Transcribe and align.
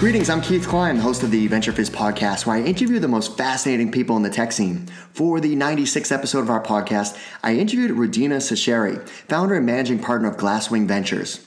Greetings, 0.00 0.30
I'm 0.30 0.40
Keith 0.40 0.66
Klein, 0.66 0.96
host 0.96 1.22
of 1.24 1.30
the 1.30 1.46
VentureFizz 1.46 1.90
podcast, 1.90 2.46
where 2.46 2.56
I 2.56 2.62
interview 2.62 3.00
the 3.00 3.06
most 3.06 3.36
fascinating 3.36 3.92
people 3.92 4.16
in 4.16 4.22
the 4.22 4.30
tech 4.30 4.50
scene. 4.50 4.86
For 5.12 5.40
the 5.40 5.54
96th 5.54 6.10
episode 6.10 6.40
of 6.40 6.48
our 6.48 6.62
podcast, 6.62 7.18
I 7.42 7.56
interviewed 7.56 7.90
Rudina 7.90 8.38
Seseri, 8.38 9.06
founder 9.06 9.56
and 9.56 9.66
managing 9.66 9.98
partner 9.98 10.28
of 10.28 10.38
Glasswing 10.38 10.88
Ventures. 10.88 11.46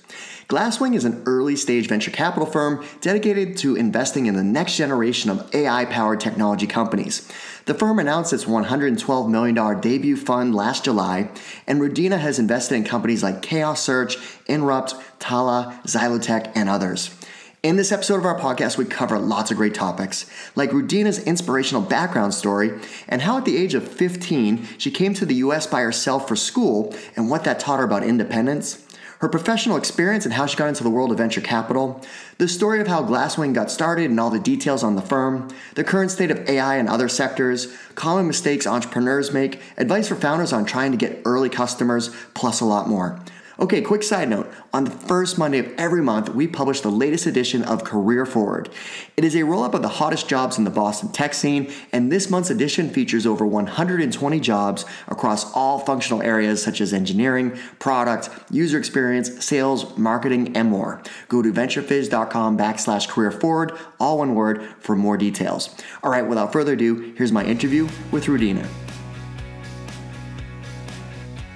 Glasswing 0.49 0.93
is 0.93 1.03
an 1.03 1.23
early 1.25 1.55
stage 1.55 1.87
venture 1.87 2.11
capital 2.11 2.45
firm 2.45 2.85
dedicated 3.01 3.57
to 3.57 3.75
investing 3.75 4.27
in 4.27 4.35
the 4.35 4.43
next 4.43 4.77
generation 4.77 5.31
of 5.31 5.49
AI 5.55 5.85
powered 5.85 6.19
technology 6.19 6.67
companies. 6.67 7.27
The 7.65 7.73
firm 7.73 7.97
announced 7.97 8.33
its 8.33 8.45
$112 8.45 9.29
million 9.31 9.81
debut 9.81 10.15
fund 10.15 10.53
last 10.53 10.85
July, 10.85 11.31
and 11.65 11.81
Rudina 11.81 12.19
has 12.19 12.37
invested 12.37 12.75
in 12.75 12.83
companies 12.83 13.23
like 13.23 13.41
Chaos 13.41 13.81
Search, 13.81 14.17
Inrupt, 14.45 14.93
Talla, 15.17 15.81
Zylotech, 15.87 16.51
and 16.53 16.69
others. 16.69 17.15
In 17.63 17.77
this 17.77 17.93
episode 17.93 18.17
of 18.17 18.25
our 18.25 18.37
podcast, 18.37 18.77
we 18.77 18.83
cover 18.83 19.17
lots 19.17 19.49
of 19.49 19.55
great 19.55 19.73
topics, 19.73 20.29
like 20.53 20.71
Rudina's 20.71 21.23
inspirational 21.23 21.81
background 21.81 22.33
story 22.33 22.77
and 23.07 23.21
how 23.21 23.37
at 23.37 23.45
the 23.45 23.55
age 23.55 23.73
of 23.73 23.87
15 23.87 24.67
she 24.77 24.91
came 24.91 25.13
to 25.13 25.25
the 25.25 25.35
US 25.35 25.65
by 25.65 25.79
herself 25.79 26.27
for 26.27 26.35
school 26.35 26.93
and 27.15 27.29
what 27.29 27.45
that 27.45 27.61
taught 27.61 27.79
her 27.79 27.85
about 27.85 28.03
independence, 28.03 28.85
her 29.19 29.29
professional 29.29 29.77
experience 29.77 30.25
and 30.25 30.33
how 30.33 30.45
she 30.45 30.57
got 30.57 30.67
into 30.67 30.83
the 30.83 30.89
world 30.89 31.13
of 31.13 31.17
venture 31.19 31.39
capital, 31.39 32.01
the 32.37 32.49
story 32.49 32.81
of 32.81 32.87
how 32.87 33.01
Glasswing 33.01 33.53
got 33.53 33.71
started 33.71 34.09
and 34.09 34.19
all 34.19 34.29
the 34.29 34.39
details 34.39 34.83
on 34.83 34.97
the 34.97 35.01
firm, 35.01 35.47
the 35.75 35.85
current 35.85 36.11
state 36.11 36.31
of 36.31 36.49
AI 36.49 36.75
and 36.75 36.89
other 36.89 37.07
sectors, 37.07 37.73
common 37.95 38.27
mistakes 38.27 38.67
entrepreneurs 38.67 39.31
make, 39.31 39.61
advice 39.77 40.09
for 40.09 40.15
founders 40.15 40.51
on 40.51 40.65
trying 40.65 40.91
to 40.91 40.97
get 40.97 41.21
early 41.23 41.49
customers, 41.49 42.13
plus 42.33 42.59
a 42.59 42.65
lot 42.65 42.89
more. 42.89 43.21
Okay, 43.59 43.81
quick 43.81 44.01
side 44.01 44.29
note. 44.29 44.51
On 44.73 44.83
the 44.83 44.91
first 44.91 45.37
Monday 45.37 45.59
of 45.59 45.71
every 45.77 46.01
month, 46.01 46.29
we 46.29 46.47
publish 46.47 46.81
the 46.81 46.89
latest 46.89 47.27
edition 47.27 47.61
of 47.63 47.83
Career 47.83 48.25
Forward. 48.25 48.67
It 49.15 49.23
is 49.23 49.35
a 49.35 49.43
roll 49.43 49.61
up 49.61 49.75
of 49.75 49.83
the 49.83 49.89
hottest 49.89 50.27
jobs 50.27 50.57
in 50.57 50.63
the 50.63 50.71
Boston 50.71 51.09
tech 51.09 51.35
scene, 51.35 51.71
and 51.91 52.11
this 52.11 52.31
month's 52.31 52.49
edition 52.49 52.89
features 52.89 53.27
over 53.27 53.45
120 53.45 54.39
jobs 54.39 54.85
across 55.07 55.53
all 55.53 55.77
functional 55.77 56.23
areas 56.23 56.63
such 56.63 56.81
as 56.81 56.93
engineering, 56.93 57.55
product, 57.77 58.29
user 58.49 58.79
experience, 58.79 59.45
sales, 59.45 59.95
marketing, 59.99 60.57
and 60.57 60.71
more. 60.71 61.03
Go 61.27 61.43
to 61.43 61.53
venturefizz.com 61.53 62.57
backslash 62.57 63.07
career 63.07 63.29
forward, 63.29 63.77
all 63.99 64.17
one 64.17 64.33
word, 64.33 64.63
for 64.79 64.95
more 64.95 65.15
details. 65.15 65.75
All 66.01 66.09
right, 66.09 66.25
without 66.25 66.51
further 66.51 66.73
ado, 66.73 67.13
here's 67.15 67.31
my 67.31 67.45
interview 67.45 67.87
with 68.11 68.25
Rudina. 68.25 68.67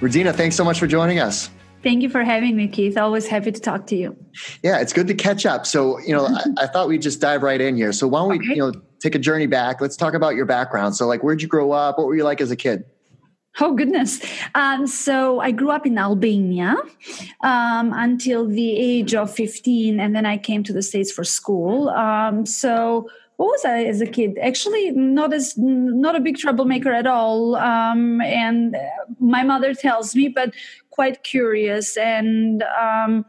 Rudina, 0.00 0.32
thanks 0.32 0.54
so 0.54 0.62
much 0.62 0.78
for 0.78 0.86
joining 0.86 1.18
us. 1.18 1.50
Thank 1.82 2.02
you 2.02 2.08
for 2.08 2.24
having 2.24 2.56
me, 2.56 2.66
Keith. 2.68 2.98
Always 2.98 3.26
happy 3.26 3.52
to 3.52 3.60
talk 3.60 3.86
to 3.88 3.96
you. 3.96 4.16
Yeah, 4.62 4.80
it's 4.80 4.92
good 4.92 5.06
to 5.06 5.14
catch 5.14 5.46
up. 5.46 5.66
So, 5.66 5.98
you 6.00 6.12
know, 6.12 6.26
I, 6.58 6.64
I, 6.64 6.66
thought 6.66 6.88
we'd 6.88 7.02
just 7.02 7.20
dive 7.20 7.42
right 7.42 7.60
in 7.60 7.76
here. 7.76 7.92
So, 7.92 8.08
why 8.08 8.20
don't 8.20 8.28
we, 8.30 8.38
okay. 8.38 8.48
you 8.48 8.56
know, 8.56 8.72
take 9.00 9.14
a 9.14 9.18
journey 9.18 9.46
back? 9.46 9.80
Let's 9.80 9.96
talk 9.96 10.14
about 10.14 10.34
your 10.34 10.46
background. 10.46 10.96
So, 10.96 11.06
like, 11.06 11.22
where'd 11.22 11.40
you 11.40 11.48
grow 11.48 11.72
up? 11.72 11.98
What 11.98 12.06
were 12.06 12.16
you 12.16 12.24
like 12.24 12.40
as 12.40 12.50
a 12.50 12.56
kid? 12.56 12.84
Oh 13.60 13.74
goodness! 13.74 14.20
Um, 14.54 14.86
so 14.86 15.40
I 15.40 15.50
grew 15.50 15.70
up 15.70 15.84
in 15.84 15.98
Albania 15.98 16.76
um, 17.42 17.92
until 17.92 18.46
the 18.46 18.76
age 18.76 19.14
of 19.14 19.34
fifteen, 19.34 19.98
and 19.98 20.14
then 20.14 20.24
I 20.24 20.38
came 20.38 20.62
to 20.64 20.72
the 20.72 20.82
states 20.82 21.10
for 21.10 21.24
school. 21.24 21.88
Um, 21.88 22.46
so 22.46 23.08
what 23.38 23.46
was 23.46 23.64
I 23.64 23.84
as 23.84 24.00
a 24.00 24.06
kid? 24.06 24.36
Actually, 24.42 24.90
not 24.90 25.32
as 25.32 25.56
not 25.56 26.16
a 26.16 26.20
big 26.20 26.38
troublemaker 26.38 26.92
at 26.92 27.06
all. 27.06 27.54
Um, 27.54 28.20
and 28.20 28.76
my 29.20 29.44
mother 29.44 29.74
tells 29.74 30.14
me, 30.16 30.28
but 30.28 30.52
quite 30.98 31.22
curious 31.22 31.96
and 31.96 32.64
um, 32.64 33.24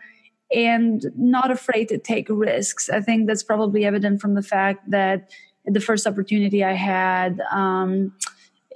and 0.52 1.06
not 1.16 1.52
afraid 1.52 1.88
to 1.90 2.00
take 2.00 2.26
risks. 2.28 2.90
I 2.90 3.00
think 3.00 3.28
that's 3.28 3.44
probably 3.44 3.86
evident 3.86 4.22
from 4.22 4.34
the 4.34 4.42
fact 4.42 4.90
that 4.90 5.30
the 5.66 5.80
first 5.80 6.08
opportunity 6.08 6.64
I 6.64 6.74
had. 6.74 7.40
Um, 7.52 8.12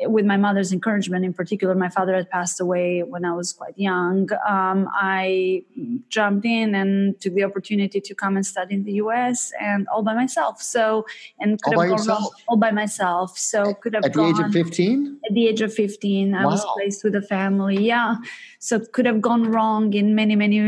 with 0.02 0.26
my 0.26 0.38
mother's 0.38 0.74
encouragement 0.74 1.24
in 1.24 1.34
particular 1.34 1.76
my 1.76 1.90
father 1.90 2.16
had 2.16 2.30
passed 2.30 2.60
away 2.60 3.04
when 3.04 3.26
i 3.26 3.34
was 3.34 3.54
quite 3.54 3.78
young 3.78 4.28
um, 4.48 4.90
i 4.94 5.64
jumped 6.10 6.46
in 6.46 6.76
and 6.76 7.20
took 7.22 7.34
the 7.34 7.44
opportunity 7.44 8.00
to 8.02 8.16
come 8.16 8.36
and 8.36 8.46
study 8.46 8.76
in 8.76 8.84
the 8.84 8.94
us 8.94 9.52
and 9.60 9.88
all 9.88 10.04
by 10.04 10.14
myself. 10.14 10.62
So 10.62 11.06
and 11.40 11.62
could 11.62 11.76
all 11.76 11.82
have 11.82 11.98
gone 11.98 12.08
wrong, 12.08 12.30
all 12.48 12.58
by 12.58 12.72
myself. 12.72 13.38
So 13.38 13.74
could 13.76 13.94
have 13.96 14.06
at 14.06 14.14
gone, 14.14 14.34
the 14.34 14.42
age 14.42 14.46
of 14.46 14.52
15 14.52 15.20
at 15.28 15.34
the 15.34 15.48
age 15.48 15.62
of 15.62 15.74
15 15.74 16.36
i 16.36 16.46
was 16.46 16.66
placed 16.76 17.04
with 17.04 17.16
a 17.16 17.22
family 17.22 17.86
yeah. 17.86 18.16
So 18.60 18.80
could 18.80 19.06
have 19.06 19.22
gone 19.22 19.52
wrong 19.52 19.94
in 19.94 20.16
many 20.16 20.36
many 20.36 20.60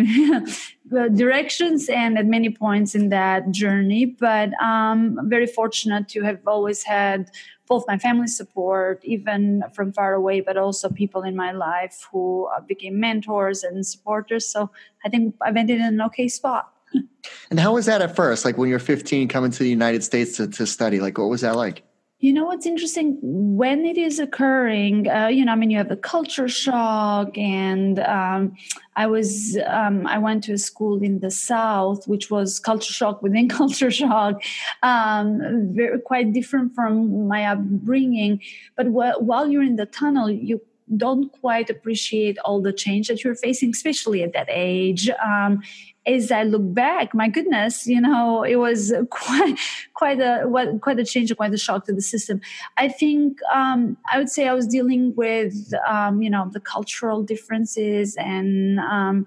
directions 1.15 1.89
and 1.89 2.17
at 2.17 2.25
many 2.25 2.49
points 2.49 2.93
in 2.93 3.09
that 3.09 3.51
journey 3.51 4.05
but 4.05 4.49
um, 4.61 5.17
i'm 5.19 5.29
very 5.29 5.47
fortunate 5.47 6.07
to 6.09 6.21
have 6.21 6.39
always 6.45 6.83
had 6.83 7.31
both 7.67 7.85
my 7.87 7.97
family 7.97 8.27
support, 8.27 9.01
even 9.03 9.63
from 9.73 9.91
far 9.91 10.13
away, 10.13 10.41
but 10.41 10.57
also 10.57 10.89
people 10.89 11.23
in 11.23 11.35
my 11.35 11.51
life 11.51 12.07
who 12.11 12.47
uh, 12.55 12.61
became 12.61 12.99
mentors 12.99 13.63
and 13.63 13.85
supporters. 13.85 14.47
So 14.47 14.69
I 15.05 15.09
think 15.09 15.35
I've 15.41 15.55
ended 15.55 15.79
in 15.79 15.85
an 15.85 16.01
okay 16.01 16.27
spot. 16.27 16.71
and 17.49 17.59
how 17.59 17.73
was 17.73 17.85
that 17.87 18.01
at 18.01 18.15
first? 18.15 18.45
Like 18.45 18.57
when 18.57 18.69
you're 18.69 18.79
15, 18.79 19.27
coming 19.27 19.51
to 19.51 19.59
the 19.59 19.69
United 19.69 20.03
States 20.03 20.37
to, 20.37 20.47
to 20.47 20.65
study, 20.65 20.99
like 20.99 21.17
what 21.17 21.29
was 21.29 21.41
that 21.41 21.55
like? 21.55 21.83
You 22.25 22.33
know 22.33 22.45
what's 22.45 22.65
interesting? 22.65 23.19
When 23.21 23.85
it 23.85 23.99
is 23.99 24.17
occurring, 24.17 25.07
uh, 25.07 25.27
you 25.27 25.45
know, 25.45 25.51
I 25.51 25.55
mean, 25.55 25.69
you 25.69 25.77
have 25.77 25.89
the 25.89 25.95
culture 25.95 26.47
shock, 26.47 27.37
and 27.37 27.99
um, 27.99 28.55
I 28.95 29.05
was, 29.05 29.59
um, 29.67 30.07
I 30.07 30.17
went 30.17 30.43
to 30.45 30.53
a 30.53 30.57
school 30.57 31.03
in 31.03 31.19
the 31.19 31.29
South, 31.29 32.07
which 32.07 32.31
was 32.31 32.59
culture 32.59 32.91
shock 32.91 33.21
within 33.21 33.47
culture 33.61 33.91
shock, 33.91 34.41
um, 34.81 35.69
very, 35.75 35.99
quite 35.99 36.33
different 36.33 36.73
from 36.73 37.27
my 37.27 37.45
upbringing. 37.45 38.41
But 38.75 38.87
wh- 38.87 39.21
while 39.21 39.47
you're 39.47 39.61
in 39.61 39.75
the 39.75 39.85
tunnel, 39.85 40.27
you 40.27 40.61
don't 40.97 41.31
quite 41.41 41.69
appreciate 41.69 42.39
all 42.39 42.59
the 42.59 42.73
change 42.73 43.07
that 43.07 43.23
you're 43.23 43.35
facing, 43.35 43.69
especially 43.69 44.23
at 44.23 44.33
that 44.33 44.47
age. 44.49 45.11
Um, 45.23 45.61
as 46.07 46.31
I 46.31 46.43
look 46.43 46.73
back, 46.73 47.13
my 47.13 47.27
goodness, 47.27 47.87
you 47.87 47.99
know, 47.99 48.43
it 48.43 48.57
was 48.57 48.93
quite 49.09 49.57
quite 49.93 50.19
a 50.19 50.43
what 50.43 50.81
quite 50.81 50.99
a 50.99 51.05
change, 51.05 51.35
quite 51.35 51.53
a 51.53 51.57
shock 51.57 51.85
to 51.85 51.93
the 51.93 52.01
system. 52.01 52.41
I 52.77 52.87
think 52.89 53.39
um, 53.53 53.97
I 54.11 54.17
would 54.17 54.29
say 54.29 54.47
I 54.47 54.53
was 54.53 54.67
dealing 54.67 55.15
with 55.15 55.73
um, 55.87 56.21
you 56.21 56.29
know 56.29 56.49
the 56.51 56.59
cultural 56.59 57.23
differences 57.23 58.15
and 58.17 58.79
um, 58.79 59.25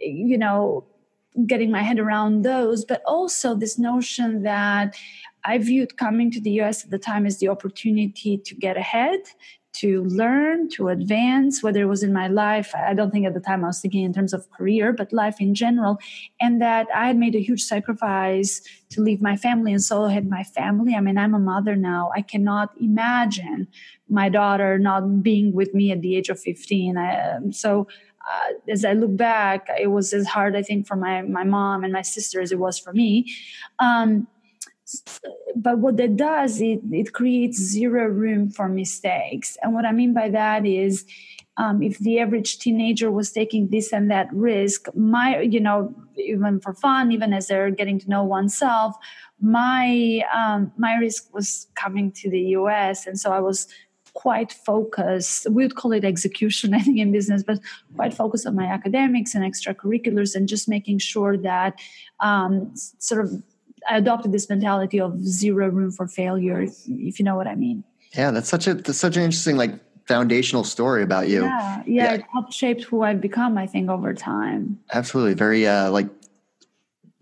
you 0.00 0.38
know 0.38 0.84
getting 1.46 1.70
my 1.70 1.82
head 1.82 1.98
around 1.98 2.42
those, 2.42 2.84
but 2.84 3.02
also 3.06 3.54
this 3.54 3.78
notion 3.78 4.42
that 4.42 4.96
I 5.44 5.58
viewed 5.58 5.96
coming 5.96 6.30
to 6.32 6.40
the 6.40 6.60
US 6.62 6.84
at 6.84 6.90
the 6.90 6.98
time 6.98 7.26
as 7.26 7.38
the 7.38 7.48
opportunity 7.48 8.38
to 8.38 8.54
get 8.54 8.76
ahead, 8.76 9.20
to 9.80 10.04
learn, 10.04 10.68
to 10.70 10.88
advance, 10.88 11.62
whether 11.62 11.80
it 11.80 11.86
was 11.86 12.02
in 12.02 12.12
my 12.12 12.26
life. 12.26 12.74
I 12.74 12.94
don't 12.94 13.10
think 13.10 13.26
at 13.26 13.34
the 13.34 13.40
time 13.40 13.64
I 13.64 13.68
was 13.68 13.80
thinking 13.80 14.04
in 14.04 14.12
terms 14.12 14.32
of 14.32 14.50
career, 14.50 14.92
but 14.92 15.12
life 15.12 15.40
in 15.40 15.54
general. 15.54 15.98
And 16.40 16.60
that 16.60 16.88
I 16.94 17.06
had 17.06 17.16
made 17.16 17.34
a 17.36 17.40
huge 17.40 17.62
sacrifice 17.62 18.60
to 18.90 19.00
leave 19.00 19.22
my 19.22 19.36
family. 19.36 19.72
And 19.72 19.82
so 19.82 20.06
had 20.06 20.28
my 20.28 20.42
family. 20.42 20.94
I 20.94 21.00
mean, 21.00 21.16
I'm 21.16 21.34
a 21.34 21.38
mother 21.38 21.76
now. 21.76 22.10
I 22.14 22.22
cannot 22.22 22.70
imagine 22.80 23.68
my 24.08 24.28
daughter 24.28 24.78
not 24.78 25.22
being 25.22 25.52
with 25.52 25.74
me 25.74 25.92
at 25.92 26.00
the 26.00 26.16
age 26.16 26.28
of 26.28 26.40
15. 26.40 26.96
I, 26.96 27.36
um, 27.36 27.52
so 27.52 27.86
uh, 28.28 28.52
as 28.68 28.84
I 28.84 28.94
look 28.94 29.16
back, 29.16 29.68
it 29.80 29.88
was 29.88 30.12
as 30.12 30.26
hard, 30.26 30.56
I 30.56 30.62
think, 30.62 30.86
for 30.86 30.96
my, 30.96 31.22
my 31.22 31.44
mom 31.44 31.84
and 31.84 31.92
my 31.92 32.02
sister 32.02 32.40
as 32.40 32.50
it 32.50 32.58
was 32.58 32.78
for 32.78 32.92
me. 32.92 33.32
Um, 33.78 34.26
but 35.56 35.78
what 35.78 35.96
that 35.96 36.16
does 36.16 36.60
it 36.60 36.80
it 36.90 37.12
creates 37.12 37.58
zero 37.58 38.06
room 38.06 38.50
for 38.50 38.68
mistakes. 38.68 39.56
And 39.62 39.74
what 39.74 39.84
i 39.84 39.92
mean 39.92 40.12
by 40.14 40.28
that 40.30 40.66
is 40.66 41.04
um, 41.58 41.82
if 41.82 41.98
the 41.98 42.20
average 42.20 42.58
teenager 42.58 43.10
was 43.10 43.32
taking 43.32 43.68
this 43.68 43.92
and 43.92 44.10
that 44.10 44.32
risk 44.32 44.86
my 44.94 45.40
you 45.40 45.60
know 45.60 45.94
even 46.16 46.60
for 46.60 46.72
fun 46.72 47.12
even 47.12 47.32
as 47.32 47.48
they're 47.48 47.70
getting 47.70 47.98
to 47.98 48.08
know 48.08 48.24
oneself 48.24 48.96
my 49.40 50.22
um, 50.34 50.72
my 50.76 50.94
risk 50.96 51.32
was 51.34 51.66
coming 51.74 52.12
to 52.12 52.30
the 52.30 52.40
us 52.40 53.06
and 53.06 53.18
so 53.18 53.32
i 53.32 53.40
was 53.40 53.66
quite 54.14 54.52
focused 54.52 55.48
we 55.50 55.62
would 55.64 55.74
call 55.74 55.92
it 55.92 56.04
execution 56.04 56.74
i 56.78 56.80
think 56.80 56.98
in 56.98 57.12
business 57.12 57.42
but 57.42 57.58
quite 57.96 58.14
focused 58.14 58.46
on 58.46 58.54
my 58.54 58.66
academics 58.66 59.34
and 59.34 59.44
extracurriculars 59.44 60.34
and 60.34 60.48
just 60.48 60.68
making 60.68 60.98
sure 60.98 61.36
that 61.36 61.78
um, 62.20 62.72
sort 62.98 63.24
of 63.24 63.42
I 63.88 63.96
adopted 63.96 64.32
this 64.32 64.48
mentality 64.48 65.00
of 65.00 65.24
zero 65.24 65.68
room 65.68 65.90
for 65.90 66.06
failure, 66.06 66.62
if, 66.62 66.76
if 66.88 67.18
you 67.18 67.24
know 67.24 67.36
what 67.36 67.46
I 67.46 67.54
mean. 67.54 67.84
Yeah, 68.14 68.30
that's 68.30 68.48
such 68.48 68.66
a 68.66 68.74
that's 68.74 68.98
such 68.98 69.16
an 69.16 69.22
interesting 69.22 69.56
like 69.56 69.72
foundational 70.06 70.64
story 70.64 71.02
about 71.02 71.28
you. 71.28 71.42
Yeah, 71.42 71.82
yeah, 71.86 72.04
yeah. 72.04 72.14
it 72.14 72.22
helped 72.32 72.52
shape 72.52 72.82
who 72.84 73.02
I've 73.02 73.20
become. 73.20 73.58
I 73.58 73.66
think 73.66 73.90
over 73.90 74.14
time. 74.14 74.78
Absolutely, 74.92 75.34
very 75.34 75.66
uh, 75.66 75.90
like 75.90 76.08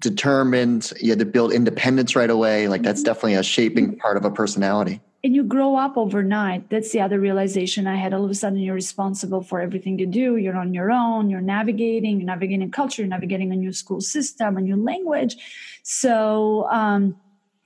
determined. 0.00 0.92
You 1.00 1.10
had 1.10 1.18
to 1.18 1.24
build 1.24 1.52
independence 1.52 2.14
right 2.14 2.30
away. 2.30 2.68
Like 2.68 2.82
that's 2.82 3.00
mm-hmm. 3.00 3.06
definitely 3.06 3.34
a 3.34 3.42
shaping 3.42 3.96
part 3.98 4.16
of 4.16 4.24
a 4.24 4.30
personality. 4.30 5.00
And 5.26 5.34
you 5.34 5.42
grow 5.42 5.74
up 5.74 5.96
overnight. 5.96 6.70
That's 6.70 6.92
the 6.92 7.00
other 7.00 7.18
realization 7.18 7.88
I 7.88 7.96
had. 7.96 8.14
All 8.14 8.24
of 8.24 8.30
a 8.30 8.34
sudden, 8.34 8.60
you're 8.60 8.76
responsible 8.76 9.42
for 9.42 9.60
everything 9.60 9.98
you 9.98 10.06
do. 10.06 10.36
You're 10.36 10.56
on 10.56 10.72
your 10.72 10.92
own. 10.92 11.30
You're 11.30 11.40
navigating. 11.40 12.20
You're 12.20 12.28
navigating 12.28 12.70
culture. 12.70 13.02
You're 13.02 13.08
navigating 13.08 13.50
a 13.50 13.56
new 13.56 13.72
school 13.72 14.00
system, 14.00 14.56
a 14.56 14.60
new 14.60 14.76
language. 14.76 15.36
So. 15.82 16.68
Um, 16.70 17.16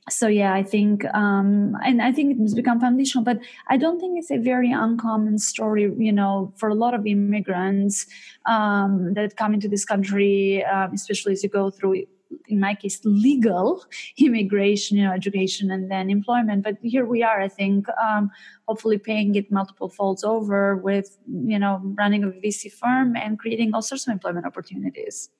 so 0.09 0.27
yeah 0.27 0.55
i 0.55 0.63
think 0.63 1.05
um, 1.15 1.77
and 1.85 2.03
i 2.03 2.11
think 2.11 2.37
it's 2.41 2.55
become 2.55 2.81
foundational 2.81 3.23
but 3.23 3.39
i 3.69 3.77
don't 3.77 4.01
think 4.01 4.19
it's 4.19 4.31
a 4.31 4.39
very 4.39 4.73
uncommon 4.73 5.39
story 5.39 5.83
you 5.99 6.11
know 6.11 6.53
for 6.57 6.69
a 6.69 6.75
lot 6.75 6.95
of 6.95 7.07
immigrants 7.07 8.07
um, 8.47 9.15
that 9.15 9.37
come 9.37 9.55
into 9.55 9.69
this 9.69 9.85
country 9.85 10.65
um, 10.65 10.93
especially 10.95 11.33
as 11.33 11.45
you 11.45 11.49
go 11.49 11.71
through 11.71 12.03
in 12.49 12.61
my 12.61 12.75
case 12.75 13.01
legal 13.05 13.85
immigration 14.19 14.97
you 14.97 15.05
know 15.05 15.13
education 15.13 15.71
and 15.71 15.91
then 15.91 16.11
employment. 16.11 16.63
But 16.65 16.77
here 16.83 17.07
we 17.07 17.23
are 17.23 17.41
i 17.41 17.49
think 17.49 17.87
um, 18.03 18.31
hopefully 18.69 18.99
paying 18.99 19.35
it 19.35 19.51
multiple 19.51 19.89
folds 19.89 20.25
over 20.25 20.77
with 20.77 21.19
you 21.27 21.59
know 21.59 21.81
running 21.99 22.25
a 22.25 22.29
vc 22.29 22.73
firm 22.73 23.17
and 23.17 23.39
creating 23.39 23.75
all 23.75 23.83
sorts 23.83 24.07
of 24.07 24.13
employment 24.13 24.47
opportunities. 24.47 25.31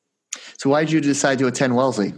So 0.59 0.71
why 0.71 0.85
did 0.85 0.93
you 0.93 1.01
decide 1.01 1.39
to 1.41 1.47
attend 1.47 1.75
wellesley? 1.75 2.13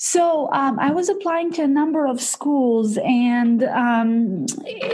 So 0.00 0.48
um, 0.52 0.78
I 0.78 0.92
was 0.92 1.08
applying 1.08 1.52
to 1.54 1.62
a 1.62 1.66
number 1.66 2.06
of 2.06 2.20
schools, 2.20 2.98
and 2.98 3.64
um, 3.64 4.46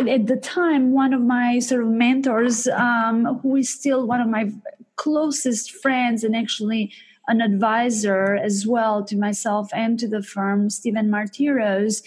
at 0.08 0.26
the 0.26 0.40
time, 0.42 0.92
one 0.92 1.12
of 1.12 1.20
my 1.20 1.58
sort 1.58 1.82
of 1.82 1.88
mentors, 1.88 2.66
um, 2.68 3.38
who 3.42 3.56
is 3.56 3.68
still 3.68 4.06
one 4.06 4.22
of 4.22 4.28
my 4.28 4.50
closest 4.96 5.72
friends, 5.72 6.24
and 6.24 6.34
actually 6.34 6.90
an 7.28 7.40
advisor 7.40 8.36
as 8.36 8.66
well 8.66 9.04
to 9.04 9.16
myself 9.16 9.70
and 9.72 9.98
to 9.98 10.08
the 10.08 10.22
firm, 10.22 10.70
Stephen 10.70 11.08
Martiros. 11.08 12.02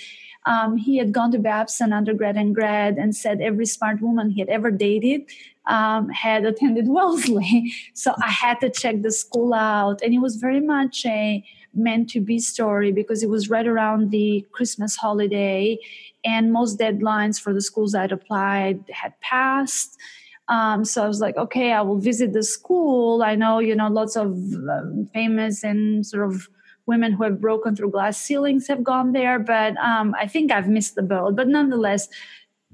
Um, 0.46 0.78
he 0.78 0.98
had 0.98 1.12
gone 1.12 1.32
to 1.32 1.40
Babson 1.40 1.92
undergrad 1.92 2.38
and 2.38 2.56
grad, 2.56 2.98
and 2.98 3.16
said 3.16 3.42
every 3.42 3.66
smart 3.66 4.02
woman 4.02 4.30
he 4.30 4.40
had 4.40 4.50
ever 4.50 4.72
dated 4.72 5.24
um, 5.68 6.10
had 6.10 6.46
attended 6.46 6.88
Wellesley. 6.88 7.74
So 7.94 8.14
I 8.24 8.30
had 8.30 8.60
to 8.62 8.70
check 8.70 9.02
the 9.02 9.12
school 9.12 9.54
out, 9.54 10.02
and 10.02 10.14
it 10.14 10.20
was 10.20 10.38
very 10.38 10.62
much 10.62 11.06
a 11.06 11.44
meant 11.74 12.10
to 12.10 12.20
be 12.20 12.40
story 12.40 12.92
because 12.92 13.22
it 13.22 13.30
was 13.30 13.50
right 13.50 13.68
around 13.68 14.10
the 14.12 14.46
Christmas 14.52 14.96
holiday, 14.96 15.78
and 16.26 16.52
most 16.52 16.80
deadlines 16.80 17.40
for 17.40 17.54
the 17.54 17.62
schools 17.62 17.94
I'd 17.94 18.12
applied 18.12 18.84
had 18.92 19.20
passed. 19.22 19.98
Um, 20.50 20.86
so 20.86 21.04
I 21.04 21.08
was 21.08 21.20
like, 21.20 21.36
okay, 21.36 21.74
I 21.74 21.82
will 21.82 21.98
visit 21.98 22.34
the 22.34 22.44
school. 22.44 23.22
I 23.22 23.36
know, 23.36 23.60
you 23.60 23.76
know, 23.76 23.90
lots 23.90 24.16
of 24.16 24.28
um, 24.28 25.10
famous 25.14 25.64
and 25.64 26.06
sort 26.06 26.26
of 26.26 26.48
women 26.86 27.12
who 27.12 27.24
have 27.24 27.42
broken 27.42 27.76
through 27.76 27.92
glass 27.92 28.18
ceilings 28.18 28.68
have 28.68 28.84
gone 28.84 29.12
there, 29.12 29.40
but 29.40 29.76
um, 29.78 30.16
I 30.18 30.26
think 30.26 30.52
I've 30.52 30.70
missed 30.70 30.96
the 30.96 31.04
boat. 31.04 31.36
But 31.36 31.50
nonetheless, 31.50 32.08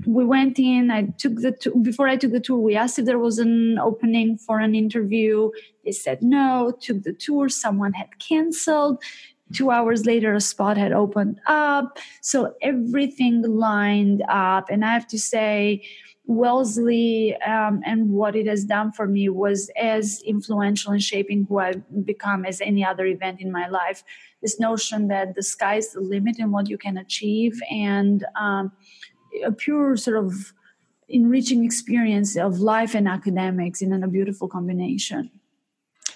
we 0.06 0.24
went 0.24 0.60
in. 0.60 0.92
I 0.92 1.08
took 1.18 1.36
the 1.36 1.56
before 1.82 2.08
i 2.08 2.16
took 2.16 2.32
the 2.32 2.40
tour 2.40 2.58
we 2.58 2.76
asked 2.76 2.98
if 2.98 3.06
there 3.06 3.20
was 3.20 3.38
an 3.38 3.78
opening 3.80 4.38
for 4.38 4.60
an 4.60 4.76
interview. 4.76 5.50
They 5.86 5.92
said 5.92 6.22
no. 6.22 6.74
Took 6.82 7.04
the 7.04 7.14
tour. 7.14 7.50
Someone 7.50 7.94
had 7.94 8.20
canceled. 8.20 9.02
Two 9.54 9.70
hours 9.70 10.06
later 10.06 10.34
a 10.34 10.42
spot 10.42 10.78
had 10.78 10.94
opened 10.94 11.40
up. 11.46 12.00
So 12.22 12.56
everything 12.62 13.44
lined 13.44 14.24
up. 14.30 14.70
And 14.70 14.84
i 14.84 14.94
have 14.94 15.08
to 15.08 15.20
say 15.20 15.84
wellesley 16.26 17.36
um, 17.46 17.82
and 17.86 18.10
what 18.10 18.36
it 18.36 18.48
has 18.48 18.64
done 18.64 18.92
for 18.92 19.08
me 19.08 19.28
was 19.28 19.70
as 19.78 20.22
influential 20.26 20.94
in 20.94 21.00
shaping 21.00 21.46
who 21.50 21.60
i've 21.60 22.06
become 22.06 22.46
as 22.46 22.62
any 22.62 22.84
other 22.84 23.06
event 23.06 23.42
in 23.42 23.52
my 23.52 23.68
life 23.68 24.04
this 24.42 24.60
notion 24.60 25.08
that 25.08 25.36
the 25.36 25.44
sky's 25.44 25.92
the 25.92 26.02
limit 26.02 26.40
in 26.40 26.52
what 26.52 26.70
you 26.70 26.78
can 26.78 26.98
achieve 26.98 27.60
and 27.70 28.26
um, 28.36 28.72
a 29.46 29.52
pure 29.52 29.98
sort 29.98 30.18
of 30.18 30.54
enriching 31.10 31.64
experience 31.64 32.36
of 32.36 32.60
life 32.60 32.96
and 32.96 33.08
academics 33.08 33.82
in 33.82 33.92
a 34.04 34.08
beautiful 34.08 34.48
combination. 34.48 35.30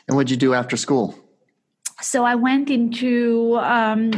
And 0.07 0.15
what 0.15 0.27
did 0.27 0.31
you 0.31 0.37
do 0.37 0.53
after 0.53 0.77
school? 0.77 1.15
So 2.01 2.23
I 2.23 2.35
went 2.35 2.69
into 2.69 3.57
um, 3.61 4.11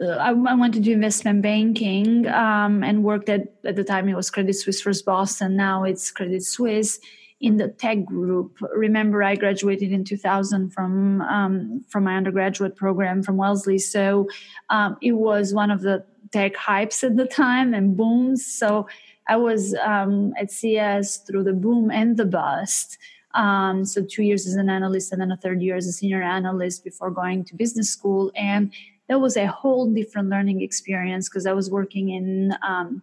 I, 0.00 0.32
went 0.32 0.74
to 0.74 0.80
do 0.80 0.92
investment 0.92 1.42
banking 1.42 2.26
um, 2.26 2.82
and 2.82 3.04
worked 3.04 3.28
at 3.28 3.54
at 3.64 3.76
the 3.76 3.84
time 3.84 4.08
it 4.08 4.16
was 4.16 4.30
Credit 4.30 4.52
Suisse 4.52 4.80
First 4.80 5.04
Boston. 5.04 5.56
Now 5.56 5.84
it's 5.84 6.10
Credit 6.10 6.42
Suisse 6.42 6.98
in 7.40 7.58
the 7.58 7.68
tech 7.68 8.04
group. 8.04 8.58
Remember, 8.74 9.22
I 9.22 9.36
graduated 9.36 9.92
in 9.92 10.04
2000 10.04 10.70
from 10.70 11.20
um, 11.22 11.84
from 11.88 12.04
my 12.04 12.16
undergraduate 12.16 12.74
program 12.74 13.22
from 13.22 13.36
Wellesley, 13.36 13.78
so 13.78 14.28
um, 14.68 14.96
it 15.00 15.12
was 15.12 15.54
one 15.54 15.70
of 15.70 15.82
the 15.82 16.04
tech 16.32 16.54
hypes 16.54 17.04
at 17.04 17.16
the 17.16 17.26
time 17.26 17.72
and 17.72 17.96
booms. 17.96 18.44
So 18.44 18.88
I 19.28 19.36
was 19.36 19.74
um, 19.74 20.34
at 20.36 20.50
CS 20.50 21.18
through 21.18 21.44
the 21.44 21.52
boom 21.52 21.90
and 21.92 22.16
the 22.16 22.24
bust. 22.24 22.98
Um, 23.34 23.84
so 23.84 24.04
two 24.04 24.22
years 24.22 24.46
as 24.46 24.54
an 24.54 24.68
analyst 24.68 25.12
and 25.12 25.20
then 25.20 25.32
a 25.32 25.36
third 25.36 25.60
year 25.60 25.76
as 25.76 25.86
a 25.86 25.92
senior 25.92 26.22
analyst 26.22 26.84
before 26.84 27.10
going 27.10 27.44
to 27.44 27.56
business 27.56 27.90
school. 27.90 28.30
And 28.36 28.72
that 29.08 29.20
was 29.20 29.36
a 29.36 29.46
whole 29.46 29.92
different 29.92 30.28
learning 30.28 30.62
experience 30.62 31.28
because 31.28 31.46
I 31.46 31.52
was 31.52 31.70
working 31.70 32.10
in 32.10 32.54
um, 32.66 33.02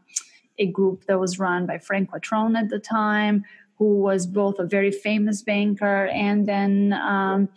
a 0.57 0.65
group 0.65 1.05
that 1.05 1.19
was 1.19 1.39
run 1.39 1.65
by 1.65 1.77
Frank 1.77 2.11
Quattrone 2.11 2.57
at 2.57 2.69
the 2.69 2.79
time, 2.79 3.43
who 3.77 3.99
was 3.99 4.25
both 4.25 4.59
a 4.59 4.65
very 4.65 4.91
famous 4.91 5.41
banker 5.41 6.07
and 6.07 6.47
then 6.47 6.93
um, 6.93 7.49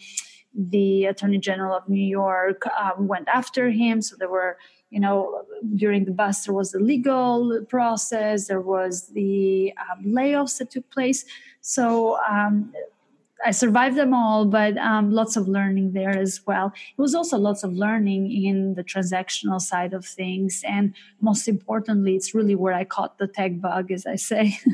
the 0.55 1.07
Attorney 1.07 1.39
General 1.39 1.77
of 1.77 1.89
New 1.89 2.05
York 2.05 2.63
um, 2.79 3.09
went 3.09 3.29
after 3.29 3.71
him. 3.71 4.01
So 4.01 4.17
there 4.17 4.31
were 4.31 4.57
you 4.95 5.01
know, 5.01 5.43
during 5.75 6.05
the 6.05 6.13
bust, 6.13 6.47
there 6.47 6.55
was 6.55 6.71
the 6.71 6.79
legal 6.79 7.65
process, 7.69 8.47
there 8.47 8.61
was 8.61 9.09
the 9.09 9.75
um, 9.91 10.05
layoffs 10.05 10.59
that 10.59 10.71
took 10.71 10.89
place. 10.91 11.25
So 11.63 12.17
um, 12.31 12.73
I 13.45 13.51
survived 13.51 13.97
them 13.97 14.15
all, 14.15 14.45
but 14.47 14.77
um, 14.79 15.11
lots 15.11 15.37
of 15.37 15.49
learning 15.49 15.93
there 15.93 16.17
as 16.17 16.41
well. 16.47 16.73
It 16.97 17.01
was 17.01 17.15
also 17.15 17.37
lots 17.37 17.63
of 17.65 17.73
learning 17.73 18.31
in 18.33 18.75
the 18.75 18.85
transactional 18.85 19.61
side 19.61 19.93
of 19.93 20.05
things. 20.05 20.63
And 20.67 20.95
most 21.21 21.49
importantly, 21.49 22.17
it's 22.17 22.35
really 22.35 22.55
where 22.55 22.75
I 22.75 22.85
caught 22.85 23.19
the 23.19 23.27
tech 23.27 23.61
bug, 23.61 23.91
as 23.91 24.07
I 24.07 24.17
say. 24.17 24.59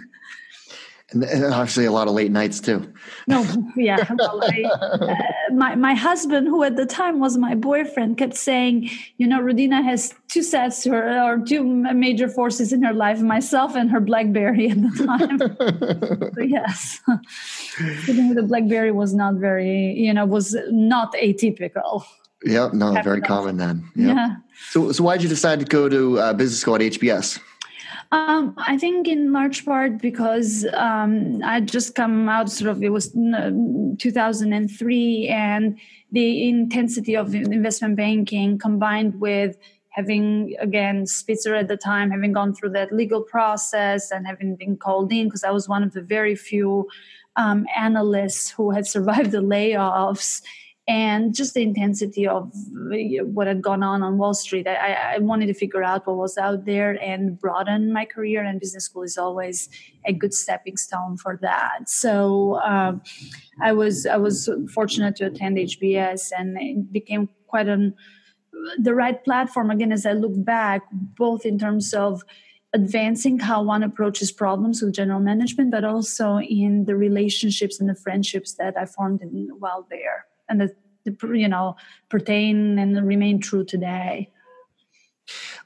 and 1.13 1.45
obviously 1.45 1.85
a 1.85 1.93
lot 1.93 2.09
of 2.09 2.15
late 2.15 2.31
nights 2.31 2.61
too. 2.61 2.93
No, 3.27 3.45
yeah. 3.77 4.09
Well, 4.17 4.41
I, 4.43 4.63
uh, 4.63 5.17
my 5.53 5.75
my 5.75 5.95
husband, 5.95 6.47
who 6.49 6.63
at 6.63 6.77
the 6.77 6.87
time 6.87 7.21
was 7.21 7.37
my 7.37 7.55
boyfriend, 7.55 8.19
kept 8.19 8.37
saying, 8.37 8.91
you 9.19 9.27
know, 9.27 9.41
Rudina 9.41 9.83
has 9.83 10.15
two 10.29 10.43
sets 10.43 10.85
her, 10.85 11.23
or 11.23 11.39
two 11.39 11.65
major 11.65 12.29
forces 12.29 12.73
in 12.73 12.83
her 12.83 12.93
life: 12.93 13.21
myself 13.21 13.75
and 13.75 13.91
her 13.91 14.01
BlackBerry 14.01 14.71
at 14.71 14.81
the 14.81 15.07
time. 15.07 15.39
so, 16.35 16.43
yes, 16.43 17.01
a 18.39 18.43
BlackBerry 18.43 18.93
was 18.93 19.15
not 19.15 19.35
very, 19.35 19.93
you 19.95 20.15
know, 20.15 20.27
was 20.27 20.57
not 20.71 21.13
atypical. 21.15 22.05
Yeah, 22.45 22.71
no, 22.73 22.93
very 23.03 23.21
common 23.21 23.59
then. 23.59 23.85
Yep. 23.97 24.17
Yeah. 24.17 24.37
So, 24.71 24.93
so 24.93 25.05
why 25.05 25.17
did 25.17 25.25
you 25.25 25.29
decide 25.29 25.61
to 25.61 25.67
go 25.67 25.89
to 25.89 26.19
uh, 26.19 26.33
business 26.33 26.61
school 26.61 26.77
at 26.77 26.81
HBS? 26.81 27.39
Um, 28.13 28.57
I 28.59 28.77
think 28.77 29.07
in 29.07 29.33
large 29.33 29.65
part 29.65 29.99
because 29.99 30.67
um, 30.75 31.41
I 31.45 31.61
just 31.61 31.95
come 31.95 32.29
out 32.29 32.51
sort 32.51 32.71
of 32.71 32.83
it 32.83 32.89
was 32.89 33.13
2003 33.13 35.29
and 35.29 35.79
the 36.11 36.49
intensity 36.49 37.17
of 37.17 37.37
investment 37.37 37.95
banking 37.95 38.59
combined 38.59 39.21
with 39.21 39.57
having 39.91 40.57
again 40.59 41.07
Spitzer 41.07 41.55
at 41.55 41.69
the 41.69 41.77
time 41.77 42.11
having 42.11 42.33
gone 42.33 42.53
through 42.53 42.71
that 42.71 42.93
legal 42.93 43.23
process 43.23 44.11
and 44.11 44.27
having 44.27 44.57
been 44.57 44.77
called 44.77 45.13
in 45.13 45.27
because 45.27 45.45
I 45.45 45.53
was 45.53 45.69
one 45.69 45.85
of 45.85 45.93
the 45.93 46.03
very 46.03 46.35
few 46.35 46.89
um, 47.37 47.65
analysts 47.77 48.51
who 48.51 48.73
had 48.73 48.89
survived 48.89 49.31
the 49.31 49.39
layoffs 49.39 50.43
and 50.91 51.33
just 51.33 51.55
the 51.55 51.63
intensity 51.63 52.27
of 52.27 52.53
what 53.23 53.47
had 53.47 53.63
gone 53.63 53.85
on 53.85 54.03
on 54.03 54.19
Wall 54.19 54.35
Street. 54.35 54.67
I, 54.67 55.15
I, 55.15 55.19
wanted 55.19 55.47
to 55.47 55.55
figure 55.55 55.85
out 55.85 56.05
what 56.05 56.17
was 56.17 56.37
out 56.37 56.65
there 56.65 57.01
and 57.01 57.39
broaden 57.39 57.93
my 57.93 58.05
career, 58.05 58.43
and 58.43 58.59
business 58.59 58.87
school 58.87 59.05
is 59.05 59.17
always 59.17 59.69
a 60.05 60.13
good 60.13 60.35
stepping 60.35 60.77
stone 60.77 61.17
for 61.17 61.39
that. 61.43 61.89
So 61.89 62.61
um, 62.65 63.03
I 63.63 63.71
was 63.71 64.05
I 64.05 64.17
was 64.17 64.51
fortunate 64.75 65.15
to 65.17 65.27
attend 65.27 65.59
HBS, 65.59 66.33
and 66.37 66.59
it 66.61 66.93
became 66.93 67.29
quite 67.47 67.69
an 67.69 67.95
the 68.77 68.93
right 68.93 69.23
platform 69.25 69.71
again 69.71 69.93
as 69.93 70.05
I 70.05 70.13
look 70.13 70.45
back, 70.45 70.83
both 70.91 71.47
in 71.47 71.57
terms 71.57 71.95
of 71.95 72.25
advancing 72.73 73.39
how 73.39 73.63
one 73.63 73.85
approaches 73.85 74.33
problems 74.33 74.83
with 74.83 74.93
general 74.93 75.21
management, 75.21 75.71
but 75.71 75.85
also 75.85 76.41
in 76.41 76.87
the 76.87 76.97
relationships 76.97 77.79
and 77.79 77.89
the 77.89 77.95
friendships 77.95 78.55
that 78.55 78.77
I 78.77 78.87
formed 78.87 79.23
in, 79.23 79.51
while 79.61 79.87
there 79.89 80.27
and 80.51 80.61
that 80.61 80.77
you 81.05 81.49
know 81.49 81.77
pertain 82.09 82.79
and 82.79 83.07
remain 83.07 83.41
true 83.41 83.65
today. 83.65 84.29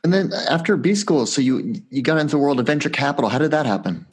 And 0.05 0.13
then 0.13 0.33
after 0.49 0.77
B 0.77 0.95
school, 0.95 1.27
so 1.27 1.41
you 1.41 1.83
you 1.91 2.03
got 2.03 2.19
into 2.19 2.33
the 2.33 2.39
world 2.39 2.61
of 2.61 2.67
venture 2.67 2.91
capital. 2.91 3.31
How 3.31 3.39
did 3.39 3.51
that 3.51 3.67
happen? 3.67 4.07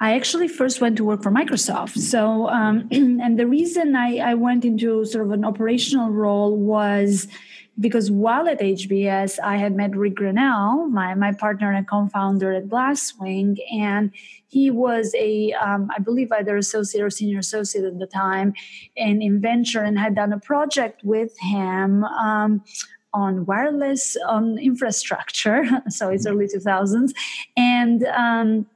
I 0.00 0.14
actually 0.14 0.46
first 0.46 0.80
went 0.80 0.96
to 0.98 1.04
work 1.04 1.22
for 1.22 1.32
Microsoft. 1.32 1.98
So, 1.98 2.48
um, 2.48 2.88
and 2.92 3.38
the 3.38 3.46
reason 3.46 3.96
I, 3.96 4.18
I 4.18 4.34
went 4.34 4.64
into 4.64 5.04
sort 5.04 5.24
of 5.24 5.32
an 5.32 5.44
operational 5.44 6.10
role 6.10 6.56
was 6.56 7.26
because 7.80 8.10
while 8.10 8.48
at 8.48 8.60
HBS, 8.60 9.38
I 9.42 9.56
had 9.56 9.76
met 9.76 9.96
Rick 9.96 10.16
Grinnell, 10.16 10.88
my, 10.88 11.14
my 11.14 11.32
partner 11.32 11.72
and 11.72 11.86
co-founder 11.86 12.52
at 12.52 12.68
Glasswing, 12.68 13.58
and 13.72 14.10
he 14.48 14.70
was 14.70 15.14
a, 15.14 15.52
um, 15.52 15.90
I 15.94 16.00
believe 16.00 16.32
either 16.32 16.56
associate 16.56 17.02
or 17.02 17.10
senior 17.10 17.38
associate 17.38 17.84
at 17.84 17.98
the 17.98 18.06
time 18.06 18.54
in, 18.96 19.22
in 19.22 19.40
venture 19.40 19.82
and 19.82 19.98
had 19.98 20.14
done 20.14 20.32
a 20.32 20.40
project 20.40 21.02
with 21.04 21.38
him 21.38 22.04
um, 22.04 22.64
on 23.14 23.46
wireless 23.46 24.16
on 24.26 24.58
infrastructure. 24.58 25.64
so 25.88 26.08
it's 26.08 26.26
early 26.26 26.46
2000s. 26.46 27.12
And 27.56 28.04
um, 28.04 28.66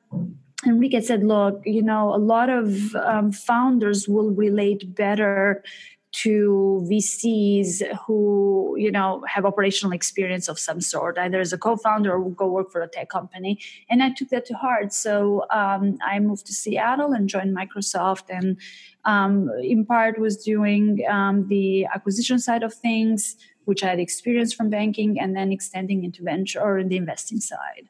and 0.64 0.80
Rick 0.80 1.02
said, 1.02 1.24
look, 1.24 1.60
you 1.64 1.82
know, 1.82 2.14
a 2.14 2.18
lot 2.18 2.48
of 2.48 2.94
um, 2.94 3.32
founders 3.32 4.08
will 4.08 4.30
relate 4.30 4.94
better 4.94 5.62
to 6.12 6.86
VCs 6.90 7.82
who, 8.06 8.74
you 8.78 8.90
know, 8.90 9.24
have 9.26 9.46
operational 9.46 9.92
experience 9.92 10.46
of 10.46 10.58
some 10.58 10.80
sort, 10.80 11.16
either 11.16 11.40
as 11.40 11.52
a 11.52 11.58
co-founder 11.58 12.12
or 12.12 12.30
go 12.30 12.46
work 12.46 12.70
for 12.70 12.82
a 12.82 12.88
tech 12.88 13.08
company. 13.08 13.58
And 13.88 14.02
I 14.02 14.10
took 14.10 14.28
that 14.28 14.44
to 14.46 14.54
heart. 14.54 14.92
So 14.92 15.46
um, 15.50 15.98
I 16.04 16.18
moved 16.18 16.46
to 16.46 16.52
Seattle 16.52 17.12
and 17.12 17.28
joined 17.28 17.56
Microsoft, 17.56 18.24
and 18.28 18.58
um, 19.04 19.50
in 19.62 19.86
part 19.86 20.18
was 20.18 20.36
doing 20.36 21.04
um, 21.08 21.48
the 21.48 21.86
acquisition 21.86 22.38
side 22.38 22.62
of 22.62 22.74
things, 22.74 23.36
which 23.64 23.82
I 23.82 23.88
had 23.88 24.00
experience 24.00 24.52
from 24.52 24.68
banking, 24.68 25.18
and 25.18 25.34
then 25.34 25.50
extending 25.50 26.04
into 26.04 26.22
venture 26.22 26.60
or 26.60 26.78
in 26.78 26.88
the 26.88 26.96
investing 26.98 27.40
side. 27.40 27.88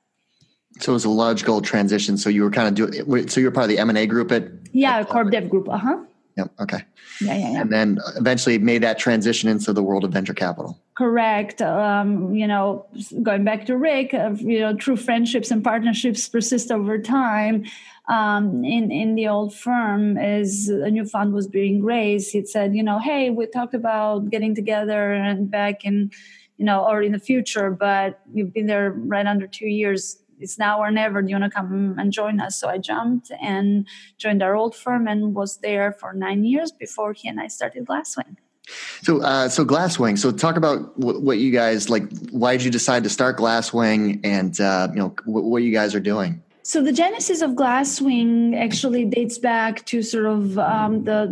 So 0.80 0.92
it 0.92 0.94
was 0.94 1.04
a 1.04 1.10
logical 1.10 1.60
transition. 1.60 2.16
So 2.16 2.30
you 2.30 2.42
were 2.42 2.50
kind 2.50 2.68
of 2.68 2.74
doing. 2.74 3.28
So 3.28 3.40
you're 3.40 3.50
part 3.50 3.64
of 3.64 3.68
the 3.70 3.78
M 3.78 3.88
and 3.88 3.98
A 3.98 4.06
group 4.06 4.30
at. 4.32 4.44
Yeah, 4.72 4.98
at, 4.98 5.08
Corp 5.08 5.30
Dev 5.30 5.50
Group. 5.50 5.68
Uh 5.68 5.76
huh. 5.76 5.98
Yep. 6.36 6.52
Okay. 6.60 6.84
Yeah, 7.20 7.36
yeah, 7.36 7.52
yeah. 7.52 7.60
And 7.60 7.72
then 7.72 7.98
eventually 8.16 8.58
made 8.58 8.82
that 8.82 8.98
transition 8.98 9.48
into 9.48 9.72
the 9.72 9.82
world 9.82 10.04
of 10.04 10.12
venture 10.12 10.34
capital. 10.34 10.78
Correct. 10.94 11.60
Um, 11.60 12.34
you 12.34 12.46
know, 12.46 12.86
going 13.22 13.44
back 13.44 13.66
to 13.66 13.76
Rick, 13.76 14.14
uh, 14.14 14.34
you 14.38 14.60
know, 14.60 14.74
true 14.74 14.96
friendships 14.96 15.50
and 15.50 15.62
partnerships 15.62 16.28
persist 16.28 16.70
over 16.70 16.98
time. 16.98 17.64
Um, 18.08 18.64
in 18.64 18.90
in 18.90 19.14
the 19.14 19.28
old 19.28 19.54
firm, 19.54 20.16
as 20.18 20.68
a 20.68 20.90
new 20.90 21.04
fund 21.04 21.32
was 21.32 21.46
being 21.46 21.84
raised, 21.84 22.32
he 22.32 22.44
said, 22.44 22.74
you 22.74 22.82
know, 22.82 22.98
hey, 22.98 23.30
we 23.30 23.46
talked 23.46 23.74
about 23.74 24.30
getting 24.30 24.54
together 24.54 25.12
and 25.12 25.50
back 25.50 25.84
in, 25.84 26.10
you 26.56 26.64
know, 26.64 26.84
or 26.84 27.02
in 27.02 27.12
the 27.12 27.20
future, 27.20 27.70
but 27.70 28.20
you've 28.34 28.52
been 28.52 28.66
there 28.66 28.90
right 28.90 29.26
under 29.26 29.46
two 29.46 29.68
years 29.68 30.18
it's 30.42 30.58
now 30.58 30.80
or 30.80 30.90
never. 30.90 31.22
Do 31.22 31.28
you 31.28 31.38
want 31.38 31.52
to 31.52 31.56
come 31.56 31.96
and 31.98 32.12
join 32.12 32.40
us? 32.40 32.58
So 32.58 32.68
I 32.68 32.78
jumped 32.78 33.30
and 33.40 33.86
joined 34.18 34.42
our 34.42 34.54
old 34.54 34.74
firm 34.76 35.08
and 35.08 35.34
was 35.34 35.58
there 35.58 35.92
for 35.92 36.12
nine 36.12 36.44
years 36.44 36.72
before 36.72 37.12
he 37.12 37.28
and 37.28 37.40
I 37.40 37.46
started 37.46 37.86
Glasswing. 37.86 38.36
So, 39.02 39.22
uh, 39.22 39.48
so 39.48 39.64
Glasswing. 39.64 40.18
So, 40.18 40.30
talk 40.30 40.56
about 40.56 40.96
what, 40.98 41.38
you 41.38 41.50
guys 41.50 41.90
like. 41.90 42.04
Why 42.30 42.56
did 42.56 42.64
you 42.64 42.70
decide 42.70 43.02
to 43.04 43.10
start 43.10 43.36
Glasswing, 43.36 44.20
and 44.22 44.58
uh, 44.60 44.88
you 44.92 45.00
know 45.00 45.14
what 45.24 45.64
you 45.64 45.72
guys 45.72 45.94
are 45.94 46.00
doing? 46.00 46.41
So 46.64 46.80
the 46.80 46.92
genesis 46.92 47.42
of 47.42 47.52
Glasswing 47.52 48.56
actually 48.56 49.04
dates 49.04 49.36
back 49.36 49.84
to 49.86 50.00
sort 50.00 50.26
of 50.26 50.58
um, 50.58 51.02
the 51.04 51.28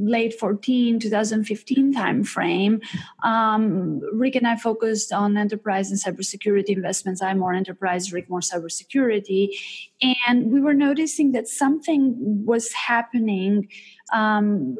late 0.00 0.38
14, 0.38 0.98
2015 0.98 1.94
timeframe. 1.94 2.82
Um, 3.22 4.00
Rick 4.12 4.34
and 4.34 4.48
I 4.48 4.56
focused 4.56 5.12
on 5.12 5.36
enterprise 5.36 5.90
and 5.90 6.00
cybersecurity 6.00 6.70
investments. 6.70 7.22
I'm 7.22 7.38
more 7.38 7.54
enterprise, 7.54 8.12
Rick 8.12 8.28
more 8.28 8.40
cybersecurity. 8.40 9.50
And 10.26 10.50
we 10.50 10.60
were 10.60 10.74
noticing 10.74 11.32
that 11.32 11.46
something 11.46 12.16
was 12.44 12.72
happening 12.72 13.68
um, 14.12 14.76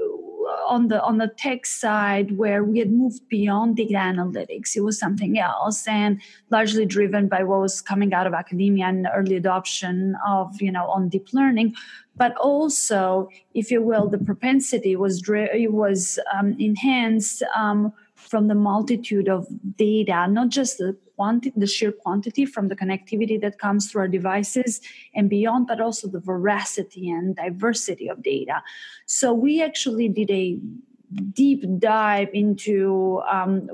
on 0.67 0.89
the 0.89 1.03
on 1.03 1.19
the 1.19 1.29
tech 1.29 1.67
side 1.67 2.37
where 2.37 2.65
we 2.65 2.79
had 2.79 2.91
moved 2.91 3.29
beyond 3.29 3.77
data 3.77 3.95
analytics 3.95 4.77
it 4.77 4.81
was 4.81 4.99
something 4.99 5.39
else 5.39 5.87
and 5.87 6.21
largely 6.51 6.87
driven 6.87 7.29
by 7.29 7.43
what 7.43 7.61
was 7.61 7.81
coming 7.81 8.13
out 8.15 8.27
of 8.27 8.35
academia 8.35 8.87
and 8.87 9.09
early 9.15 9.37
adoption 9.37 10.17
of 10.27 10.61
you 10.61 10.73
know 10.73 10.87
on 10.87 11.09
deep 11.09 11.29
learning. 11.33 11.75
But 12.17 12.37
also 12.37 13.29
if 13.55 13.71
you 13.71 13.83
will 13.83 14.09
the 14.09 14.19
propensity 14.19 14.97
was 14.97 15.23
was 15.29 16.19
um, 16.33 16.57
enhanced 16.59 17.43
um, 17.57 17.93
from 18.25 18.49
the 18.49 18.55
multitude 18.55 19.29
of 19.29 19.47
data 19.77 20.27
not 20.29 20.49
just 20.49 20.79
the 20.79 20.97
quantity, 21.17 21.53
the 21.57 21.67
sheer 21.67 21.93
quantity 21.93 22.45
from 22.45 22.69
the 22.69 22.77
connectivity 22.77 23.41
that 23.41 23.59
comes 23.59 23.91
through 23.91 24.03
our 24.03 24.09
devices 24.09 24.81
and 25.15 25.31
beyond, 25.31 25.67
but 25.67 25.81
also 25.81 26.09
the 26.09 26.21
veracity 26.21 27.11
and 27.11 27.37
diversity 27.37 28.09
of 28.09 28.23
data. 28.23 28.63
So 29.07 29.33
we 29.33 29.63
actually 29.63 30.09
did 30.09 30.31
a 30.31 30.59
deep 31.33 31.65
dive 31.79 32.29
into 32.33 33.23
um, 33.31 33.69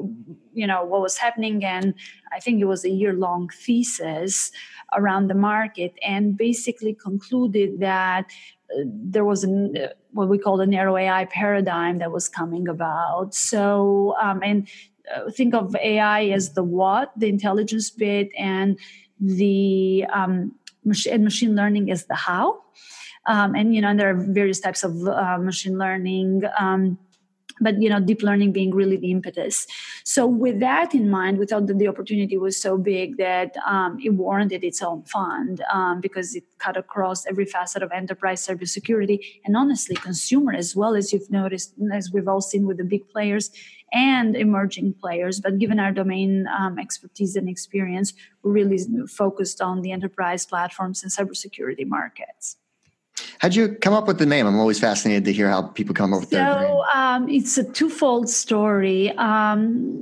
you 0.52 0.66
know 0.66 0.84
what 0.84 1.00
was 1.00 1.16
happening 1.16 1.64
and 1.64 1.94
i 2.32 2.40
think 2.40 2.60
it 2.60 2.64
was 2.64 2.84
a 2.84 2.90
year 2.90 3.12
long 3.12 3.48
thesis 3.48 4.50
around 4.96 5.28
the 5.28 5.34
market 5.34 5.94
and 6.02 6.36
basically 6.36 6.94
concluded 6.94 7.80
that 7.80 8.26
uh, 8.72 8.82
there 8.86 9.24
was 9.24 9.44
an, 9.44 9.76
uh, 9.76 9.88
what 10.12 10.28
we 10.28 10.38
call 10.38 10.56
the 10.56 10.66
narrow 10.66 10.96
ai 10.96 11.24
paradigm 11.26 11.98
that 11.98 12.12
was 12.12 12.28
coming 12.28 12.68
about 12.68 13.34
so 13.34 14.14
um, 14.20 14.40
and 14.42 14.68
uh, 15.14 15.30
think 15.30 15.54
of 15.54 15.74
AI 15.76 16.26
as 16.26 16.52
the 16.52 16.62
what, 16.62 17.12
the 17.16 17.28
intelligence 17.28 17.90
bit, 17.90 18.30
and 18.38 18.78
the 19.18 20.04
um, 20.12 20.54
and 21.10 21.24
machine 21.24 21.56
learning 21.56 21.90
as 21.90 22.06
the 22.06 22.14
how. 22.14 22.62
Um, 23.26 23.54
and 23.54 23.74
you 23.74 23.80
know, 23.80 23.88
and 23.88 24.00
there 24.00 24.10
are 24.10 24.14
various 24.14 24.60
types 24.60 24.82
of 24.84 24.94
machine 25.40 25.78
learning. 25.78 26.42
Um, 26.58 26.98
but 27.60 27.80
you 27.80 27.88
know 27.88 28.00
deep 28.00 28.22
learning 28.22 28.52
being 28.52 28.74
really 28.74 28.96
the 28.96 29.10
impetus. 29.10 29.66
So 30.04 30.26
with 30.26 30.60
that 30.60 30.94
in 30.94 31.10
mind 31.10 31.38
we 31.38 31.46
thought 31.46 31.66
that 31.66 31.78
the 31.78 31.88
opportunity 31.88 32.36
was 32.36 32.60
so 32.60 32.76
big 32.76 33.16
that 33.18 33.56
um, 33.66 33.98
it 34.02 34.10
warranted 34.10 34.64
its 34.64 34.82
own 34.82 35.02
fund 35.04 35.62
um, 35.72 36.00
because 36.00 36.34
it 36.34 36.44
cut 36.58 36.76
across 36.76 37.26
every 37.26 37.44
facet 37.44 37.82
of 37.82 37.92
enterprise 37.92 38.46
cybersecurity 38.46 39.18
and 39.44 39.56
honestly 39.56 39.96
consumer 39.96 40.52
as 40.52 40.74
well 40.74 40.94
as 40.94 41.12
you've 41.12 41.30
noticed 41.30 41.74
as 41.92 42.10
we've 42.12 42.28
all 42.28 42.40
seen 42.40 42.66
with 42.66 42.78
the 42.78 42.84
big 42.84 43.08
players 43.10 43.50
and 43.92 44.36
emerging 44.36 44.94
players. 44.94 45.40
But 45.40 45.58
given 45.58 45.80
our 45.80 45.92
domain 45.92 46.46
um, 46.46 46.78
expertise 46.78 47.36
and 47.36 47.48
experience 47.48 48.12
we're 48.42 48.52
really 48.52 48.78
focused 49.06 49.60
on 49.60 49.82
the 49.82 49.92
enterprise 49.92 50.46
platforms 50.46 51.02
and 51.02 51.12
cybersecurity 51.12 51.86
markets 51.86 52.56
How'd 53.38 53.54
you 53.54 53.68
come 53.68 53.94
up 53.94 54.06
with 54.06 54.18
the 54.18 54.26
name? 54.26 54.46
I'm 54.46 54.58
always 54.58 54.78
fascinated 54.78 55.24
to 55.24 55.32
hear 55.32 55.48
how 55.48 55.62
people 55.62 55.94
come 55.94 56.12
up 56.12 56.20
with 56.20 56.30
so, 56.30 56.36
their 56.36 56.60
name. 56.60 56.68
So 56.68 56.84
um, 56.94 57.28
it's 57.28 57.58
a 57.58 57.64
twofold 57.64 58.28
story. 58.28 59.10
Um, 59.16 59.98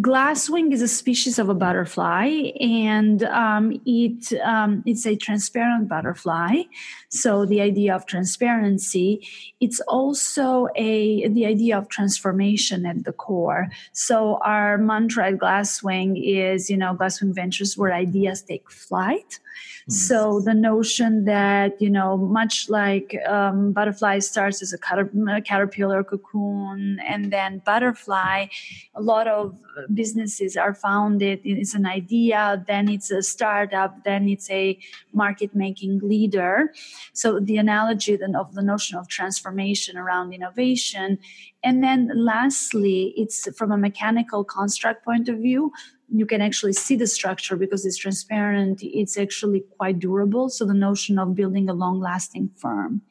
glasswing 0.00 0.72
is 0.72 0.82
a 0.82 0.88
species 0.88 1.38
of 1.38 1.48
a 1.48 1.54
butterfly, 1.54 2.26
and 2.60 3.22
um, 3.24 3.80
it 3.86 4.32
um, 4.44 4.82
it's 4.86 5.06
a 5.06 5.16
transparent 5.16 5.88
butterfly. 5.88 6.62
So 7.08 7.46
the 7.46 7.60
idea 7.60 7.94
of 7.94 8.06
transparency. 8.06 9.26
It's 9.60 9.80
also 9.80 10.68
a 10.76 11.28
the 11.28 11.46
idea 11.46 11.78
of 11.78 11.88
transformation 11.88 12.86
at 12.86 13.04
the 13.04 13.12
core. 13.12 13.68
So 13.92 14.38
our 14.42 14.78
mantra 14.78 15.28
at 15.28 15.38
Glasswing 15.38 16.20
is, 16.22 16.68
you 16.70 16.76
know, 16.76 16.94
Glasswing 16.94 17.34
Ventures, 17.34 17.76
where 17.76 17.92
ideas 17.92 18.42
take 18.42 18.70
flight. 18.70 19.40
So 19.88 20.40
the 20.40 20.52
notion 20.52 21.26
that 21.26 21.80
you 21.80 21.88
know, 21.88 22.16
much 22.16 22.68
like 22.68 23.16
um, 23.26 23.72
butterfly 23.72 24.18
starts 24.18 24.60
as 24.60 24.72
a 24.72 24.78
caterpillar 24.78 26.02
cocoon, 26.02 26.98
and 27.06 27.32
then 27.32 27.62
butterfly, 27.64 28.46
a 28.94 29.00
lot 29.00 29.28
of 29.28 29.56
businesses 29.94 30.56
are 30.56 30.74
founded. 30.74 31.40
It's 31.44 31.74
an 31.74 31.86
idea, 31.86 32.64
then 32.66 32.88
it's 32.88 33.12
a 33.12 33.22
startup, 33.22 34.02
then 34.04 34.28
it's 34.28 34.50
a 34.50 34.78
market 35.12 35.54
making 35.54 36.00
leader. 36.02 36.72
So 37.12 37.40
the 37.40 37.56
analogy 37.56 38.16
then 38.16 38.36
of 38.36 38.54
the 38.54 38.62
notion 38.62 38.98
of 38.98 39.08
transformation 39.08 39.96
around 39.96 40.32
innovation, 40.32 41.18
and 41.62 41.82
then 41.82 42.10
lastly, 42.14 43.14
it's 43.16 43.48
from 43.56 43.72
a 43.72 43.78
mechanical 43.78 44.44
construct 44.44 45.04
point 45.04 45.28
of 45.28 45.38
view 45.38 45.72
you 46.08 46.26
can 46.26 46.40
actually 46.40 46.72
see 46.72 46.96
the 46.96 47.06
structure 47.06 47.56
because 47.56 47.84
it's 47.84 47.96
transparent 47.96 48.78
it's 48.82 49.18
actually 49.18 49.64
quite 49.76 49.98
durable. 49.98 50.48
So 50.48 50.64
the 50.64 50.74
notion 50.74 51.18
of 51.18 51.34
building 51.34 51.68
a 51.68 51.74
long 51.74 52.00
lasting 52.00 52.50
firm 52.56 53.02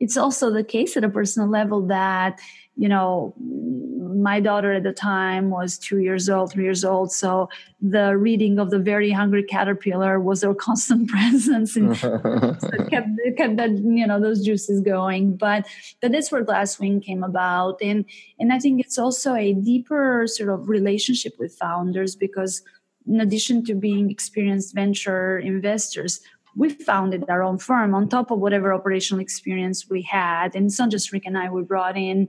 it's 0.00 0.16
also 0.16 0.50
the 0.50 0.64
case 0.64 0.96
at 0.96 1.04
a 1.04 1.08
personal 1.08 1.48
level 1.48 1.86
that 1.86 2.40
you 2.76 2.88
know 2.88 3.34
my 4.18 4.40
daughter 4.40 4.72
at 4.72 4.82
the 4.82 4.92
time 4.92 5.50
was 5.50 5.78
two 5.78 5.98
years 5.98 6.28
old 6.28 6.52
three 6.52 6.64
years 6.64 6.84
old. 6.84 7.12
So 7.12 7.48
the 7.80 8.16
reading 8.16 8.58
of 8.58 8.70
the 8.70 8.78
very 8.78 9.10
hungry 9.10 9.42
caterpillar 9.42 10.20
was 10.20 10.42
a 10.42 10.54
constant 10.66 11.08
presence 11.08 11.76
and 11.76 11.92
it 11.92 12.00
kept, 12.90 13.08
it 13.24 13.36
kept 13.36 13.56
that 13.56 13.70
you 13.70 14.06
know 14.06 14.20
those 14.20 14.44
juices 14.44 14.80
going. 14.80 15.36
But 15.36 15.66
but 16.00 16.12
that's 16.12 16.32
where 16.32 16.44
glasswing 16.44 17.02
came 17.02 17.22
about. 17.22 17.78
And 17.82 18.04
and 18.38 18.52
i 18.52 18.58
think 18.58 18.80
it's 18.80 18.98
also 18.98 19.34
a 19.34 19.52
deeper 19.52 20.26
sort 20.26 20.50
of 20.50 20.68
relationship 20.68 21.34
with 21.38 21.54
founders 21.54 22.16
because 22.16 22.62
in 23.06 23.20
addition 23.20 23.64
to 23.64 23.74
being 23.74 24.10
experienced 24.10 24.74
venture 24.74 25.38
investors 25.38 26.20
we 26.58 26.70
founded 26.70 27.24
our 27.28 27.42
own 27.42 27.56
firm 27.56 27.94
on 27.94 28.08
top 28.08 28.32
of 28.32 28.40
whatever 28.40 28.74
operational 28.74 29.20
experience 29.20 29.88
we 29.88 30.02
had. 30.02 30.56
And 30.56 30.70
just 30.90 31.12
Rick 31.12 31.24
and 31.24 31.38
I, 31.38 31.48
we 31.48 31.62
brought 31.62 31.96
in 31.96 32.28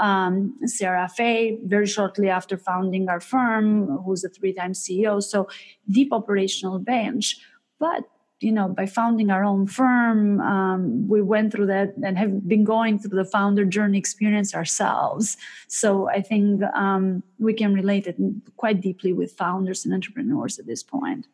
um, 0.00 0.56
Sarah 0.66 1.08
Fay, 1.08 1.58
very 1.64 1.86
shortly 1.86 2.28
after 2.28 2.56
founding 2.56 3.08
our 3.08 3.20
firm, 3.20 3.86
who's 4.04 4.24
a 4.24 4.28
three 4.28 4.52
time 4.52 4.72
CEO. 4.72 5.22
So, 5.22 5.48
deep 5.88 6.12
operational 6.12 6.78
bench. 6.80 7.36
But 7.78 8.04
you 8.40 8.52
know, 8.52 8.68
by 8.68 8.86
founding 8.86 9.30
our 9.30 9.44
own 9.44 9.66
firm, 9.66 10.40
um, 10.40 11.08
we 11.08 11.20
went 11.20 11.52
through 11.52 11.66
that 11.66 11.94
and 12.04 12.16
have 12.16 12.46
been 12.46 12.62
going 12.62 12.98
through 12.98 13.16
the 13.16 13.24
founder 13.24 13.64
journey 13.64 13.98
experience 13.98 14.54
ourselves. 14.54 15.36
So 15.66 16.08
I 16.08 16.22
think 16.22 16.62
um, 16.74 17.24
we 17.40 17.52
can 17.52 17.74
relate 17.74 18.06
it 18.06 18.16
quite 18.56 18.80
deeply 18.80 19.12
with 19.12 19.32
founders 19.32 19.84
and 19.84 19.92
entrepreneurs 19.92 20.56
at 20.60 20.66
this 20.66 20.84
point 20.84 21.26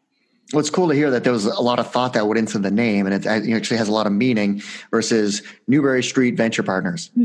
well, 0.54 0.60
it's 0.60 0.70
cool 0.70 0.88
to 0.88 0.94
hear 0.94 1.10
that 1.10 1.24
there 1.24 1.32
was 1.32 1.46
a 1.46 1.60
lot 1.60 1.80
of 1.80 1.90
thought 1.90 2.12
that 2.12 2.28
went 2.28 2.38
into 2.38 2.60
the 2.60 2.70
name, 2.70 3.06
and 3.06 3.14
it 3.14 3.26
actually 3.26 3.76
has 3.76 3.88
a 3.88 3.92
lot 3.92 4.06
of 4.06 4.12
meaning 4.12 4.62
versus 4.92 5.42
Newbury 5.66 6.02
Street 6.02 6.36
Venture 6.36 6.62
Partners. 6.62 7.10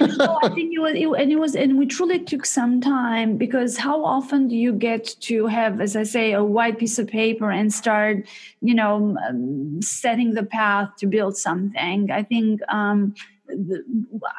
Yeah. 0.00 0.06
no, 0.16 0.38
I 0.42 0.48
think 0.48 0.72
it 0.74 0.78
was, 0.78 0.94
it, 0.94 1.22
and 1.22 1.32
it 1.32 1.36
was, 1.36 1.54
and 1.54 1.78
we 1.78 1.84
truly 1.84 2.18
took 2.18 2.46
some 2.46 2.80
time 2.80 3.36
because 3.36 3.76
how 3.76 4.02
often 4.02 4.48
do 4.48 4.56
you 4.56 4.72
get 4.72 5.14
to 5.20 5.46
have, 5.46 5.80
as 5.80 5.94
I 5.94 6.04
say, 6.04 6.32
a 6.32 6.42
white 6.42 6.78
piece 6.78 6.98
of 6.98 7.06
paper 7.06 7.50
and 7.50 7.72
start, 7.72 8.26
you 8.62 8.74
know, 8.74 9.16
um, 9.28 9.80
setting 9.82 10.32
the 10.32 10.42
path 10.42 10.90
to 10.98 11.06
build 11.06 11.36
something? 11.36 12.10
I 12.10 12.22
think. 12.22 12.60
Um, 12.68 13.14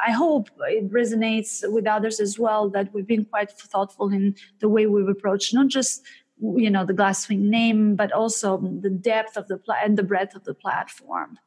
I 0.07 0.11
hope 0.11 0.49
it 0.69 0.91
resonates 0.91 1.69
with 1.71 1.85
others 1.85 2.19
as 2.19 2.39
well 2.39 2.69
that 2.69 2.93
we've 2.93 3.07
been 3.07 3.25
quite 3.25 3.51
thoughtful 3.51 4.09
in 4.09 4.35
the 4.59 4.69
way 4.69 4.85
we've 4.85 5.07
approached 5.07 5.53
not 5.53 5.67
just 5.67 6.03
you 6.41 6.69
know 6.69 6.85
the 6.85 6.93
glasswing 6.93 7.49
name 7.49 7.95
but 7.95 8.11
also 8.11 8.57
the 8.57 8.89
depth 8.89 9.37
of 9.37 9.47
the 9.47 9.57
pla- 9.57 9.81
and 9.83 9.97
the 9.97 10.03
breadth 10.03 10.35
of 10.35 10.43
the 10.43 10.53
platform 10.53 11.37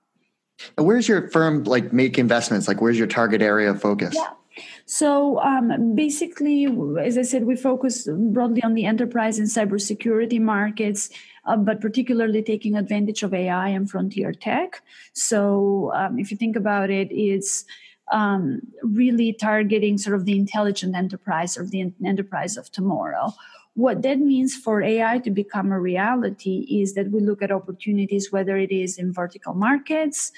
where's 0.77 1.09
your 1.09 1.29
firm 1.31 1.65
like 1.65 1.93
make 1.93 2.19
investments 2.19 2.69
like 2.69 2.81
where's 2.81 2.99
your 2.99 3.07
target 3.07 3.43
area 3.43 3.71
of 3.71 3.81
focus 3.81 4.15
yeah 4.15 4.31
so 4.87 5.41
um, 5.41 5.95
basically, 5.95 6.69
as 7.01 7.19
I 7.19 7.23
said, 7.23 7.45
we 7.45 7.57
focus 7.57 8.09
broadly 8.09 8.63
on 8.63 8.75
the 8.75 8.85
enterprise 8.85 9.39
and 9.39 9.49
cybersecurity 9.49 10.41
markets, 10.41 11.11
uh, 11.47 11.57
but 11.57 11.81
particularly 11.81 12.43
taking 12.43 12.77
advantage 12.77 13.23
of 13.23 13.35
AI 13.35 13.69
and 13.69 13.91
frontier 13.91 14.33
tech. 14.33 14.83
So 15.13 15.91
um, 15.95 16.19
if 16.19 16.31
you 16.31 16.37
think 16.37 16.57
about 16.57 16.91
it, 16.91 17.09
it's 17.11 17.65
um, 18.13 18.61
really 18.83 19.33
targeting 19.33 19.97
sort 19.97 20.17
of 20.17 20.27
the 20.27 20.39
intelligent 20.39 20.95
enterprise 20.95 21.57
or 21.57 21.65
the 21.65 21.93
enterprise 22.05 22.57
of 22.57 22.71
tomorrow. 22.71 23.33
What 23.75 24.03
that 24.03 24.21
means 24.21 24.55
for 24.55 24.83
AI 24.83 25.19
to 25.19 25.31
become 25.31 25.73
a 25.73 25.81
reality 25.81 26.67
is 26.71 26.95
that 26.95 27.11
we 27.11 27.21
look 27.21 27.43
at 27.43 27.51
opportunities, 27.51 28.31
whether 28.31 28.57
it 28.57 28.71
is 28.71 28.99
in 28.99 29.13
vertical 29.13 29.55
markets, 29.55 30.31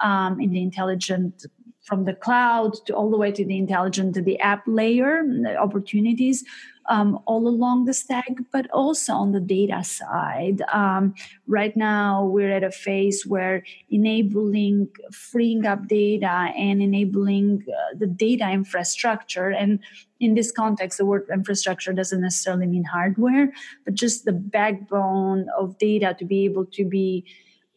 um, 0.00 0.40
in 0.40 0.50
the 0.50 0.62
intelligent 0.62 1.46
from 1.84 2.04
the 2.04 2.14
cloud 2.14 2.74
to 2.86 2.94
all 2.94 3.10
the 3.10 3.16
way 3.16 3.32
to 3.32 3.44
the 3.44 3.58
intelligent 3.58 4.14
to 4.14 4.22
the 4.22 4.38
app 4.40 4.62
layer 4.66 5.22
opportunities 5.58 6.44
um, 6.88 7.18
all 7.26 7.46
along 7.48 7.84
the 7.84 7.94
stack, 7.94 8.30
but 8.52 8.70
also 8.70 9.12
on 9.12 9.32
the 9.32 9.40
data 9.40 9.84
side. 9.84 10.62
Um, 10.72 11.14
right 11.46 11.76
now, 11.76 12.24
we're 12.24 12.50
at 12.50 12.64
a 12.64 12.70
phase 12.70 13.24
where 13.26 13.64
enabling 13.88 14.88
freeing 15.12 15.66
up 15.66 15.88
data 15.88 16.50
and 16.56 16.82
enabling 16.82 17.64
uh, 17.68 17.96
the 17.98 18.06
data 18.06 18.50
infrastructure. 18.50 19.50
And 19.50 19.80
in 20.20 20.34
this 20.34 20.50
context, 20.50 20.98
the 20.98 21.06
word 21.06 21.26
infrastructure 21.32 21.92
doesn't 21.92 22.20
necessarily 22.20 22.66
mean 22.66 22.84
hardware, 22.84 23.52
but 23.84 23.94
just 23.94 24.24
the 24.24 24.32
backbone 24.32 25.46
of 25.58 25.78
data 25.78 26.16
to 26.18 26.24
be 26.24 26.44
able 26.44 26.66
to 26.66 26.84
be 26.84 27.24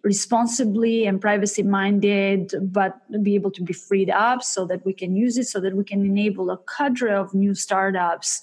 responsibly 0.05 1.07
and 1.07 1.19
privacy 1.19 1.63
minded, 1.63 2.53
but 2.61 2.99
be 3.23 3.33
able 3.33 3.49
to 3.49 3.63
be 3.63 3.73
freed 3.73 4.11
up 4.11 4.43
so 4.43 4.63
that 4.63 4.85
we 4.85 4.93
can 4.93 5.15
use 5.15 5.35
it, 5.35 5.45
so 5.45 5.59
that 5.59 5.75
we 5.75 5.83
can 5.83 6.05
enable 6.05 6.51
a 6.51 6.59
cadre 6.77 7.11
of 7.11 7.33
new 7.33 7.55
startups 7.55 8.41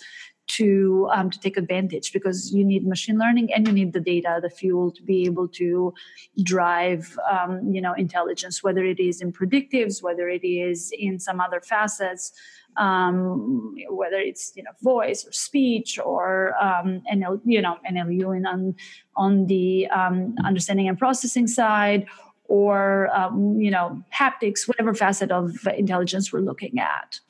to 0.56 1.08
um, 1.12 1.30
to 1.30 1.38
take 1.40 1.56
advantage 1.56 2.12
because 2.12 2.52
you 2.52 2.64
need 2.64 2.86
machine 2.86 3.18
learning 3.18 3.52
and 3.52 3.66
you 3.66 3.72
need 3.72 3.92
the 3.92 4.00
data, 4.00 4.38
the 4.42 4.50
fuel 4.50 4.90
to 4.90 5.02
be 5.02 5.24
able 5.24 5.48
to 5.48 5.94
drive 6.42 7.18
um, 7.30 7.72
you 7.72 7.80
know 7.80 7.94
intelligence, 7.94 8.62
whether 8.62 8.84
it 8.84 9.00
is 9.00 9.20
in 9.20 9.32
predictives, 9.32 10.02
whether 10.02 10.28
it 10.28 10.44
is 10.44 10.92
in 10.98 11.18
some 11.18 11.40
other 11.40 11.60
facets, 11.60 12.32
um, 12.76 13.74
whether 13.90 14.16
it's 14.16 14.52
you 14.54 14.62
know 14.62 14.72
voice 14.82 15.26
or 15.26 15.32
speech 15.32 15.98
or 15.98 16.54
um, 16.62 17.02
NL, 17.12 17.40
you 17.44 17.62
know 17.62 17.76
NLU 17.90 18.36
in 18.36 18.46
on 18.46 18.74
on 19.16 19.46
the 19.46 19.86
um, 19.88 20.34
understanding 20.44 20.88
and 20.88 20.98
processing 20.98 21.46
side 21.46 22.06
or 22.44 23.08
um, 23.16 23.58
you 23.58 23.70
know 23.70 24.02
haptics, 24.14 24.68
whatever 24.68 24.94
facet 24.94 25.30
of 25.30 25.66
intelligence 25.76 26.32
we're 26.32 26.40
looking 26.40 26.78
at. 26.78 27.20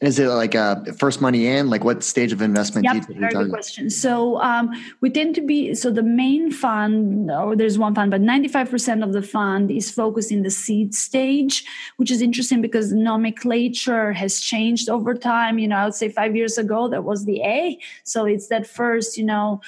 And 0.00 0.08
is 0.08 0.18
it 0.18 0.28
like 0.28 0.54
a 0.54 0.84
first 0.98 1.20
money 1.20 1.46
in? 1.46 1.70
Like 1.70 1.84
what 1.84 2.02
stage 2.02 2.32
of 2.32 2.42
investment? 2.42 2.84
Yep, 2.84 3.06
very 3.18 3.32
good 3.32 3.50
question. 3.50 3.90
So 3.90 4.40
um, 4.40 4.70
we 5.00 5.10
tend 5.10 5.34
to 5.36 5.40
be 5.40 5.74
so 5.74 5.90
the 5.90 6.02
main 6.02 6.50
fund, 6.50 7.30
or 7.30 7.56
there's 7.56 7.78
one 7.78 7.94
fund, 7.94 8.10
but 8.10 8.20
95% 8.20 9.02
of 9.02 9.12
the 9.12 9.22
fund 9.22 9.70
is 9.70 9.90
focused 9.90 10.32
in 10.32 10.42
the 10.42 10.50
seed 10.50 10.94
stage, 10.94 11.64
which 11.96 12.10
is 12.10 12.22
interesting 12.22 12.60
because 12.60 12.92
nomenclature 12.92 14.12
has 14.12 14.40
changed 14.40 14.88
over 14.88 15.14
time. 15.14 15.58
You 15.58 15.68
know, 15.68 15.76
I 15.76 15.84
would 15.84 15.94
say 15.94 16.08
five 16.08 16.36
years 16.36 16.58
ago 16.58 16.88
that 16.88 17.04
was 17.04 17.24
the 17.24 17.42
A, 17.42 17.78
so 18.04 18.24
it's 18.24 18.48
that 18.48 18.66
first, 18.66 19.16
you 19.16 19.24
know 19.24 19.60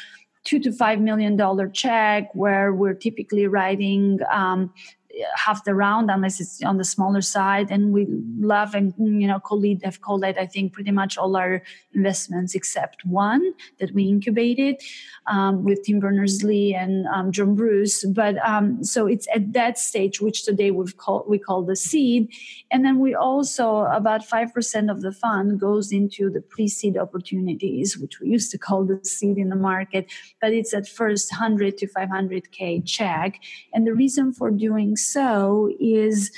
two 0.45 0.59
to 0.61 0.71
five 0.71 1.01
million 1.01 1.37
dollar 1.37 1.69
check 1.69 2.29
where 2.35 2.73
we're 2.73 2.95
typically 2.95 3.47
writing 3.47 4.21
um, 4.31 4.73
half 5.37 5.65
the 5.65 5.75
round 5.75 6.11
unless 6.11 6.41
it's 6.41 6.63
on 6.63 6.79
the 6.79 6.85
smaller 6.85 7.21
side. 7.21 7.71
And 7.71 7.93
we 7.93 8.07
love 8.39 8.75
and 8.75 8.93
you 8.99 9.27
know 9.27 9.41
colleague 9.41 9.83
have 9.85 10.01
called 10.01 10.25
it 10.25 10.37
i 10.39 10.47
think 10.47 10.73
pretty 10.73 10.91
much 10.91 11.17
all 11.17 11.37
our 11.37 11.63
investments 11.95 12.55
except 12.55 13.05
one 13.05 13.53
that 13.79 13.93
we 13.93 14.05
incubated 14.05 14.81
um, 15.27 15.65
with 15.65 15.83
tim 15.85 16.01
berners-lee 16.01 16.75
and 16.75 17.07
um, 17.07 17.33
john 17.33 17.55
bruce. 17.55 18.05
But 18.05 18.37
um, 18.47 18.85
so 18.85 19.07
it's 19.07 19.27
at 19.35 19.53
that 19.53 19.79
stage 19.79 20.21
which 20.21 20.45
today 20.45 20.71
we've 20.71 20.97
called 20.97 21.25
we 21.29 21.39
call 21.39 21.63
the 21.63 21.77
seed. 21.77 22.29
And 22.71 22.85
then 22.85 22.99
we 22.99 23.15
also 23.15 23.85
about 23.85 24.27
5% 24.29 24.91
of 24.91 25.03
the 25.03 25.13
fund 25.13 25.61
goes 25.61 25.93
into 25.93 26.31
the 26.31 26.41
pre-seed 26.41 26.97
opportunities 26.97 27.97
which 27.97 28.21
we 28.21 28.29
used 28.29 28.51
to 28.53 28.59
call 28.59 28.85
the 28.85 29.01
seed 29.05 29.39
in 29.39 29.49
the 29.49 29.57
market. 29.57 30.11
But 30.41 30.53
it's 30.53 30.75
at 30.75 30.89
first 30.89 31.33
100 31.33 31.79
to 31.79 31.87
500k 31.87 32.87
check. 32.87 33.41
And 33.73 33.87
the 33.87 33.95
reason 33.95 34.33
for 34.33 34.51
doing 34.51 34.97
so 35.07 35.71
is 35.81 36.31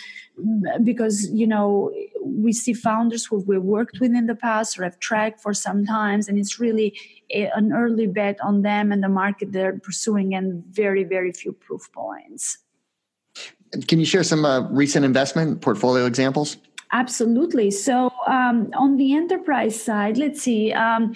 because 0.82 1.30
you 1.30 1.46
know 1.46 1.92
we 2.22 2.52
see 2.52 2.72
founders 2.72 3.24
who 3.24 3.36
we've 3.46 3.62
worked 3.62 4.00
with 4.00 4.12
in 4.12 4.26
the 4.26 4.34
past 4.34 4.78
or 4.78 4.84
have 4.84 4.98
tracked 5.00 5.40
for 5.40 5.54
some 5.54 5.86
times 5.86 6.28
and 6.28 6.38
it's 6.38 6.60
really 6.60 6.98
a, 7.30 7.46
an 7.54 7.72
early 7.72 8.06
bet 8.06 8.38
on 8.42 8.62
them 8.62 8.92
and 8.92 9.02
the 9.02 9.08
market 9.08 9.52
they're 9.52 9.78
pursuing 9.78 10.34
and 10.34 10.64
very 10.66 11.04
very 11.04 11.32
few 11.32 11.52
proof 11.52 11.90
points. 11.92 12.58
Can 13.88 13.98
you 13.98 14.06
share 14.06 14.22
some 14.22 14.44
uh, 14.44 14.60
recent 14.70 15.04
investment 15.04 15.60
portfolio 15.60 16.06
examples? 16.06 16.56
Absolutely. 16.92 17.72
So 17.72 18.12
um, 18.28 18.70
on 18.74 18.96
the 18.96 19.14
enterprise 19.14 19.80
side 19.82 20.18
let's 20.18 20.42
see 20.42 20.72
um, 20.72 21.14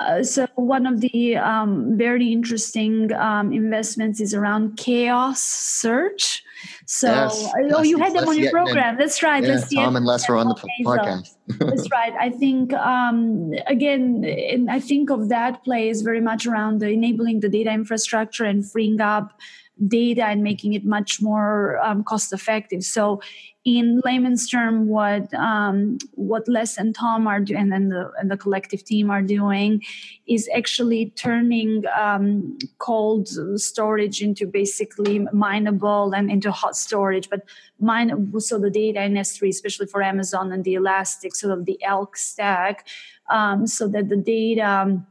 uh, 0.00 0.22
so 0.22 0.46
one 0.56 0.86
of 0.86 1.00
the 1.00 1.36
um, 1.36 1.96
very 1.96 2.32
interesting 2.32 3.12
um, 3.12 3.52
investments 3.52 4.20
is 4.20 4.34
around 4.34 4.76
chaos 4.76 5.40
search 5.42 6.42
so, 6.86 7.08
yes. 7.08 7.52
oh, 7.74 7.82
you 7.82 7.98
had 7.98 8.14
them 8.14 8.28
on 8.28 8.38
your 8.38 8.50
program. 8.50 8.96
That's 8.96 9.22
right. 9.22 9.42
Yeah, 9.42 9.60
Tom 9.74 9.96
and 9.96 10.06
Les 10.06 10.28
were 10.28 10.36
on 10.36 10.48
the 10.48 10.54
podcast. 10.84 11.36
That's 11.58 11.90
right. 11.90 12.12
I 12.18 12.30
think 12.30 12.72
um, 12.74 13.52
again, 13.66 14.66
I 14.70 14.80
think 14.80 15.10
of 15.10 15.28
that 15.28 15.64
plays 15.64 16.02
very 16.02 16.20
much 16.20 16.46
around 16.46 16.80
the 16.80 16.88
enabling 16.88 17.40
the 17.40 17.48
data 17.48 17.70
infrastructure 17.70 18.44
and 18.44 18.68
freeing 18.68 19.00
up 19.00 19.38
data 19.86 20.24
and 20.24 20.42
making 20.42 20.72
it 20.72 20.84
much 20.84 21.20
more 21.20 21.78
um, 21.78 22.02
cost 22.02 22.32
effective. 22.32 22.82
So 22.82 23.20
in 23.66 24.00
layman's 24.04 24.48
term, 24.48 24.86
what 24.86 25.34
um, 25.34 25.98
what 26.12 26.46
Les 26.46 26.78
and 26.78 26.94
Tom 26.94 27.26
are 27.26 27.40
doing, 27.40 27.72
and 27.72 27.90
the 27.90 28.12
and 28.18 28.30
the 28.30 28.36
collective 28.36 28.84
team 28.84 29.10
are 29.10 29.22
doing, 29.22 29.82
is 30.28 30.48
actually 30.54 31.10
turning 31.16 31.82
um, 31.98 32.56
cold 32.78 33.28
storage 33.56 34.22
into 34.22 34.46
basically 34.46 35.26
mineable 35.32 36.12
and 36.14 36.30
into 36.30 36.52
hot 36.52 36.76
storage. 36.76 37.28
But 37.28 37.42
mine 37.80 38.32
so 38.38 38.56
the 38.58 38.70
data 38.70 39.02
in 39.02 39.14
S3, 39.14 39.48
especially 39.48 39.86
for 39.86 40.00
Amazon 40.00 40.52
and 40.52 40.62
the 40.62 40.74
Elastic, 40.74 41.34
sort 41.34 41.58
of 41.58 41.66
the 41.66 41.76
ELK 41.82 42.16
stack, 42.16 42.86
um, 43.30 43.66
so 43.66 43.88
that 43.88 44.08
the 44.08 44.16
data 44.16 45.02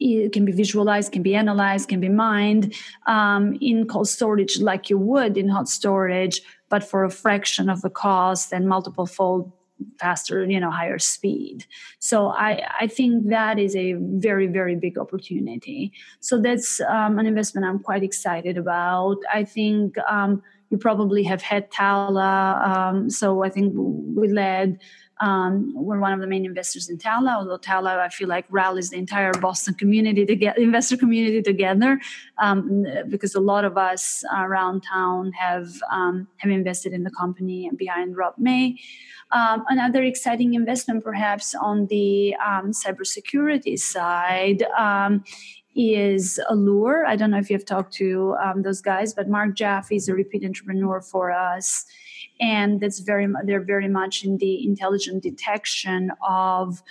it 0.00 0.32
can 0.32 0.44
be 0.44 0.52
visualized, 0.52 1.12
can 1.12 1.22
be 1.22 1.34
analyzed, 1.34 1.88
can 1.88 2.00
be 2.00 2.08
mined 2.08 2.74
um, 3.06 3.56
in 3.60 3.86
cold 3.86 4.08
storage 4.08 4.58
like 4.60 4.90
you 4.90 4.98
would 4.98 5.36
in 5.36 5.48
hot 5.48 5.68
storage, 5.68 6.40
but 6.68 6.82
for 6.82 7.04
a 7.04 7.10
fraction 7.10 7.68
of 7.68 7.82
the 7.82 7.90
cost 7.90 8.52
and 8.52 8.68
multiple 8.68 9.06
fold 9.06 9.52
faster 9.98 10.44
you 10.44 10.60
know 10.60 10.70
higher 10.70 10.98
speed. 10.98 11.64
So 11.98 12.28
i 12.28 12.62
i 12.80 12.86
think 12.86 13.28
that 13.28 13.58
is 13.58 13.74
a 13.76 13.94
very 13.94 14.46
very 14.46 14.76
big 14.76 14.98
opportunity. 14.98 15.92
So 16.20 16.40
that's 16.40 16.80
um, 16.80 17.18
an 17.18 17.26
investment 17.26 17.66
i'm 17.66 17.78
quite 17.78 18.02
excited 18.02 18.58
about. 18.58 19.16
I 19.32 19.44
think 19.44 19.96
um, 20.08 20.42
you 20.70 20.78
probably 20.78 21.22
have 21.24 21.42
had 21.42 21.70
Talla 21.70 22.66
um, 22.68 23.10
so 23.10 23.42
i 23.42 23.48
think 23.48 23.72
we 23.74 24.28
led 24.28 24.78
Um, 25.20 25.72
we're 25.74 25.98
one 25.98 26.12
of 26.12 26.20
the 26.20 26.26
main 26.26 26.44
investors 26.44 26.88
in 26.88 26.96
Talla, 26.96 27.36
although 27.36 27.58
Talla, 27.58 27.98
I 27.98 28.08
feel 28.08 28.28
like 28.28 28.46
rallies 28.48 28.90
the 28.90 28.96
entire 28.96 29.32
Boston 29.32 29.74
community 29.74 30.24
to 30.24 30.34
get 30.34 30.58
investor 30.58 30.96
community 30.96 31.42
together 31.42 32.00
um, 32.38 32.86
because 33.08 33.34
a 33.34 33.40
lot 33.40 33.64
of 33.64 33.76
us 33.76 34.24
around 34.34 34.82
town 34.82 35.32
have 35.32 35.68
um, 35.90 36.26
have 36.38 36.50
invested 36.50 36.92
in 36.92 37.04
the 37.04 37.10
company 37.10 37.70
behind 37.76 38.16
Rob 38.16 38.34
May. 38.38 38.78
Um, 39.32 39.64
another 39.68 40.02
exciting 40.02 40.54
investment, 40.54 41.04
perhaps 41.04 41.54
on 41.54 41.86
the 41.86 42.34
um, 42.36 42.72
cybersecurity 42.72 43.78
side, 43.78 44.64
um, 44.76 45.22
is 45.76 46.40
Allure. 46.48 47.06
I 47.06 47.16
don't 47.16 47.30
know 47.30 47.38
if 47.38 47.48
you've 47.48 47.64
talked 47.64 47.92
to 47.94 48.36
um, 48.42 48.62
those 48.62 48.80
guys, 48.80 49.14
but 49.14 49.28
Mark 49.28 49.54
Jaffe 49.54 49.94
is 49.94 50.08
a 50.08 50.14
repeat 50.14 50.44
entrepreneur 50.44 51.00
for 51.00 51.30
us, 51.30 51.84
and 52.40 52.80
that's 52.80 53.00
very 53.00 53.28
they're 53.44 53.62
very 53.62 53.88
much 53.88 54.24
in 54.24 54.38
the 54.38 54.66
intelligent 54.66 55.22
detection 55.22 56.10
of 56.26 56.82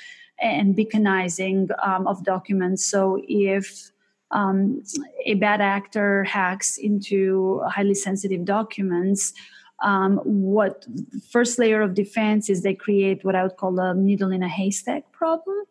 and 0.42 0.76
beaconizing 0.76 1.68
um, 1.86 2.08
of 2.08 2.24
documents. 2.24 2.86
So 2.86 3.22
if 3.28 3.92
um, 4.32 4.84
a 5.26 5.34
bad 5.34 5.60
actor 5.60 6.24
hacks 6.24 6.78
into 6.78 7.62
highly 7.68 7.96
sensitive 7.96 8.46
documents, 8.46 9.34
um, 9.82 10.18
what 10.24 10.86
first 11.32 11.60
layer 11.60 11.82
of 11.82 11.94
defense 11.94 12.50
is 12.50 12.62
they 12.62 12.76
create 12.76 13.24
what 13.24 13.36
I 13.36 13.44
would 13.44 13.58
call 13.58 13.80
a 13.80 13.94
needle 13.94 14.32
in 14.32 14.44
a 14.44 14.50
haystack 14.50 15.12
problem. 15.12 15.64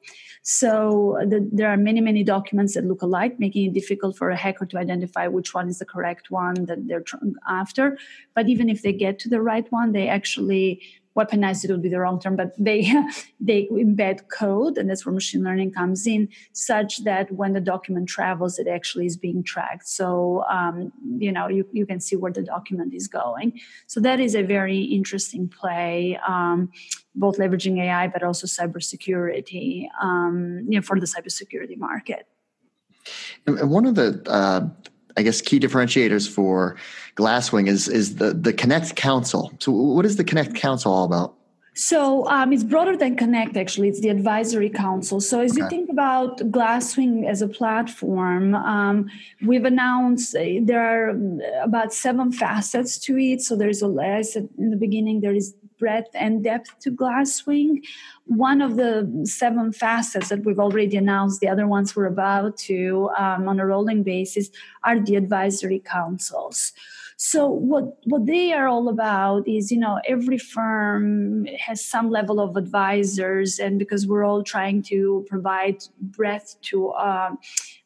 So 0.42 1.18
the, 1.21 1.47
there 1.53 1.68
are 1.68 1.77
many, 1.77 2.01
many 2.01 2.25
documents 2.25 2.75
that 2.75 2.85
look 2.85 3.03
alike, 3.03 3.38
making 3.38 3.66
it 3.66 3.75
difficult 3.75 4.16
for 4.16 4.31
a 4.31 4.37
hacker 4.37 4.66
to 4.66 4.79
identify 4.79 5.27
which 5.27 5.53
one 5.55 5.68
is 5.68 5.79
the 5.79 5.85
correct 5.85 6.31
one 6.31 6.64
that 6.66 6.87
they're 6.87 7.05
after. 7.49 7.99
But 8.35 8.49
even 8.49 8.68
if 8.68 8.83
they 8.83 8.92
get 8.92 9.18
to 9.21 9.29
the 9.29 9.42
right 9.42 9.71
one, 9.71 9.92
they 9.92 10.09
actually 10.09 10.83
weaponized 11.16 11.64
it 11.64 11.71
would 11.71 11.83
be 11.83 11.88
the 11.88 12.01
wrong 12.01 12.21
term, 12.21 12.37
but 12.37 12.53
they 12.59 12.92
they 13.40 13.68
embed 13.73 14.29
code, 14.29 14.79
and 14.79 14.88
that's 14.88 15.05
where 15.05 15.12
machine 15.12 15.42
learning 15.42 15.73
comes 15.73 16.07
in, 16.07 16.29
such 16.53 17.05
that 17.05 17.31
when 17.33 17.53
the 17.53 17.61
document 17.61 18.09
travels, 18.09 18.59
it 18.59 18.68
actually 18.68 19.07
is 19.07 19.16
being 19.16 19.42
tracked. 19.42 19.88
So 19.88 20.44
um, 20.51 20.92
you 21.18 21.33
know 21.33 21.49
you, 21.49 21.66
you 21.73 21.87
can 21.87 22.01
see 22.01 22.16
where 22.16 22.33
the 22.33 22.42
document 22.42 22.94
is 22.94 23.09
going. 23.09 23.61
So 23.87 24.01
that 24.01 24.21
is 24.21 24.35
a 24.35 24.42
very 24.42 24.81
interesting 24.81 25.49
play, 25.49 26.18
um, 26.27 26.71
both 27.14 27.38
leveraging 27.38 27.79
AI 27.81 28.09
but 28.09 28.23
also 28.23 28.47
cybersecurity, 28.47 29.88
um, 30.01 30.66
you 30.68 30.79
know, 30.79 30.83
for 30.83 30.99
the 30.99 31.07
cybersecurity 31.07 31.77
market. 31.77 32.27
And 33.47 33.71
one 33.71 33.87
of 33.87 33.94
the 33.94 34.23
uh, 34.27 34.68
I 35.19 35.23
guess 35.23 35.41
key 35.41 35.59
differentiators 35.59 36.29
for 36.29 36.77
Glasswing 37.17 37.69
is 37.69 37.89
is 37.89 38.17
the 38.17 38.33
the 38.33 38.53
Connect 38.53 38.95
Council. 38.95 39.53
So, 39.59 39.73
what 39.73 40.07
is 40.07 40.17
the 40.17 40.25
Connect 40.25 40.55
Council 40.55 40.93
all 40.93 41.05
about? 41.05 41.35
So 41.75 42.27
um, 42.27 42.53
it's 42.53 42.65
broader 42.65 42.97
than 42.97 43.17
Connect. 43.17 43.57
Actually, 43.57 43.89
it's 43.89 44.01
the 44.01 44.09
advisory 44.09 44.69
council. 44.69 45.21
So 45.21 45.41
as 45.41 45.53
okay. 45.53 45.61
you 45.61 45.69
think 45.69 45.89
about 45.91 46.39
Glasswing 46.51 47.25
as 47.25 47.41
a 47.41 47.47
platform, 47.47 48.57
um, 48.57 49.09
we've 49.47 49.65
announced 49.65 50.35
uh, 50.35 50.43
there 50.63 50.83
are 50.83 51.17
about 51.63 51.93
seven 51.93 52.33
facets 52.33 52.99
to 53.07 53.17
it. 53.17 53.43
So 53.43 53.55
there's 53.55 53.81
a, 53.81 53.87
I 53.87 54.23
said 54.23 54.49
in 54.59 54.71
the 54.71 54.77
beginning, 54.77 55.21
there 55.21 55.33
is 55.33 55.55
breadth 55.79 56.11
and 56.14 56.45
depth 56.45 56.79
to 56.81 56.91
Glasswing. 56.91 57.83
One 58.27 58.61
of 58.61 58.77
the 58.77 59.23
seven 59.25 59.73
facets 59.73 60.29
that 60.29 60.45
we've 60.45 60.59
already 60.59 60.97
announced, 60.97 61.41
the 61.41 61.49
other 61.49 61.67
ones 61.67 61.95
we're 61.95 62.07
about 62.07 62.57
to 62.69 63.11
um, 63.19 63.49
on 63.49 63.61
a 63.61 63.67
rolling 63.67 64.03
basis, 64.03 64.51
are 64.85 65.01
the 65.01 65.17
advisory 65.17 65.81
councils. 65.81 66.73
So 67.21 67.49
what 67.49 67.99
what 68.05 68.27
they 68.27 68.53
are 68.53 68.69
all 68.69 68.88
about 68.88 69.49
is, 69.49 69.73
you 69.73 69.79
know, 69.79 69.99
every 70.07 70.38
firm 70.38 71.47
has 71.59 71.85
some 71.85 72.11
level 72.11 72.38
of 72.38 72.57
advisors, 72.57 73.59
and 73.59 73.77
because 73.77 74.07
we're 74.07 74.25
all 74.25 74.45
trying 74.45 74.83
to 74.85 75.27
provide 75.29 75.79
breadth 76.01 76.61
to 76.71 76.91
uh, 76.91 77.31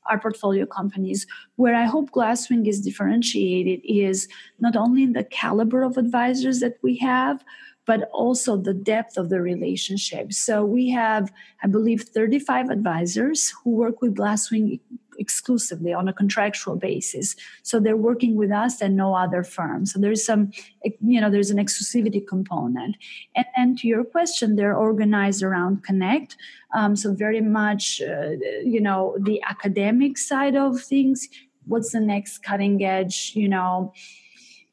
our 0.04 0.18
portfolio 0.18 0.66
companies. 0.66 1.26
Where 1.56 1.74
I 1.74 1.84
hope 1.84 2.10
Glasswing 2.10 2.68
is 2.68 2.82
differentiated 2.82 3.80
is 3.84 4.28
not 4.60 4.76
only 4.76 5.02
in 5.02 5.14
the 5.14 5.24
caliber 5.24 5.82
of 5.82 5.96
advisors 5.96 6.60
that 6.60 6.76
we 6.82 6.98
have, 6.98 7.42
but 7.86 8.08
also 8.12 8.56
the 8.56 8.74
depth 8.74 9.16
of 9.16 9.28
the 9.28 9.40
relationship. 9.40 10.32
So 10.32 10.64
we 10.64 10.90
have, 10.90 11.32
I 11.62 11.66
believe, 11.66 12.02
35 12.02 12.70
advisors 12.70 13.52
who 13.62 13.70
work 13.70 14.00
with 14.00 14.14
Glasswing 14.14 14.80
exclusively 15.18 15.92
on 15.92 16.08
a 16.08 16.12
contractual 16.12 16.76
basis. 16.76 17.36
So 17.62 17.78
they're 17.80 17.96
working 17.96 18.34
with 18.36 18.50
us 18.50 18.80
and 18.80 18.96
no 18.96 19.14
other 19.14 19.42
firm. 19.42 19.86
So 19.86 19.98
there's 19.98 20.24
some, 20.24 20.52
you 21.00 21.20
know, 21.20 21.30
there's 21.30 21.50
an 21.50 21.58
exclusivity 21.58 22.26
component. 22.26 22.96
And, 23.36 23.46
and 23.56 23.78
to 23.78 23.88
your 23.88 24.04
question, 24.04 24.56
they're 24.56 24.76
organized 24.76 25.42
around 25.42 25.84
Connect. 25.84 26.36
Um, 26.74 26.96
so 26.96 27.12
very 27.12 27.40
much, 27.40 28.00
uh, 28.00 28.30
you 28.64 28.80
know, 28.80 29.16
the 29.20 29.42
academic 29.42 30.18
side 30.18 30.56
of 30.56 30.80
things. 30.80 31.28
What's 31.66 31.92
the 31.92 32.00
next 32.00 32.38
cutting 32.38 32.82
edge, 32.84 33.32
you 33.34 33.48
know, 33.48 33.92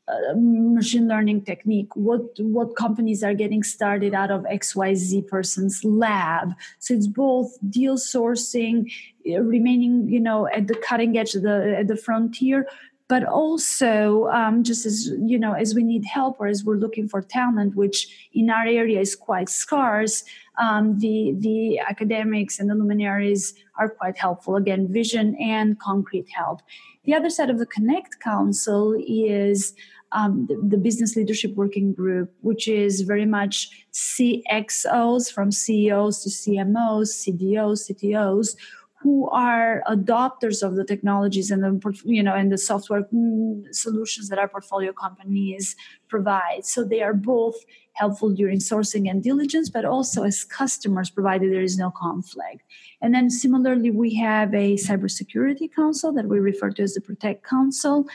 uh, 0.09 0.33
machine 0.35 1.07
learning 1.07 1.43
technique 1.43 1.95
what 1.95 2.21
what 2.39 2.75
companies 2.75 3.23
are 3.23 3.33
getting 3.33 3.63
started 3.63 4.13
out 4.13 4.31
of 4.31 4.43
xyz 4.43 5.27
person's 5.27 5.83
lab. 5.83 6.53
So 6.79 6.93
it's 6.93 7.07
both 7.07 7.57
deal 7.69 7.97
sourcing 7.97 8.91
uh, 9.29 9.41
remaining 9.41 10.09
you 10.09 10.19
know 10.19 10.47
at 10.47 10.67
the 10.67 10.75
cutting 10.75 11.17
edge 11.17 11.33
the 11.33 11.75
at 11.79 11.87
the 11.87 11.95
frontier 11.95 12.67
but 13.07 13.23
also 13.23 14.27
um, 14.27 14.63
just 14.63 14.85
as 14.85 15.11
you 15.25 15.39
know 15.39 15.53
as 15.53 15.73
we 15.73 15.83
need 15.83 16.05
help 16.05 16.39
or 16.39 16.47
as 16.47 16.63
we're 16.63 16.77
looking 16.77 17.07
for 17.07 17.21
talent 17.21 17.75
which 17.75 18.29
in 18.33 18.49
our 18.49 18.65
area 18.65 18.99
is 18.99 19.15
quite 19.15 19.49
scarce 19.49 20.23
um, 20.59 20.99
the 20.99 21.33
the 21.39 21.79
academics 21.79 22.59
and 22.59 22.69
the 22.69 22.75
luminaries 22.75 23.55
are 23.77 23.89
quite 23.89 24.17
helpful. 24.17 24.55
Again 24.57 24.91
vision 24.91 25.35
and 25.39 25.79
concrete 25.79 26.27
help. 26.29 26.61
The 27.05 27.15
other 27.15 27.29
side 27.29 27.49
of 27.49 27.57
the 27.57 27.65
connect 27.65 28.19
council 28.19 28.95
is 29.07 29.73
um, 30.11 30.47
the, 30.47 30.55
the, 30.55 30.77
business 30.77 31.15
leadership 31.15 31.55
working 31.55 31.93
group, 31.93 32.33
which 32.41 32.67
is 32.67 33.01
very 33.01 33.25
much 33.25 33.69
CXOs 33.93 35.31
from 35.31 35.51
CEOs 35.51 36.23
to 36.23 36.29
CMOs, 36.29 37.27
CDOs, 37.27 37.91
CTOs, 37.91 38.55
who 39.01 39.29
are 39.29 39.81
adopters 39.87 40.61
of 40.61 40.75
the 40.75 40.83
technologies 40.83 41.51
and 41.51 41.63
the 41.63 42.01
you 42.03 42.21
know 42.21 42.33
and 42.33 42.51
the 42.51 42.57
software 42.57 43.03
mm, 43.13 43.63
solutions 43.71 44.27
that 44.29 44.39
our 44.39 44.47
portfolio 44.47 44.91
companies 44.91 45.75
provide. 46.09 46.65
So 46.65 46.83
they 46.83 47.01
are 47.01 47.13
both 47.13 47.55
helpful 47.93 48.31
during 48.31 48.59
sourcing 48.59 49.09
and 49.09 49.23
diligence, 49.23 49.69
but 49.69 49.85
also 49.85 50.23
as 50.23 50.43
customers, 50.43 51.09
provided 51.09 51.51
there 51.51 51.61
is 51.61 51.77
no 51.77 51.91
conflict. 51.91 52.63
And 53.01 53.13
then 53.13 53.29
similarly, 53.29 53.91
we 53.91 54.15
have 54.15 54.53
a 54.53 54.75
cybersecurity 54.75 55.73
council 55.73 56.11
that 56.13 56.27
we 56.27 56.39
refer 56.39 56.71
to 56.71 56.83
as 56.83 56.93
the 56.93 57.01
Protect 57.01 57.45
Council 57.45 58.05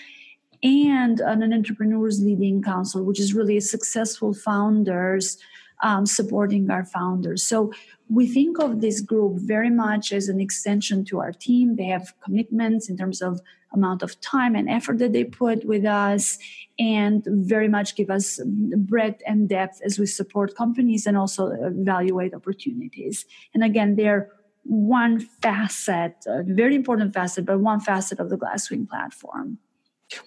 and 0.65 1.21
an 1.21 1.53
entrepreneurs 1.53 2.21
leading 2.23 2.63
council, 2.63 3.05
which 3.05 3.21
is 3.21 3.35
really 3.35 3.59
a 3.59 3.61
successful 3.61 4.33
founders 4.33 5.39
um, 5.83 6.07
supporting 6.07 6.71
our 6.71 6.85
founders. 6.85 7.43
So 7.43 7.73
we 8.09 8.27
think 8.27 8.59
of 8.59 8.81
this 8.81 9.01
group 9.01 9.39
very 9.39 9.71
much 9.71 10.13
as 10.13 10.29
an 10.29 10.41
extension 10.41 11.05
to 11.07 11.21
our 11.21 11.33
team. 11.33 11.77
They 11.77 11.85
have 11.87 12.15
commitments 12.25 12.89
in 12.89 12.97
terms 12.97 13.21
of 13.21 13.41
amount 13.73 14.03
of 14.03 14.19
time 14.21 14.55
and 14.55 14.69
effort 14.71 14.99
that 14.99 15.13
they 15.13 15.25
put 15.25 15.65
with 15.67 15.85
us 15.85 16.39
and 16.79 17.25
very 17.27 17.69
much 17.69 17.97
give 17.97 18.09
us 18.09 18.41
breadth 18.77 19.21
and 19.27 19.49
depth 19.49 19.81
as 19.85 19.99
we 19.99 20.07
support 20.07 20.55
companies 20.55 21.07
and 21.07 21.17
also 21.17 21.49
evaluate 21.49 22.35
opportunities. 22.35 23.27
And 23.53 23.63
again, 23.63 23.97
they're 23.97 24.31
one 24.63 25.21
facet, 25.21 26.15
a 26.27 26.43
very 26.47 26.75
important 26.75 27.13
facet, 27.13 27.45
but 27.45 27.61
one 27.61 27.81
facet 27.81 28.19
of 28.19 28.31
the 28.31 28.39
Glasswing 28.39 28.89
platform. 28.89 29.59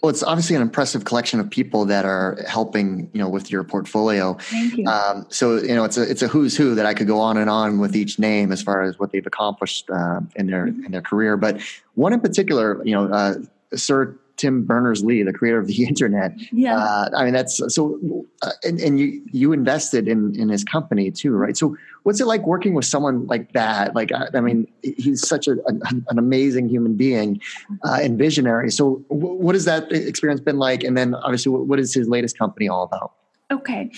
Well, 0.02 0.10
it's 0.10 0.24
obviously 0.24 0.56
an 0.56 0.62
impressive 0.62 1.06
collection 1.06 1.40
of 1.40 1.50
people 1.50 1.86
that 1.86 2.04
are 2.04 2.38
helping, 2.48 3.10
you 3.14 3.22
know, 3.22 3.30
with 3.30 3.52
your 3.52 3.64
portfolio. 3.64 4.34
Thank 4.34 4.78
you. 4.78 4.88
Um, 4.88 5.26
so, 5.30 5.58
you 5.58 5.76
know, 5.76 5.84
it's 5.84 5.98
a 5.98 6.10
it's 6.10 6.22
a 6.22 6.28
who's 6.28 6.58
who 6.58 6.76
that 6.76 6.86
I 6.86 6.94
could 6.94 7.08
go 7.08 7.20
on 7.20 7.38
and 7.38 7.50
on 7.50 7.80
with 7.80 7.96
each 7.96 8.20
name 8.20 8.52
as 8.52 8.62
far 8.62 8.82
as 8.82 9.00
what 9.00 9.12
they've 9.12 9.26
accomplished 9.26 9.90
uh, 9.90 10.22
in 10.36 10.48
their 10.48 10.68
mm-hmm. 10.68 10.86
in 10.86 10.92
their 10.92 11.02
career. 11.02 11.38
But 11.38 11.62
one 11.96 12.12
in 12.12 12.20
particular, 12.20 12.84
you 12.86 12.94
know, 12.94 13.06
uh, 13.06 13.36
Sir 13.76 14.18
Tim 14.38 14.64
Berners 14.64 15.04
Lee, 15.04 15.24
the 15.24 15.34
creator 15.34 15.58
of 15.58 15.68
the 15.68 15.84
internet. 15.88 16.34
Yeah. 16.52 16.78
Uh, 16.78 17.10
I 17.16 17.26
mean, 17.26 17.34
that's 17.34 17.62
so, 17.74 18.26
uh, 18.42 18.52
and, 18.64 18.80
and 18.80 19.00
you, 19.00 19.22
you 19.32 19.52
invested 19.52 20.08
in, 20.08 20.40
in 20.40 20.50
his 20.50 20.64
company 20.64 21.12
too, 21.12 21.34
right? 21.34 21.58
So 21.58 21.76
what's 22.04 22.22
it 22.22 22.28
like 22.28 22.46
working 22.46 22.74
with 22.74 22.86
someone 22.86 23.28
like 23.28 23.54
that? 23.54 23.96
Like, 23.96 24.12
I, 24.12 24.28
I 24.34 24.40
mean, 24.40 24.68
he's 24.82 25.28
such 25.28 25.48
a, 25.48 25.58
an, 25.66 26.06
an 26.10 26.18
amazing 26.18 26.70
human 26.70 26.96
being 26.96 27.42
uh, 27.84 28.00
and 28.02 28.18
visionary. 28.18 28.72
So 28.72 29.04
w- 29.10 29.34
what 29.34 29.56
has 29.56 29.66
that 29.66 29.92
experience 29.92 30.40
been 30.40 30.60
like? 30.60 30.84
And 30.84 30.98
then 30.98 31.16
obviously 31.16 31.52
what, 31.52 31.68
what 31.68 31.80
is 31.80 31.94
his 31.94 32.08
latest 32.08 32.38
company 32.38 32.70
all 32.70 32.84
about? 32.84 33.14
Okay, 33.50 33.92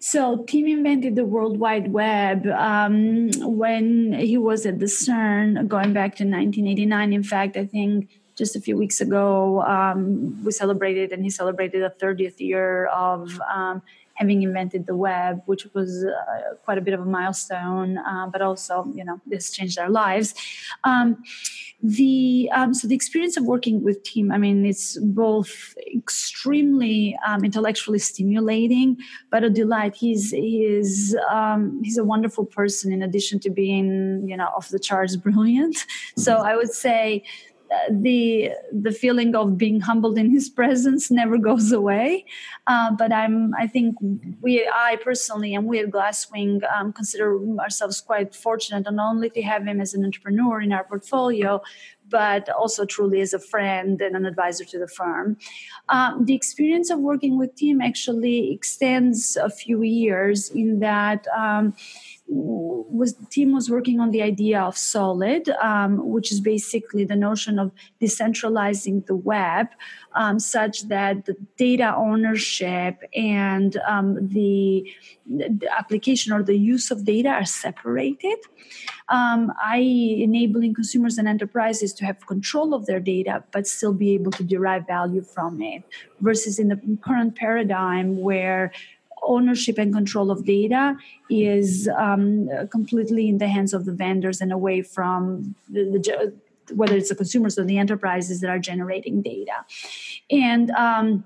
so 0.00 0.44
Tim 0.48 0.66
invented 0.66 1.14
the 1.14 1.26
World 1.26 1.58
Wide 1.58 1.92
Web 1.92 2.46
um, 2.46 3.30
when 3.42 4.14
he 4.14 4.38
was 4.38 4.64
at 4.64 4.78
the 4.78 4.86
CERN, 4.86 5.68
going 5.68 5.92
back 5.92 6.16
to 6.16 6.24
1989. 6.24 7.12
In 7.12 7.22
fact, 7.22 7.58
I 7.58 7.66
think 7.66 8.08
just 8.36 8.56
a 8.56 8.60
few 8.60 8.76
weeks 8.76 9.00
ago, 9.00 9.62
um, 9.62 10.42
we 10.44 10.52
celebrated 10.52 11.12
and 11.12 11.22
he 11.22 11.30
celebrated 11.30 11.82
the 11.82 12.04
30th 12.04 12.40
year 12.40 12.86
of 12.86 13.40
um, 13.52 13.82
having 14.14 14.42
invented 14.42 14.86
the 14.86 14.96
web, 14.96 15.42
which 15.46 15.66
was 15.74 16.04
uh, 16.04 16.54
quite 16.64 16.78
a 16.78 16.80
bit 16.80 16.94
of 16.94 17.00
a 17.00 17.04
milestone, 17.04 17.98
uh, 17.98 18.28
but 18.32 18.40
also, 18.40 18.90
you 18.94 19.04
know, 19.04 19.20
this 19.26 19.50
changed 19.50 19.78
our 19.78 19.90
lives. 19.90 20.34
Um, 20.84 21.22
the 21.82 22.48
um, 22.54 22.72
so 22.72 22.88
the 22.88 22.94
experience 22.94 23.36
of 23.36 23.44
working 23.44 23.82
with 23.82 24.02
Tim, 24.04 24.32
I 24.32 24.38
mean, 24.38 24.64
it's 24.64 24.96
both 24.98 25.74
extremely 25.94 27.18
um, 27.26 27.44
intellectually 27.44 27.98
stimulating, 27.98 28.96
but 29.30 29.44
a 29.44 29.50
delight. 29.50 29.94
He's 29.94 30.30
he's 30.30 31.14
um, 31.30 31.82
he's 31.84 31.98
a 31.98 32.04
wonderful 32.04 32.46
person. 32.46 32.90
In 32.90 33.02
addition 33.02 33.38
to 33.40 33.50
being, 33.50 34.26
you 34.26 34.36
know, 34.36 34.46
off 34.56 34.70
the 34.70 34.78
charts 34.78 35.16
brilliant, 35.26 35.76
so 36.16 36.36
mm-hmm. 36.36 36.46
I 36.46 36.56
would 36.56 36.72
say 36.72 37.22
the 37.90 38.50
the 38.72 38.92
feeling 38.92 39.34
of 39.34 39.56
being 39.58 39.80
humbled 39.80 40.18
in 40.18 40.30
his 40.30 40.48
presence 40.58 41.10
never 41.10 41.38
goes 41.38 41.72
away. 41.72 42.24
Uh, 42.66 42.90
but 42.92 43.12
I'm 43.12 43.54
I 43.54 43.66
think 43.66 43.96
we 44.40 44.68
I 44.72 44.96
personally 45.02 45.54
and 45.54 45.66
we 45.66 45.80
at 45.80 45.90
Glasswing 45.90 46.62
um, 46.72 46.92
consider 46.92 47.38
ourselves 47.58 48.00
quite 48.00 48.34
fortunate 48.34 48.90
not 48.90 49.10
only 49.10 49.30
to 49.30 49.42
have 49.42 49.66
him 49.66 49.80
as 49.80 49.94
an 49.94 50.04
entrepreneur 50.04 50.60
in 50.60 50.72
our 50.72 50.84
portfolio, 50.84 51.62
but 52.08 52.48
also 52.50 52.84
truly 52.84 53.20
as 53.20 53.32
a 53.32 53.38
friend 53.38 54.00
and 54.00 54.14
an 54.16 54.26
advisor 54.26 54.64
to 54.64 54.78
the 54.78 54.88
firm. 54.88 55.36
Um, 55.88 56.24
the 56.24 56.34
experience 56.34 56.90
of 56.90 56.98
working 56.98 57.38
with 57.38 57.54
Tim 57.56 57.80
actually 57.80 58.52
extends 58.52 59.36
a 59.36 59.50
few 59.50 59.82
years 59.82 60.50
in 60.50 60.80
that. 60.80 61.26
Um, 61.36 61.74
was 62.26 63.14
Tim 63.30 63.52
was 63.52 63.68
working 63.68 64.00
on 64.00 64.10
the 64.10 64.22
idea 64.22 64.60
of 64.60 64.76
solid 64.76 65.48
um, 65.60 66.10
which 66.10 66.32
is 66.32 66.40
basically 66.40 67.04
the 67.04 67.16
notion 67.16 67.58
of 67.58 67.72
decentralizing 68.00 69.06
the 69.06 69.16
web 69.16 69.66
um, 70.14 70.38
such 70.38 70.88
that 70.88 71.26
the 71.26 71.36
data 71.56 71.94
ownership 71.96 73.00
and 73.14 73.76
um, 73.86 74.28
the, 74.28 74.88
the, 75.26 75.68
application 75.76 76.32
or 76.32 76.42
the 76.42 76.56
use 76.56 76.90
of 76.90 77.04
data 77.04 77.28
are 77.28 77.44
separated. 77.44 78.38
Um, 79.08 79.52
i 79.62 79.76
enabling 79.76 80.72
consumers 80.74 81.18
and 81.18 81.28
enterprises 81.28 81.92
to 81.94 82.06
have 82.06 82.26
control 82.26 82.72
of 82.72 82.86
their 82.86 83.00
data 83.00 83.44
but 83.52 83.66
still 83.66 83.92
be 83.92 84.14
able 84.14 84.30
to 84.32 84.44
derive 84.44 84.86
value 84.86 85.22
from 85.22 85.60
it 85.60 85.82
versus 86.20 86.58
in 86.58 86.68
the 86.68 86.80
current 87.02 87.36
paradigm 87.36 88.18
where 88.20 88.72
ownership 89.26 89.78
and 89.78 89.92
control 89.92 90.30
of 90.30 90.44
data 90.44 90.96
is 91.30 91.88
um, 91.96 92.48
completely 92.70 93.28
in 93.28 93.38
the 93.38 93.48
hands 93.48 93.72
of 93.72 93.84
the 93.84 93.92
vendors 93.92 94.40
and 94.40 94.52
away 94.52 94.82
from 94.82 95.54
the, 95.68 95.84
the, 95.84 96.74
whether 96.74 96.96
it's 96.96 97.08
the 97.08 97.14
consumers 97.14 97.58
or 97.58 97.64
the 97.64 97.78
enterprises 97.78 98.40
that 98.40 98.50
are 98.50 98.58
generating 98.58 99.22
data 99.22 99.64
and 100.30 100.70
um, 100.72 101.24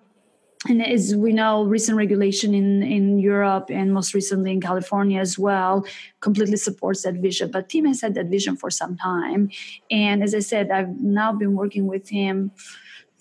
and 0.67 0.85
as 0.85 1.15
we 1.15 1.33
know, 1.33 1.65
recent 1.65 1.97
regulation 1.97 2.53
in, 2.53 2.83
in 2.83 3.19
Europe 3.19 3.71
and 3.71 3.95
most 3.95 4.13
recently 4.13 4.51
in 4.51 4.61
California 4.61 5.21
as 5.21 5.39
well 5.39 5.87
completely 6.21 6.57
supports 6.57 7.03
that 7.03 7.15
vision. 7.15 7.51
But 7.51 7.69
Tim 7.69 7.85
has 7.85 8.01
had 8.01 8.15
that 8.15 8.27
vision 8.27 8.57
for 8.57 8.71
some 8.71 8.97
time. 8.97 9.51
And 9.91 10.23
as 10.23 10.35
I 10.35 10.41
said, 10.41 10.71
I've 10.71 11.01
now 11.01 11.33
been 11.33 11.55
working 11.55 11.87
with 11.87 12.09
him 12.09 12.51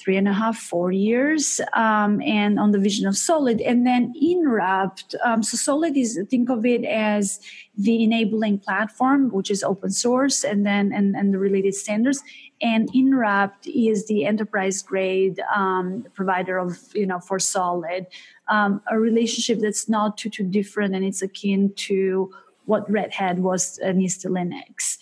three 0.08 0.16
and 0.16 0.30
a 0.30 0.32
half, 0.32 0.58
four 0.58 0.90
years, 0.90 1.60
um, 1.74 2.22
and 2.22 2.58
on 2.58 2.72
the 2.72 2.80
vision 2.80 3.06
of 3.06 3.18
Solid. 3.18 3.60
And 3.60 3.86
then 3.86 4.14
Inrupt, 4.16 5.16
um, 5.22 5.44
so 5.44 5.58
Solid 5.58 5.98
is 5.98 6.18
think 6.30 6.50
of 6.50 6.66
it 6.66 6.86
as 6.86 7.42
the 7.78 8.06
enabling 8.06 8.60
platform, 8.60 9.30
which 9.32 9.52
is 9.52 9.64
open 9.64 9.92
source, 9.92 10.46
and 10.46 10.66
then 10.66 10.94
and, 10.94 11.14
and 11.14 11.34
the 11.34 11.38
related 11.38 11.76
standards. 11.76 12.24
And 12.62 12.90
Inrupt 12.94 13.68
is 13.68 14.08
the 14.08 14.24
enterprise 14.24 14.82
grade 14.82 15.42
um, 15.54 16.06
provider 16.14 16.58
of 16.58 16.80
you 16.96 17.06
know 17.06 17.20
for 17.20 17.38
Solid, 17.38 18.08
um, 18.48 18.82
a 18.90 18.98
relationship 18.98 19.60
that's 19.60 19.90
not 19.90 20.18
too 20.18 20.30
too 20.30 20.46
different, 20.46 20.96
and 20.96 21.04
it's 21.04 21.22
akin 21.22 21.74
to 21.90 22.32
what 22.64 22.90
Red 22.90 23.12
Hat 23.12 23.40
was 23.40 23.78
and 23.80 24.02
is 24.02 24.18
to 24.20 24.30
Linux. 24.30 25.00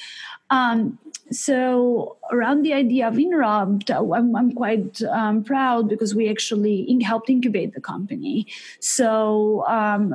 Um, 0.49 0.99
so 1.31 2.17
around 2.31 2.61
the 2.61 2.73
idea 2.73 3.07
of 3.07 3.15
Inrupt, 3.15 3.89
I'm, 3.89 4.35
I'm 4.35 4.51
quite 4.53 5.01
um, 5.03 5.43
proud 5.43 5.89
because 5.89 6.13
we 6.13 6.29
actually 6.29 6.99
helped 7.03 7.29
incubate 7.29 7.73
the 7.73 7.81
company. 7.81 8.45
So 8.79 9.65
um, 9.67 10.13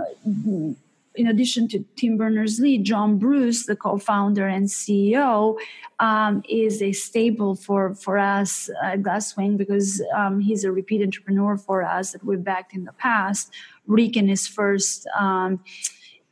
in 1.16 1.26
addition 1.26 1.66
to 1.68 1.84
Tim 1.96 2.16
Berners-Lee, 2.16 2.78
John 2.78 3.18
Bruce, 3.18 3.66
the 3.66 3.74
co-founder 3.74 4.46
and 4.46 4.68
CEO, 4.68 5.58
um, 5.98 6.42
is 6.48 6.80
a 6.80 6.92
staple 6.92 7.56
for 7.56 7.94
for 7.94 8.16
us 8.16 8.70
at 8.82 9.02
Glasswing 9.02 9.56
because 9.56 10.02
um, 10.14 10.40
he's 10.40 10.64
a 10.64 10.72
repeat 10.72 11.02
entrepreneur 11.02 11.56
for 11.56 11.82
us 11.82 12.12
that 12.12 12.24
we've 12.24 12.44
backed 12.44 12.74
in 12.74 12.84
the 12.84 12.92
past. 12.92 13.52
Rick 13.86 14.16
in 14.16 14.28
his 14.28 14.46
first 14.46 15.06
um, 15.18 15.60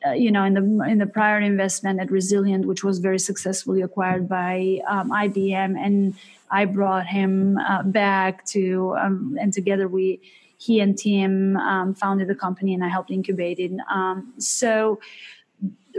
uh, 0.09 0.13
you 0.13 0.31
know, 0.31 0.45
in 0.45 0.55
the 0.55 0.85
in 0.89 0.99
the 0.99 1.07
prior 1.07 1.41
investment 1.41 2.01
at 2.01 2.11
Resilient, 2.11 2.67
which 2.67 2.85
was 2.85 2.99
very 2.99 3.19
successfully 3.19 3.83
acquired 3.83 4.29
by 4.29 4.81
um, 4.89 5.11
IBM, 5.11 5.77
and 5.79 6.15
I 6.51 6.65
brought 6.65 7.07
him 7.07 7.59
uh, 7.59 7.83
back 7.83 8.45
to, 8.47 8.97
um, 8.99 9.37
and 9.41 9.53
together 9.53 9.89
we, 9.89 10.21
he 10.57 10.81
and 10.81 10.97
Tim 10.97 11.57
um, 11.57 11.95
founded 11.95 12.29
the 12.29 12.35
company, 12.35 12.75
and 12.75 12.85
I 12.85 12.89
helped 12.89 13.11
incubate 13.11 13.59
it. 13.59 13.73
Um, 13.91 14.33
so 14.39 15.01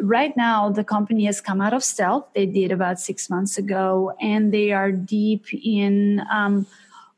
right 0.02 0.36
now 0.38 0.70
the 0.70 0.84
company 0.84 1.26
has 1.26 1.42
come 1.42 1.60
out 1.60 1.74
of 1.74 1.84
stealth 1.84 2.26
they 2.34 2.46
did 2.46 2.72
about 2.72 3.00
six 3.00 3.30
months 3.30 3.58
ago 3.58 4.14
and 4.22 4.54
they 4.54 4.72
are 4.72 4.94
deep 4.94 5.46
in 5.54 6.22
um, 6.32 6.66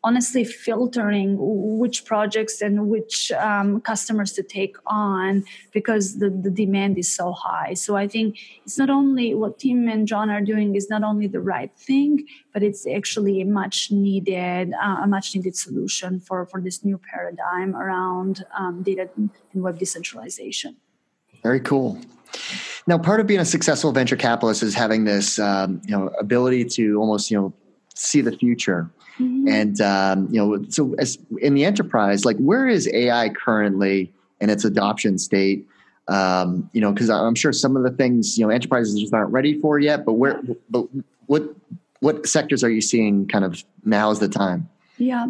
honestly 0.03 0.43
filtering 0.43 1.35
which 1.39 2.05
projects 2.05 2.61
and 2.61 2.87
which 2.87 3.31
um, 3.33 3.79
customers 3.81 4.33
to 4.33 4.41
take 4.41 4.75
on 4.87 5.43
because 5.71 6.17
the, 6.17 6.29
the 6.29 6.49
demand 6.49 6.97
is 6.97 7.13
so 7.13 7.31
high. 7.31 7.73
So 7.75 7.95
I 7.95 8.07
think 8.07 8.39
it's 8.65 8.77
not 8.77 8.89
only 8.89 9.35
what 9.35 9.59
Tim 9.59 9.87
and 9.87 10.07
John 10.07 10.29
are 10.29 10.41
doing 10.41 10.75
is 10.75 10.89
not 10.89 11.03
only 11.03 11.27
the 11.27 11.39
right 11.39 11.71
thing, 11.77 12.25
but 12.51 12.63
it's 12.63 12.87
actually 12.87 13.41
a 13.41 13.45
much 13.45 13.91
needed, 13.91 14.73
uh, 14.73 15.01
a 15.03 15.07
much 15.07 15.35
needed 15.35 15.55
solution 15.55 16.19
for, 16.19 16.45
for 16.47 16.59
this 16.61 16.83
new 16.83 16.99
paradigm 17.11 17.75
around 17.75 18.43
um, 18.57 18.81
data 18.81 19.07
and 19.15 19.29
web 19.53 19.77
decentralization. 19.77 20.77
Very 21.43 21.59
cool. 21.59 21.99
Now, 22.87 22.97
part 22.97 23.19
of 23.19 23.27
being 23.27 23.39
a 23.39 23.45
successful 23.45 23.91
venture 23.91 24.15
capitalist 24.15 24.63
is 24.63 24.73
having 24.73 25.03
this, 25.03 25.37
um, 25.37 25.81
you 25.85 25.95
know, 25.95 26.07
ability 26.19 26.65
to 26.65 26.97
almost, 26.99 27.29
you 27.29 27.37
know, 27.37 27.53
see 27.93 28.21
the 28.21 28.31
future 28.31 28.89
Mm-hmm. 29.19 29.47
And 29.47 29.81
um, 29.81 30.27
you 30.31 30.37
know, 30.37 30.65
so 30.69 30.95
as 30.97 31.17
in 31.39 31.53
the 31.53 31.65
enterprise, 31.65 32.25
like 32.25 32.37
where 32.37 32.67
is 32.67 32.87
AI 32.93 33.29
currently 33.29 34.11
in 34.39 34.49
its 34.49 34.65
adoption 34.65 35.17
state? 35.17 35.65
Um, 36.07 36.69
you 36.73 36.81
know, 36.81 36.91
because 36.91 37.09
I'm 37.09 37.35
sure 37.35 37.53
some 37.53 37.77
of 37.77 37.83
the 37.83 37.91
things 37.91 38.37
you 38.37 38.45
know 38.45 38.51
enterprises 38.51 38.99
just 38.99 39.13
aren't 39.13 39.31
ready 39.31 39.59
for 39.59 39.79
yet. 39.79 40.05
But 40.05 40.13
where, 40.13 40.39
but 40.69 40.87
what 41.27 41.43
what 41.99 42.27
sectors 42.27 42.63
are 42.63 42.69
you 42.69 42.81
seeing 42.81 43.27
kind 43.27 43.45
of 43.45 43.63
now 43.85 44.11
is 44.11 44.19
the 44.19 44.27
time? 44.27 44.69
Yeah, 44.97 45.27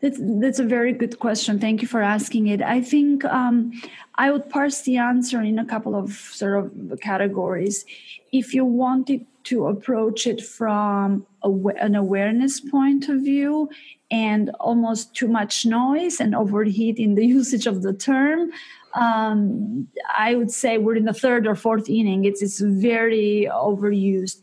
that's 0.00 0.18
that's 0.20 0.58
a 0.58 0.64
very 0.64 0.92
good 0.92 1.18
question. 1.18 1.58
Thank 1.58 1.82
you 1.82 1.88
for 1.88 2.00
asking 2.00 2.46
it. 2.46 2.62
I 2.62 2.80
think 2.80 3.24
um, 3.26 3.72
I 4.14 4.30
would 4.30 4.48
parse 4.48 4.82
the 4.82 4.96
answer 4.96 5.42
in 5.42 5.58
a 5.58 5.64
couple 5.64 5.94
of 5.94 6.12
sort 6.12 6.64
of 6.64 7.00
categories. 7.00 7.84
If 8.32 8.54
you 8.54 8.64
wanted 8.64 9.26
to 9.44 9.66
approach 9.66 10.26
it 10.26 10.44
from 10.44 11.26
an 11.42 11.94
awareness 11.94 12.60
point 12.60 13.08
of 13.08 13.20
view 13.20 13.68
and 14.10 14.50
almost 14.60 15.14
too 15.14 15.28
much 15.28 15.64
noise 15.64 16.20
and 16.20 16.34
overheat 16.34 16.98
in 16.98 17.14
the 17.14 17.26
usage 17.40 17.66
of 17.66 17.82
the 17.82 17.92
term. 17.92 18.50
Um, 18.94 19.86
i 20.16 20.34
would 20.34 20.50
say 20.50 20.76
we're 20.78 20.96
in 20.96 21.04
the 21.04 21.14
third 21.14 21.46
or 21.46 21.54
fourth 21.54 21.88
inning. 21.88 22.24
It's, 22.24 22.42
it's 22.42 22.60
very 22.60 23.48
overused. 23.50 24.40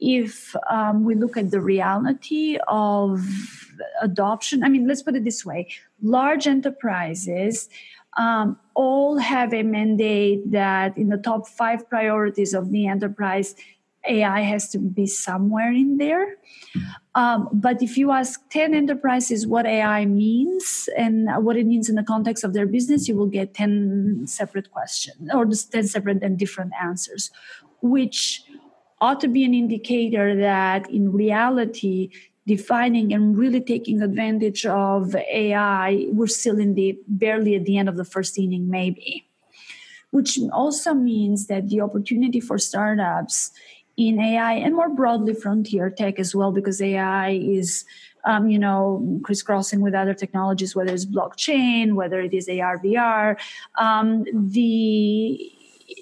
If 0.00 0.54
um, 0.68 1.04
we 1.04 1.14
look 1.14 1.36
at 1.36 1.52
the 1.52 1.60
reality 1.60 2.58
of 2.68 3.24
adoption 4.00 4.62
i 4.62 4.68
mean 4.68 4.86
let's 4.86 5.02
put 5.02 5.16
it 5.16 5.24
this 5.24 5.44
way. 5.44 5.68
Large 6.02 6.46
enterprises 6.46 7.68
um, 8.16 8.58
all 8.74 9.18
have 9.18 9.52
a 9.52 9.62
mandate 9.62 10.50
that 10.52 10.96
in 10.96 11.08
the 11.08 11.16
top 11.16 11.48
five 11.48 11.88
priorities 11.88 12.54
of 12.54 12.70
the 12.70 12.86
enterprise 12.86 13.54
AI 14.08 14.40
has 14.40 14.68
to 14.70 14.78
be 14.78 15.06
somewhere 15.06 15.72
in 15.72 15.98
there. 15.98 16.36
Um, 17.14 17.48
but 17.52 17.82
if 17.82 17.96
you 17.96 18.10
ask 18.10 18.40
10 18.50 18.74
enterprises 18.74 19.46
what 19.46 19.66
AI 19.66 20.04
means 20.04 20.88
and 20.96 21.28
what 21.44 21.56
it 21.56 21.66
means 21.66 21.88
in 21.88 21.94
the 21.94 22.02
context 22.02 22.42
of 22.42 22.54
their 22.54 22.66
business, 22.66 23.06
you 23.06 23.16
will 23.16 23.28
get 23.28 23.54
10 23.54 24.24
separate 24.26 24.70
questions 24.72 25.30
or 25.32 25.46
10 25.46 25.86
separate 25.86 26.22
and 26.22 26.38
different 26.38 26.72
answers, 26.80 27.30
which 27.82 28.42
ought 29.00 29.20
to 29.20 29.28
be 29.28 29.44
an 29.44 29.54
indicator 29.54 30.34
that 30.36 30.90
in 30.90 31.12
reality, 31.12 32.10
defining 32.46 33.12
and 33.12 33.38
really 33.38 33.60
taking 33.60 34.02
advantage 34.02 34.66
of 34.66 35.14
AI, 35.14 36.06
we're 36.10 36.26
still 36.26 36.58
in 36.58 36.74
the 36.74 36.98
barely 37.06 37.54
at 37.54 37.64
the 37.64 37.78
end 37.78 37.88
of 37.88 37.96
the 37.96 38.04
first 38.04 38.38
inning, 38.38 38.68
maybe. 38.68 39.26
Which 40.10 40.38
also 40.52 40.94
means 40.94 41.46
that 41.46 41.68
the 41.68 41.80
opportunity 41.80 42.40
for 42.40 42.58
startups 42.58 43.50
in 43.96 44.18
AI 44.18 44.54
and 44.54 44.74
more 44.74 44.88
broadly 44.88 45.34
frontier 45.34 45.90
tech 45.90 46.18
as 46.18 46.34
well, 46.34 46.52
because 46.52 46.80
AI 46.80 47.30
is, 47.30 47.84
um, 48.24 48.48
you 48.48 48.58
know, 48.58 49.20
crisscrossing 49.22 49.80
with 49.80 49.94
other 49.94 50.14
technologies, 50.14 50.74
whether 50.74 50.92
it's 50.92 51.06
blockchain, 51.06 51.94
whether 51.94 52.20
it 52.20 52.34
is 52.34 52.48
AR, 52.48 52.78
VR. 52.78 53.36
Um, 53.76 54.24
the, 54.32 55.52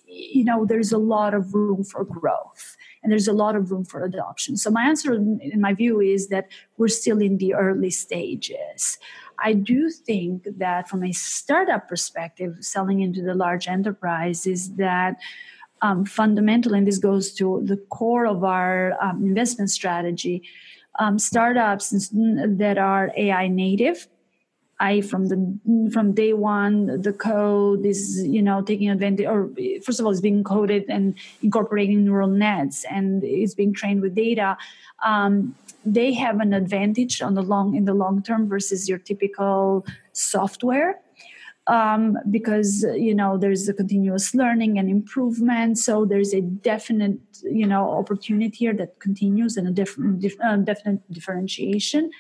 you 0.07 0.44
know, 0.44 0.64
there's 0.64 0.92
a 0.92 0.98
lot 0.98 1.35
of 1.35 1.55
room 1.55 1.85
for 1.85 2.05
growth 2.05 2.76
and 3.02 3.11
there's 3.11 3.28
a 3.28 3.33
lot 3.33 3.57
of 3.57 3.70
room 3.70 3.85
for 3.85 4.05
adoption. 4.05 4.57
So 4.57 4.70
my 4.70 4.85
answer, 4.85 5.14
in 5.14 5.61
my 5.61 5.74
view, 5.74 6.00
is 6.00 6.28
that 6.28 6.48
we're 6.76 6.88
still 6.88 7.20
in 7.20 7.38
the 7.38 7.55
early 7.55 7.90
stages. 7.90 8.98
I 9.38 9.55
do 9.55 9.90
think 9.90 10.46
that 10.59 10.88
from 10.88 11.02
a 11.02 11.12
startup 11.12 11.88
perspective, 11.88 12.57
selling 12.61 13.00
into 13.00 13.22
the 13.22 13.35
large 13.35 13.66
enterprise 13.66 14.46
is 14.46 14.74
that 14.76 15.16
um, 15.83 16.05
fundamental, 16.05 16.75
and 16.75 16.87
this 16.87 16.99
goes 16.99 17.33
to 17.35 17.61
the 17.64 17.77
core 17.90 18.27
of 18.27 18.45
our 18.45 18.97
um, 19.03 19.23
investment 19.23 19.71
strategy. 19.71 20.42
Um, 20.99 21.18
startups 21.18 22.11
that 22.12 22.79
are 22.79 23.12
AI 23.16 23.49
native, 23.49 24.09
I 24.83 25.01
from 25.01 25.29
the 25.29 25.90
from 25.92 26.12
day 26.12 26.33
one, 26.33 27.01
the 27.03 27.12
code 27.12 27.87
is 27.87 28.23
you 28.27 28.42
know 28.42 28.62
taking 28.62 28.90
advantage, 28.90 29.27
or 29.27 29.51
first 29.85 30.01
of 30.01 30.07
all, 30.07 30.12
it's 30.12 30.21
being 30.21 30.42
coded 30.42 30.85
and 30.88 31.14
incorporating 31.42 32.05
neural 32.05 32.29
nets, 32.29 32.85
and 32.90 33.23
it's 33.23 33.55
being 33.55 33.73
trained 33.73 34.03
with 34.03 34.14
data. 34.14 34.57
Um, 35.05 35.55
they 35.85 36.12
have 36.14 36.40
an 36.40 36.53
advantage 36.53 37.23
on 37.23 37.35
the 37.35 37.42
long 37.42 37.75
in 37.75 37.85
the 37.85 37.95
long 37.95 38.23
term 38.23 38.49
versus 38.49 38.88
your 38.88 38.99
typical 38.99 39.87
software 40.12 41.01
um, 41.66 42.18
because 42.31 42.85
you 42.94 43.14
know 43.14 43.38
there's 43.38 43.68
a 43.68 43.75
continuous 43.75 44.35
learning 44.35 44.79
and 44.79 44.88
improvement. 44.88 45.79
So 45.79 46.05
there's 46.05 46.35
a 46.35 46.40
definite 46.40 47.18
you 47.42 47.66
know 47.66 47.90
opportunity 47.90 48.57
here 48.57 48.75
that 48.75 48.98
continues 49.01 49.57
and 49.57 49.68
a 49.68 49.70
different 49.70 50.25
uh, 50.44 50.57
definite 50.57 51.01
differentiation. 51.12 52.11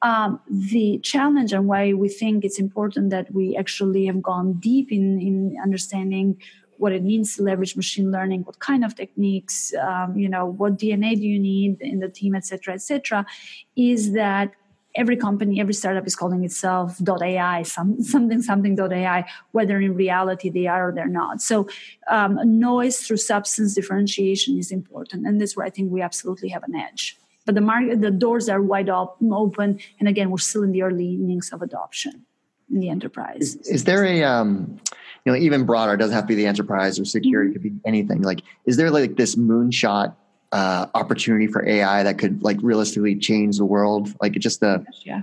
Um, 0.00 0.40
the 0.48 1.00
challenge 1.02 1.52
and 1.52 1.66
why 1.66 1.92
we 1.92 2.08
think 2.08 2.44
it's 2.44 2.60
important 2.60 3.10
that 3.10 3.34
we 3.34 3.56
actually 3.56 4.06
have 4.06 4.22
gone 4.22 4.54
deep 4.54 4.92
in 4.92 5.20
in 5.20 5.56
understanding 5.62 6.40
what 6.78 6.92
it 6.92 7.02
means 7.02 7.34
to 7.36 7.42
leverage 7.42 7.74
machine 7.76 8.12
learning, 8.12 8.42
what 8.44 8.60
kind 8.60 8.84
of 8.84 8.94
techniques, 8.94 9.74
um, 9.82 10.16
you 10.16 10.28
know, 10.28 10.46
what 10.46 10.78
DNA 10.78 11.16
do 11.16 11.22
you 11.22 11.38
need 11.38 11.80
in 11.80 11.98
the 11.98 12.08
team, 12.08 12.36
et 12.36 12.44
cetera, 12.46 12.72
et 12.72 12.80
cetera, 12.80 13.26
is 13.74 14.12
that 14.12 14.52
every 14.94 15.16
company, 15.16 15.60
every 15.60 15.74
startup 15.74 16.06
is 16.06 16.16
calling 16.16 16.44
itself 16.44 17.00
.ai, 17.06 17.62
some, 17.62 18.02
something 18.02 18.42
something 18.42 18.78
.ai, 18.80 19.24
whether 19.52 19.80
in 19.80 19.94
reality 19.94 20.50
they 20.50 20.66
are 20.66 20.88
or 20.88 20.92
they're 20.92 21.06
not. 21.06 21.40
So 21.40 21.68
um, 22.10 22.38
noise 22.58 22.98
through 22.98 23.18
substance 23.18 23.74
differentiation 23.74 24.58
is 24.58 24.70
important, 24.70 25.26
and 25.26 25.40
that's 25.40 25.52
is 25.52 25.56
where 25.56 25.66
I 25.66 25.70
think 25.70 25.92
we 25.92 26.02
absolutely 26.02 26.48
have 26.50 26.62
an 26.64 26.74
edge. 26.74 27.18
But 27.46 27.54
the 27.54 27.62
market, 27.62 28.02
the 28.02 28.10
doors 28.10 28.48
are 28.48 28.60
wide 28.60 28.90
open, 28.90 29.80
and 29.98 30.08
again, 30.08 30.30
we're 30.30 30.38
still 30.38 30.62
in 30.62 30.72
the 30.72 30.82
early 30.82 31.14
innings 31.14 31.50
of 31.50 31.62
adoption 31.62 32.26
in 32.70 32.80
the 32.80 32.90
enterprise. 32.90 33.56
Is, 33.56 33.68
is 33.68 33.84
there 33.84 34.04
a 34.04 34.22
um, 34.22 34.78
you 35.24 35.32
know 35.32 35.38
even 35.38 35.64
broader? 35.64 35.94
It 35.94 35.96
doesn't 35.96 36.14
have 36.14 36.24
to 36.24 36.28
be 36.28 36.34
the 36.34 36.46
enterprise 36.46 36.98
or 36.98 37.06
security. 37.06 37.50
Mm-hmm. 37.50 37.66
It 37.66 37.70
could 37.70 37.82
be 37.82 37.88
anything. 37.88 38.22
Like, 38.22 38.42
is 38.66 38.76
there 38.76 38.90
like 38.90 39.16
this 39.16 39.36
moonshot 39.36 40.14
uh, 40.52 40.86
opportunity 40.94 41.46
for 41.46 41.66
AI 41.66 42.02
that 42.02 42.18
could 42.18 42.42
like 42.42 42.58
realistically 42.62 43.16
change 43.16 43.58
the 43.58 43.64
world? 43.64 44.14
Like, 44.20 44.36
it 44.36 44.40
just 44.40 44.60
the 44.60 44.84
yeah. 45.04 45.22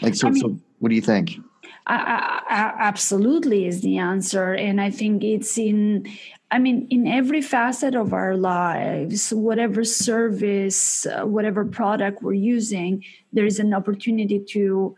Like, 0.00 0.14
so, 0.14 0.28
I 0.28 0.30
mean, 0.30 0.40
so 0.40 0.58
what 0.78 0.88
do 0.88 0.94
you 0.94 1.02
think? 1.02 1.38
I, 1.86 2.40
I, 2.48 2.74
absolutely 2.78 3.66
is 3.66 3.80
the 3.80 3.98
answer, 3.98 4.54
and 4.54 4.80
I 4.80 4.90
think 4.90 5.24
it's 5.24 5.58
in. 5.58 6.06
I 6.50 6.58
mean, 6.58 6.86
in 6.90 7.06
every 7.06 7.40
facet 7.40 7.94
of 7.94 8.12
our 8.12 8.36
lives, 8.36 9.32
whatever 9.32 9.84
service, 9.84 11.06
uh, 11.06 11.22
whatever 11.22 11.64
product 11.64 12.22
we're 12.22 12.34
using, 12.34 13.04
there 13.32 13.46
is 13.46 13.58
an 13.58 13.72
opportunity 13.72 14.38
to 14.50 14.94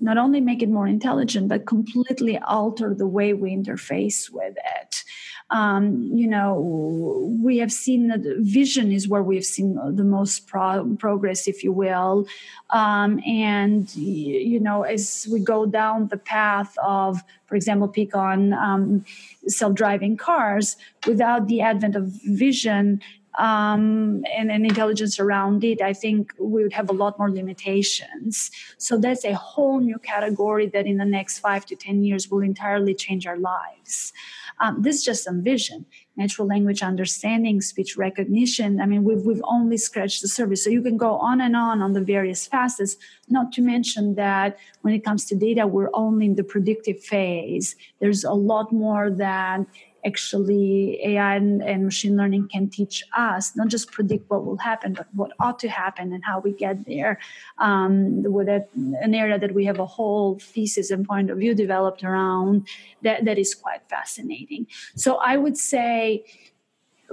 not 0.00 0.18
only 0.18 0.40
make 0.40 0.62
it 0.62 0.68
more 0.68 0.86
intelligent, 0.86 1.48
but 1.48 1.66
completely 1.66 2.38
alter 2.38 2.92
the 2.92 3.06
way 3.06 3.32
we 3.32 3.54
interface 3.54 4.30
with 4.30 4.56
it. 4.80 5.04
Um, 5.50 6.10
you 6.12 6.26
know, 6.26 7.30
we 7.40 7.58
have 7.58 7.70
seen 7.70 8.08
that 8.08 8.20
vision 8.40 8.90
is 8.90 9.06
where 9.08 9.22
we've 9.22 9.44
seen 9.44 9.78
the 9.94 10.04
most 10.04 10.48
pro- 10.48 10.96
progress, 10.98 11.46
if 11.46 11.62
you 11.62 11.72
will. 11.72 12.26
Um, 12.70 13.20
and, 13.24 13.94
you 13.94 14.58
know, 14.58 14.82
as 14.82 15.28
we 15.30 15.38
go 15.38 15.66
down 15.66 16.08
the 16.08 16.16
path 16.16 16.76
of, 16.82 17.22
for 17.46 17.54
example, 17.54 17.86
pick 17.86 18.16
on 18.16 18.52
um, 18.54 19.04
self 19.46 19.74
driving 19.74 20.16
cars, 20.16 20.76
without 21.06 21.46
the 21.46 21.60
advent 21.60 21.94
of 21.94 22.06
vision, 22.24 23.00
um, 23.38 24.24
and, 24.34 24.50
and 24.50 24.64
intelligence 24.64 25.20
around 25.20 25.62
it, 25.62 25.82
I 25.82 25.92
think 25.92 26.32
we 26.38 26.62
would 26.62 26.72
have 26.72 26.88
a 26.88 26.94
lot 26.94 27.18
more 27.18 27.30
limitations. 27.30 28.50
So 28.78 28.98
that's 28.98 29.24
a 29.24 29.34
whole 29.34 29.80
new 29.80 29.98
category 29.98 30.66
that 30.68 30.86
in 30.86 30.96
the 30.96 31.04
next 31.04 31.40
five 31.40 31.66
to 31.66 31.76
10 31.76 32.02
years 32.02 32.30
will 32.30 32.40
entirely 32.40 32.94
change 32.94 33.26
our 33.26 33.36
lives. 33.36 34.12
Um, 34.60 34.82
this 34.82 34.96
is 34.96 35.04
just 35.04 35.24
some 35.24 35.42
vision. 35.42 35.86
Natural 36.16 36.48
language 36.48 36.82
understanding, 36.82 37.60
speech 37.60 37.96
recognition. 37.96 38.80
I 38.80 38.86
mean, 38.86 39.04
we've, 39.04 39.20
we've 39.20 39.42
only 39.44 39.76
scratched 39.76 40.22
the 40.22 40.28
surface. 40.28 40.64
So 40.64 40.70
you 40.70 40.82
can 40.82 40.96
go 40.96 41.18
on 41.18 41.40
and 41.40 41.54
on 41.54 41.82
on 41.82 41.92
the 41.92 42.00
various 42.00 42.46
facets, 42.46 42.96
not 43.28 43.52
to 43.52 43.62
mention 43.62 44.14
that 44.14 44.58
when 44.82 44.94
it 44.94 45.04
comes 45.04 45.26
to 45.26 45.36
data, 45.36 45.66
we're 45.66 45.90
only 45.92 46.26
in 46.26 46.36
the 46.36 46.44
predictive 46.44 47.00
phase. 47.00 47.76
There's 48.00 48.24
a 48.24 48.32
lot 48.32 48.72
more 48.72 49.10
that 49.10 49.60
actually 50.06 51.00
AI 51.04 51.36
and, 51.36 51.62
and, 51.62 51.84
machine 51.84 52.16
learning 52.16 52.48
can 52.48 52.68
teach 52.68 53.02
us 53.16 53.56
not 53.56 53.68
just 53.68 53.90
predict 53.90 54.30
what 54.30 54.44
will 54.46 54.56
happen, 54.56 54.92
but 54.92 55.06
what 55.14 55.32
ought 55.40 55.58
to 55.58 55.68
happen 55.68 56.12
and 56.12 56.24
how 56.24 56.38
we 56.38 56.52
get 56.52 56.86
there. 56.86 57.18
Um, 57.58 58.22
with 58.22 58.48
an 58.48 59.14
area 59.14 59.38
that 59.38 59.52
we 59.52 59.64
have 59.64 59.80
a 59.80 59.86
whole 59.86 60.38
thesis 60.38 60.90
and 60.90 61.06
point 61.06 61.30
of 61.30 61.38
view 61.38 61.54
developed 61.54 62.04
around 62.04 62.66
that, 63.02 63.24
that 63.24 63.38
is 63.38 63.54
quite 63.54 63.82
fascinating. 63.90 64.66
So 64.94 65.16
I 65.16 65.36
would 65.36 65.56
say 65.56 66.24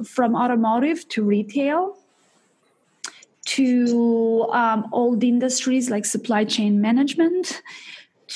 from 0.04 0.36
automotive 0.36 1.08
to 1.10 1.24
retail, 1.24 1.98
to 3.46 4.48
um, 4.52 4.88
old 4.92 5.24
industries 5.24 5.90
like 5.90 6.06
supply 6.06 6.46
chain 6.46 6.80
management 6.80 7.62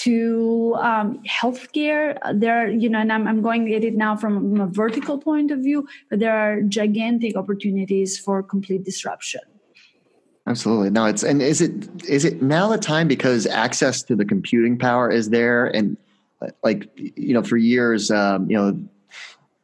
to 0.03 0.75
um, 0.79 1.21
healthcare. 1.23 2.17
There, 2.33 2.69
you 2.69 2.89
know, 2.89 2.99
and 2.99 3.11
I'm, 3.11 3.27
I'm 3.27 3.41
going 3.41 3.73
at 3.73 3.83
it 3.83 3.95
now 3.95 4.15
from 4.15 4.59
a 4.59 4.67
vertical 4.67 5.17
point 5.17 5.51
of 5.51 5.59
view, 5.59 5.87
but 6.09 6.19
there 6.19 6.37
are 6.37 6.61
gigantic 6.61 7.35
opportunities 7.35 8.17
for 8.19 8.43
complete 8.43 8.83
disruption. 8.83 9.41
Absolutely. 10.45 10.89
No, 10.91 11.05
it's 11.05 11.23
and 11.23 11.41
is 11.41 11.61
it 11.61 12.05
is 12.05 12.23
it 12.23 12.41
now 12.41 12.69
the 12.69 12.77
time 12.77 13.07
because 13.07 13.45
access 13.45 14.01
to 14.03 14.15
the 14.15 14.23
computing 14.23 14.77
power 14.77 15.11
is 15.11 15.29
there 15.29 15.65
and 15.65 15.97
like 16.63 16.89
you 16.95 17.33
know 17.33 17.43
for 17.43 17.57
years 17.57 18.09
um, 18.11 18.49
you 18.49 18.55
know 18.55 18.79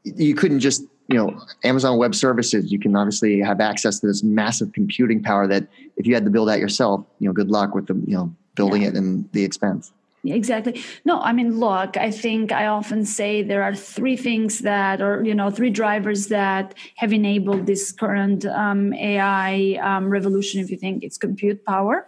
you 0.04 0.36
couldn't 0.36 0.60
just 0.60 0.84
you 1.08 1.17
know 1.17 1.39
Amazon 1.63 1.98
Web 1.98 2.13
Services 2.13 2.69
you 2.69 2.80
can 2.80 2.98
obviously 2.98 3.39
have 3.39 3.62
access 3.62 4.00
to 4.00 4.08
this 4.08 4.24
massive 4.24 4.74
computing 4.74 5.24
power 5.24 5.48
that 5.48 5.67
if 5.96 6.06
you 6.06 6.13
had 6.13 6.26
to 6.26 6.32
build 6.32 6.50
that 6.50 6.60
yourself 6.60 7.06
you 7.19 7.28
know 7.30 7.34
good 7.34 7.50
luck 7.50 7.74
with 7.74 7.88
the 7.88 7.93
you 8.06 8.17
know 8.17 8.36
building 8.56 8.82
yeah. 8.82 8.89
it 8.89 8.96
and 8.96 9.32
the 9.32 9.43
expense 9.43 9.93
exactly. 10.25 10.81
No 11.05 11.19
i 11.19 11.33
mean 11.33 11.59
look 11.59 11.97
i 11.97 12.09
think 12.09 12.51
i 12.51 12.67
often 12.67 13.05
say 13.05 13.43
there 13.43 13.63
are 13.63 13.75
three 13.75 14.15
things 14.15 14.59
that 14.59 15.01
or 15.01 15.23
you 15.23 15.36
know 15.36 15.49
three 15.49 15.69
drivers 15.69 16.27
that 16.27 16.73
have 16.95 17.12
enabled 17.12 17.65
this 17.65 17.91
current 17.91 18.45
um, 18.45 18.93
ai 18.93 19.77
um, 19.81 20.09
revolution 20.09 20.62
if 20.62 20.69
you 20.71 20.77
think 20.77 21.03
it's 21.03 21.17
compute 21.17 21.65
power. 21.65 22.07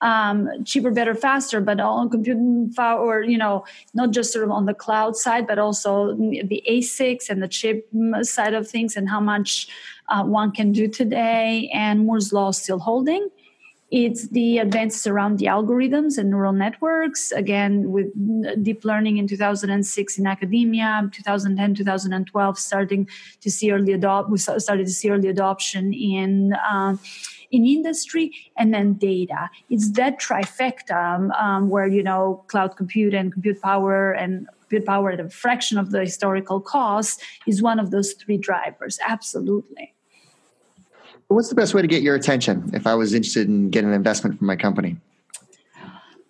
Um, 0.00 0.48
cheaper 0.64 0.92
better 0.92 1.16
faster 1.16 1.60
but 1.60 1.80
all 1.80 1.98
on 1.98 2.08
compute 2.08 2.76
power 2.76 3.20
you 3.24 3.36
know 3.36 3.64
not 3.94 4.12
just 4.12 4.32
sort 4.32 4.44
of 4.44 4.52
on 4.52 4.66
the 4.66 4.74
cloud 4.74 5.16
side 5.16 5.44
but 5.48 5.58
also 5.58 6.14
the 6.14 6.62
asics 6.70 7.28
and 7.28 7.42
the 7.42 7.48
chip 7.48 7.88
side 8.22 8.54
of 8.54 8.68
things 8.68 8.94
and 8.94 9.08
how 9.08 9.18
much 9.18 9.66
uh, 10.08 10.22
one 10.22 10.52
can 10.52 10.70
do 10.70 10.86
today 10.86 11.68
and 11.74 12.06
moore's 12.06 12.32
law 12.32 12.52
still 12.52 12.78
holding 12.78 13.28
it's 13.90 14.28
the 14.28 14.58
advances 14.58 15.06
around 15.06 15.38
the 15.38 15.46
algorithms 15.46 16.18
and 16.18 16.28
neural 16.28 16.52
networks, 16.52 17.32
again, 17.32 17.90
with 17.90 18.08
deep 18.62 18.84
learning 18.84 19.16
in 19.16 19.26
2006 19.26 20.18
in 20.18 20.26
academia, 20.26 21.08
2010, 21.12 21.74
2012, 21.74 22.58
starting 22.58 23.08
to 23.40 23.50
see 23.50 23.72
early 23.72 23.94
adopt, 23.94 24.28
we 24.28 24.36
started 24.36 24.86
to 24.86 24.92
see 24.92 25.10
early 25.10 25.28
adoption 25.28 25.94
in, 25.94 26.52
uh, 26.52 26.96
in 27.50 27.64
industry 27.64 28.34
and 28.58 28.74
then 28.74 28.92
data. 28.92 29.48
It's 29.70 29.90
that 29.92 30.20
trifecta 30.20 31.30
um, 31.40 31.70
where, 31.70 31.86
you 31.86 32.02
know, 32.02 32.44
cloud 32.48 32.76
compute 32.76 33.14
and 33.14 33.32
compute 33.32 33.62
power 33.62 34.12
and 34.12 34.46
compute 34.60 34.84
power 34.84 35.12
at 35.12 35.20
a 35.20 35.30
fraction 35.30 35.78
of 35.78 35.92
the 35.92 36.00
historical 36.00 36.60
cost 36.60 37.22
is 37.46 37.62
one 37.62 37.78
of 37.78 37.90
those 37.90 38.12
three 38.12 38.36
drivers. 38.36 38.98
Absolutely. 39.06 39.94
What's 41.28 41.50
the 41.50 41.54
best 41.54 41.74
way 41.74 41.82
to 41.82 41.88
get 41.88 42.02
your 42.02 42.14
attention 42.14 42.70
if 42.72 42.86
I 42.86 42.94
was 42.94 43.12
interested 43.12 43.48
in 43.48 43.68
getting 43.68 43.90
an 43.90 43.94
investment 43.94 44.38
from 44.38 44.46
my 44.46 44.56
company? 44.56 44.96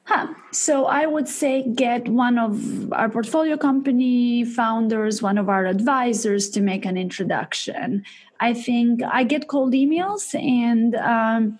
Huh. 0.02 0.34
So 0.50 0.86
I 0.86 1.06
would 1.06 1.28
say 1.28 1.62
get 1.62 2.08
one 2.08 2.36
of 2.36 2.92
our 2.92 3.08
portfolio 3.08 3.56
company 3.56 4.44
founders, 4.44 5.22
one 5.22 5.38
of 5.38 5.48
our 5.48 5.66
advisors 5.66 6.50
to 6.50 6.60
make 6.60 6.84
an 6.84 6.96
introduction. 6.96 8.04
I 8.40 8.54
think 8.54 9.02
I 9.04 9.22
get 9.22 9.46
cold 9.46 9.72
emails 9.72 10.34
and 10.34 10.96
um, 10.96 11.58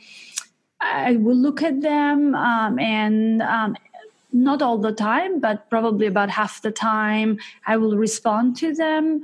I 0.80 1.16
will 1.16 1.36
look 1.36 1.62
at 1.62 1.80
them 1.80 2.34
um, 2.34 2.78
and 2.80 3.42
um, 3.42 3.76
not 4.32 4.62
all 4.62 4.78
the 4.78 4.92
time, 4.92 5.38
but 5.38 5.68
probably 5.70 6.06
about 6.06 6.30
half 6.30 6.62
the 6.62 6.72
time 6.72 7.38
I 7.66 7.76
will 7.76 7.96
respond 7.96 8.56
to 8.56 8.74
them. 8.74 9.20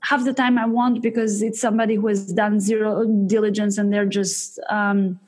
Half 0.00 0.24
the 0.24 0.32
time 0.32 0.58
I 0.58 0.66
won't 0.66 1.02
because 1.02 1.42
it's 1.42 1.60
somebody 1.60 1.96
who 1.96 2.06
has 2.06 2.32
done 2.32 2.60
zero 2.60 3.04
diligence 3.26 3.78
and 3.78 3.92
they're 3.92 4.06
just 4.06 4.60
um, 4.68 5.18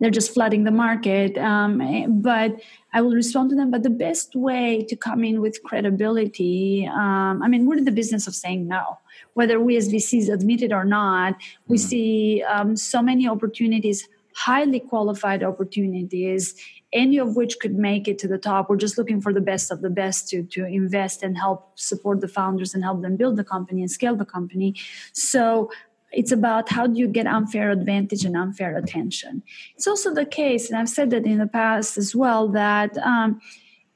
they're 0.00 0.10
just 0.10 0.32
flooding 0.32 0.64
the 0.64 0.70
market. 0.70 1.36
Um, 1.38 2.20
but 2.20 2.60
I 2.92 3.00
will 3.00 3.12
respond 3.12 3.50
to 3.50 3.56
them. 3.56 3.70
But 3.70 3.82
the 3.82 3.90
best 3.90 4.34
way 4.34 4.84
to 4.88 4.96
come 4.96 5.24
in 5.24 5.40
with 5.40 5.62
credibility, 5.62 6.88
um, 6.90 7.42
I 7.42 7.48
mean, 7.48 7.66
we're 7.66 7.78
in 7.78 7.84
the 7.84 7.92
business 7.92 8.26
of 8.26 8.34
saying 8.34 8.68
no. 8.68 8.98
Whether 9.34 9.60
we 9.60 9.76
as 9.76 9.88
VCs 9.88 10.32
admit 10.32 10.62
it 10.62 10.72
or 10.72 10.84
not, 10.84 11.36
we 11.68 11.76
mm-hmm. 11.76 11.86
see 11.86 12.42
um, 12.48 12.76
so 12.76 13.02
many 13.02 13.28
opportunities, 13.28 14.08
highly 14.34 14.80
qualified 14.80 15.42
opportunities, 15.42 16.54
any 16.96 17.18
of 17.18 17.36
which 17.36 17.58
could 17.60 17.76
make 17.76 18.08
it 18.08 18.18
to 18.20 18.28
the 18.28 18.38
top. 18.38 18.68
We're 18.68 18.76
just 18.76 18.98
looking 18.98 19.20
for 19.20 19.32
the 19.32 19.40
best 19.40 19.70
of 19.70 19.82
the 19.82 19.90
best 19.90 20.28
to, 20.30 20.42
to 20.42 20.64
invest 20.64 21.22
and 21.22 21.36
help 21.36 21.78
support 21.78 22.20
the 22.20 22.28
founders 22.28 22.74
and 22.74 22.82
help 22.82 23.02
them 23.02 23.16
build 23.16 23.36
the 23.36 23.44
company 23.44 23.82
and 23.82 23.90
scale 23.90 24.16
the 24.16 24.24
company. 24.24 24.74
So 25.12 25.70
it's 26.12 26.32
about 26.32 26.70
how 26.70 26.86
do 26.86 26.98
you 26.98 27.08
get 27.08 27.26
unfair 27.26 27.70
advantage 27.70 28.24
and 28.24 28.36
unfair 28.36 28.76
attention. 28.76 29.42
It's 29.74 29.86
also 29.86 30.14
the 30.14 30.24
case, 30.24 30.70
and 30.70 30.78
I've 30.78 30.88
said 30.88 31.10
that 31.10 31.26
in 31.26 31.38
the 31.38 31.46
past 31.46 31.98
as 31.98 32.16
well, 32.16 32.48
that 32.48 32.96
um, 32.98 33.40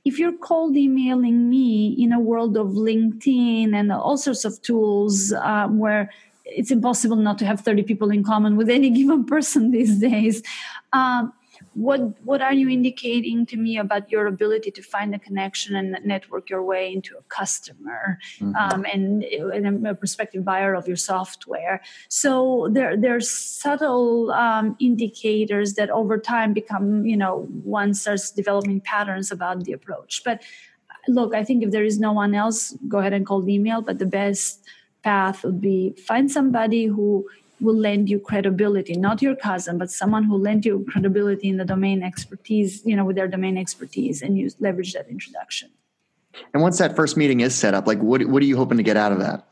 if 0.04 0.18
you're 0.18 0.36
cold 0.36 0.76
emailing 0.76 1.48
me 1.48 1.96
in 1.98 2.12
a 2.12 2.20
world 2.20 2.56
of 2.56 2.68
LinkedIn 2.68 3.74
and 3.74 3.92
all 3.92 4.18
sorts 4.18 4.44
of 4.44 4.60
tools 4.62 5.32
um, 5.32 5.78
where 5.78 6.10
it's 6.44 6.70
impossible 6.70 7.16
not 7.16 7.38
to 7.38 7.46
have 7.46 7.60
30 7.60 7.84
people 7.84 8.10
in 8.10 8.24
common 8.24 8.56
with 8.56 8.68
any 8.68 8.90
given 8.98 9.24
person 9.24 9.70
these 9.70 9.98
days, 9.98 10.42
um, 10.92 11.32
what 11.74 12.00
what 12.24 12.42
are 12.42 12.52
you 12.52 12.68
indicating 12.68 13.46
to 13.46 13.56
me 13.56 13.78
about 13.78 14.10
your 14.10 14.26
ability 14.26 14.70
to 14.72 14.82
find 14.82 15.14
a 15.14 15.18
connection 15.18 15.76
and 15.76 15.96
network 16.04 16.50
your 16.50 16.64
way 16.64 16.92
into 16.92 17.16
a 17.16 17.22
customer 17.28 18.18
mm-hmm. 18.38 18.54
um, 18.56 18.84
and, 18.92 19.22
and, 19.22 19.86
a 19.86 19.94
prospective 19.94 20.44
buyer 20.44 20.74
of 20.74 20.88
your 20.88 20.96
software 20.96 21.80
so 22.08 22.68
there 22.72 22.96
there's 22.96 23.30
subtle 23.30 24.32
um, 24.32 24.76
indicators 24.80 25.74
that 25.74 25.90
over 25.90 26.18
time 26.18 26.52
become 26.52 27.06
you 27.06 27.16
know 27.16 27.46
one 27.62 27.94
starts 27.94 28.30
developing 28.32 28.80
patterns 28.80 29.30
about 29.30 29.62
the 29.64 29.72
approach 29.72 30.22
but 30.24 30.42
look 31.06 31.34
i 31.34 31.44
think 31.44 31.62
if 31.62 31.70
there 31.70 31.84
is 31.84 32.00
no 32.00 32.12
one 32.12 32.34
else 32.34 32.76
go 32.88 32.98
ahead 32.98 33.12
and 33.12 33.26
call 33.26 33.42
the 33.42 33.54
email 33.54 33.80
but 33.80 34.00
the 34.00 34.06
best 34.06 34.66
path 35.02 35.44
would 35.44 35.60
be 35.60 35.94
find 36.06 36.30
somebody 36.30 36.84
who 36.84 37.26
will 37.60 37.76
lend 37.76 38.08
you 38.08 38.18
credibility. 38.18 38.94
Not 38.94 39.22
your 39.22 39.36
cousin 39.36 39.78
but 39.78 39.90
someone 39.90 40.24
who 40.24 40.36
lend 40.36 40.64
you 40.64 40.84
credibility 40.88 41.48
in 41.48 41.56
the 41.56 41.64
domain 41.64 42.02
expertise 42.02 42.82
you 42.84 42.96
know 42.96 43.04
with 43.04 43.16
their 43.16 43.28
domain 43.28 43.56
expertise 43.58 44.22
and 44.22 44.36
you 44.38 44.50
leverage 44.58 44.92
that 44.94 45.08
introduction. 45.08 45.70
And 46.54 46.62
once 46.62 46.78
that 46.78 46.94
first 46.94 47.16
meeting 47.16 47.40
is 47.40 47.54
set 47.54 47.74
up 47.74 47.86
like 47.86 47.98
what, 47.98 48.24
what 48.26 48.42
are 48.42 48.46
you 48.46 48.56
hoping 48.56 48.76
to 48.76 48.84
get 48.84 48.96
out 48.96 49.12
of 49.12 49.18
that? 49.18 49.46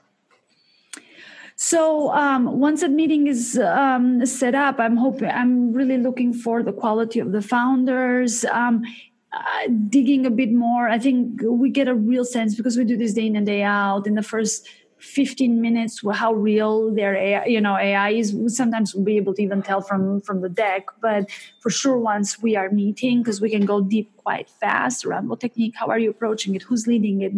So 1.56 2.12
um, 2.12 2.60
once 2.60 2.82
a 2.82 2.88
meeting 2.88 3.26
is 3.26 3.58
um, 3.58 4.24
set 4.24 4.54
up 4.54 4.78
i'm 4.78 4.96
hoping 4.96 5.28
i'm 5.28 5.72
really 5.72 5.98
looking 5.98 6.32
for 6.32 6.62
the 6.62 6.72
quality 6.72 7.18
of 7.18 7.32
the 7.32 7.42
founders 7.42 8.44
um, 8.44 8.84
uh, 9.30 9.68
digging 9.88 10.24
a 10.24 10.30
bit 10.30 10.52
more. 10.52 10.88
I 10.88 10.98
think 10.98 11.42
we 11.44 11.68
get 11.68 11.86
a 11.86 11.94
real 11.94 12.24
sense 12.24 12.54
because 12.54 12.78
we 12.78 12.84
do 12.84 12.96
this 12.96 13.12
day 13.12 13.26
in 13.26 13.36
and 13.36 13.44
day 13.44 13.62
out. 13.62 14.06
In 14.06 14.14
the 14.14 14.22
first 14.22 14.66
15 15.00 15.60
minutes 15.60 16.02
how 16.12 16.32
real 16.32 16.94
their 16.94 17.14
AI, 17.14 17.44
you 17.46 17.60
know 17.60 17.76
AI 17.76 18.10
is. 18.10 18.36
Sometimes 18.48 18.94
we'll 18.94 19.04
be 19.04 19.16
able 19.16 19.34
to 19.34 19.42
even 19.42 19.62
tell 19.62 19.80
from 19.80 20.20
from 20.20 20.40
the 20.40 20.48
deck, 20.48 20.86
but 21.00 21.30
for 21.60 21.70
sure 21.70 21.98
once 21.98 22.40
we 22.42 22.56
are 22.56 22.70
meeting, 22.70 23.22
because 23.22 23.40
we 23.40 23.50
can 23.50 23.64
go 23.64 23.80
deep 23.80 24.10
quite 24.28 24.50
fast 24.60 25.06
around 25.06 25.26
what 25.30 25.40
technique, 25.40 25.74
how 25.74 25.86
are 25.86 25.98
you 25.98 26.10
approaching 26.10 26.54
it, 26.54 26.62
who's 26.62 26.86
leading 26.86 27.22
it, 27.22 27.32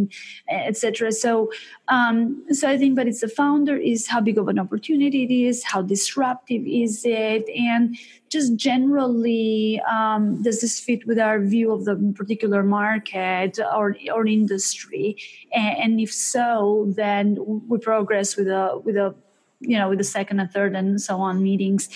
etc. 0.49 1.13
So, 1.13 1.53
um, 1.87 2.45
so 2.51 2.69
I 2.69 2.77
think, 2.77 2.97
but 2.97 3.07
it's 3.07 3.21
the 3.21 3.29
founder 3.29 3.77
is 3.77 4.09
how 4.09 4.21
big 4.21 4.37
of 4.39 4.49
an 4.49 4.59
opportunity 4.59 5.23
it 5.23 5.33
is, 5.33 5.63
how 5.63 5.83
disruptive 5.83 6.65
is 6.67 7.05
it, 7.05 7.49
and 7.51 7.97
just 8.29 8.57
generally, 8.57 9.81
um, 9.89 10.43
does 10.43 10.63
this 10.63 10.81
fit 10.81 11.07
with 11.07 11.21
our 11.21 11.39
view 11.39 11.71
of 11.71 11.85
the 11.85 11.95
particular 12.17 12.65
market 12.65 13.61
or 13.73 13.97
or 14.13 14.27
industry? 14.27 15.17
And, 15.55 15.79
and 15.83 16.01
if 16.01 16.13
so, 16.13 16.93
then 17.03 17.39
we 17.69 17.79
progress 17.79 18.37
with 18.37 18.49
a 18.49 18.81
with 18.85 18.97
a 18.97 19.15
you 19.61 19.79
know 19.79 19.89
with 19.91 19.99
the 19.99 20.11
second 20.19 20.41
and 20.41 20.51
third 20.51 20.75
and 20.75 21.01
so 21.01 21.15
on 21.21 21.41
meetings 21.41 21.89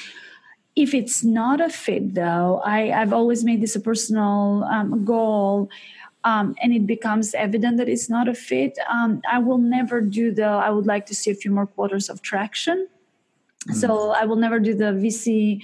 if 0.76 0.92
it's 0.92 1.22
not 1.22 1.60
a 1.60 1.68
fit 1.68 2.14
though 2.14 2.60
I, 2.64 2.90
i've 2.92 3.12
always 3.12 3.44
made 3.44 3.60
this 3.60 3.76
a 3.76 3.80
personal 3.80 4.64
um, 4.64 5.04
goal 5.04 5.68
um, 6.24 6.54
and 6.62 6.72
it 6.72 6.86
becomes 6.86 7.34
evident 7.34 7.76
that 7.76 7.88
it's 7.88 8.08
not 8.08 8.28
a 8.28 8.34
fit. 8.34 8.78
Um, 8.88 9.20
i 9.30 9.38
will 9.38 9.58
never 9.58 10.00
do 10.00 10.32
the 10.32 10.46
i 10.46 10.70
would 10.70 10.86
like 10.86 11.06
to 11.06 11.14
see 11.14 11.30
a 11.30 11.34
few 11.34 11.50
more 11.50 11.66
quarters 11.66 12.08
of 12.08 12.22
traction. 12.22 12.88
Mm. 13.68 13.74
so 13.74 14.10
i 14.10 14.24
will 14.24 14.36
never 14.36 14.58
do 14.58 14.74
the 14.74 14.92
vc 15.02 15.62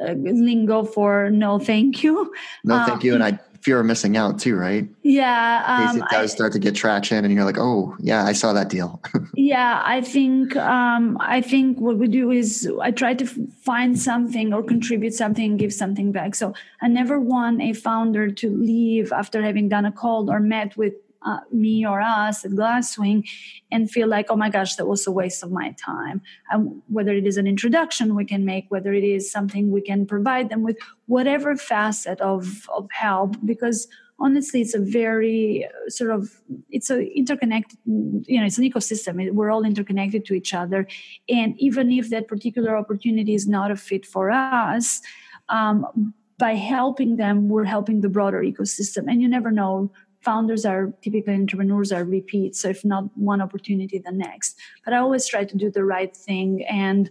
uh, 0.00 0.12
lingo 0.12 0.84
for 0.84 1.28
no 1.30 1.58
thank 1.58 2.02
you. 2.02 2.32
No 2.64 2.84
thank 2.86 3.04
you 3.04 3.14
and 3.14 3.22
um, 3.22 3.34
i 3.34 3.51
fear 3.62 3.78
of 3.78 3.86
missing 3.86 4.16
out 4.16 4.40
too, 4.40 4.56
right? 4.56 4.88
Yeah. 5.02 5.64
Um, 5.66 5.98
it 5.98 6.04
does 6.10 6.32
I, 6.32 6.34
start 6.34 6.52
to 6.54 6.58
get 6.58 6.74
traction 6.74 7.24
and 7.24 7.32
you're 7.32 7.44
like, 7.44 7.58
oh 7.58 7.96
yeah, 8.00 8.24
I 8.24 8.32
saw 8.32 8.52
that 8.52 8.68
deal. 8.68 9.00
yeah. 9.34 9.80
I 9.84 10.00
think, 10.00 10.56
um, 10.56 11.16
I 11.20 11.40
think 11.40 11.78
what 11.78 11.96
we 11.96 12.08
do 12.08 12.32
is 12.32 12.68
I 12.80 12.90
try 12.90 13.14
to 13.14 13.24
find 13.24 13.98
something 13.98 14.52
or 14.52 14.64
contribute 14.64 15.14
something 15.14 15.56
give 15.56 15.72
something 15.72 16.10
back. 16.10 16.34
So 16.34 16.54
I 16.80 16.88
never 16.88 17.20
want 17.20 17.62
a 17.62 17.72
founder 17.72 18.30
to 18.32 18.50
leave 18.50 19.12
after 19.12 19.42
having 19.42 19.68
done 19.68 19.84
a 19.84 19.92
call 19.92 20.28
or 20.28 20.40
met 20.40 20.76
with 20.76 20.94
uh, 21.24 21.40
me 21.52 21.86
or 21.86 22.00
us 22.00 22.44
at 22.44 22.52
Glasswing 22.52 23.28
and 23.70 23.90
feel 23.90 24.08
like, 24.08 24.26
oh 24.30 24.36
my 24.36 24.50
gosh, 24.50 24.76
that 24.76 24.86
was 24.86 25.06
a 25.06 25.12
waste 25.12 25.42
of 25.42 25.50
my 25.50 25.74
time. 25.84 26.20
And 26.50 26.82
whether 26.88 27.12
it 27.12 27.26
is 27.26 27.36
an 27.36 27.46
introduction 27.46 28.14
we 28.14 28.24
can 28.24 28.44
make, 28.44 28.66
whether 28.68 28.92
it 28.92 29.04
is 29.04 29.30
something 29.30 29.70
we 29.70 29.82
can 29.82 30.06
provide 30.06 30.48
them 30.48 30.62
with, 30.62 30.76
whatever 31.06 31.56
facet 31.56 32.20
of, 32.20 32.68
of 32.70 32.88
help, 32.92 33.36
because 33.44 33.88
honestly 34.22 34.60
it's 34.60 34.74
a 34.74 34.78
very 34.78 35.66
uh, 35.66 35.90
sort 35.90 36.12
of 36.12 36.40
it's 36.70 36.90
a 36.90 37.02
interconnected 37.12 37.76
you 37.84 38.38
know 38.38 38.46
it's 38.46 38.58
an 38.58 38.64
ecosystem. 38.64 39.30
We're 39.32 39.50
all 39.50 39.64
interconnected 39.64 40.24
to 40.26 40.34
each 40.34 40.54
other. 40.54 40.86
And 41.28 41.54
even 41.58 41.90
if 41.90 42.10
that 42.10 42.28
particular 42.28 42.76
opportunity 42.76 43.34
is 43.34 43.46
not 43.48 43.70
a 43.70 43.76
fit 43.76 44.06
for 44.06 44.30
us 44.30 45.00
um, 45.48 46.14
by 46.38 46.54
helping 46.54 47.16
them 47.16 47.48
we're 47.48 47.64
helping 47.64 48.00
the 48.00 48.08
broader 48.08 48.42
ecosystem. 48.42 49.10
And 49.10 49.20
you 49.20 49.28
never 49.28 49.50
know 49.50 49.90
founders 50.22 50.64
are 50.64 50.92
typically 51.02 51.34
entrepreneurs 51.34 51.92
are 51.92 52.04
repeat 52.04 52.56
so 52.56 52.68
if 52.68 52.84
not 52.84 53.04
one 53.16 53.40
opportunity 53.40 53.98
the 53.98 54.12
next. 54.12 54.58
But 54.84 54.94
i 54.94 54.98
always 54.98 55.26
try 55.26 55.44
to 55.44 55.56
do 55.56 55.70
the 55.70 55.84
right 55.84 56.16
thing 56.16 56.64
and 56.68 57.10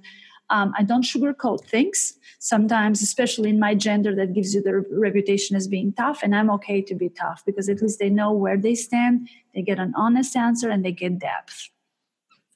um, 0.49 0.73
i 0.77 0.83
don't 0.83 1.03
sugarcoat 1.03 1.65
things. 1.65 2.17
Sometimes 2.39 3.01
especially 3.01 3.49
in 3.49 3.59
my 3.59 3.75
gender 3.75 4.15
that 4.15 4.33
gives 4.33 4.55
you 4.55 4.61
the 4.63 4.85
reputation 4.91 5.55
as 5.55 5.67
being 5.67 5.93
tough 5.93 6.19
and 6.23 6.35
i'm 6.35 6.49
okay 6.49 6.81
to 6.81 6.95
be 6.95 7.09
tough 7.09 7.43
because 7.45 7.69
at 7.69 7.81
least 7.81 7.99
they 7.99 8.09
know 8.09 8.31
where 8.31 8.57
they 8.57 8.75
stand 8.75 9.27
they 9.53 9.61
get 9.61 9.79
an 9.79 9.93
honest 9.95 10.35
answer 10.35 10.69
and 10.69 10.83
they 10.85 10.91
get 10.91 11.19
depth. 11.19 11.69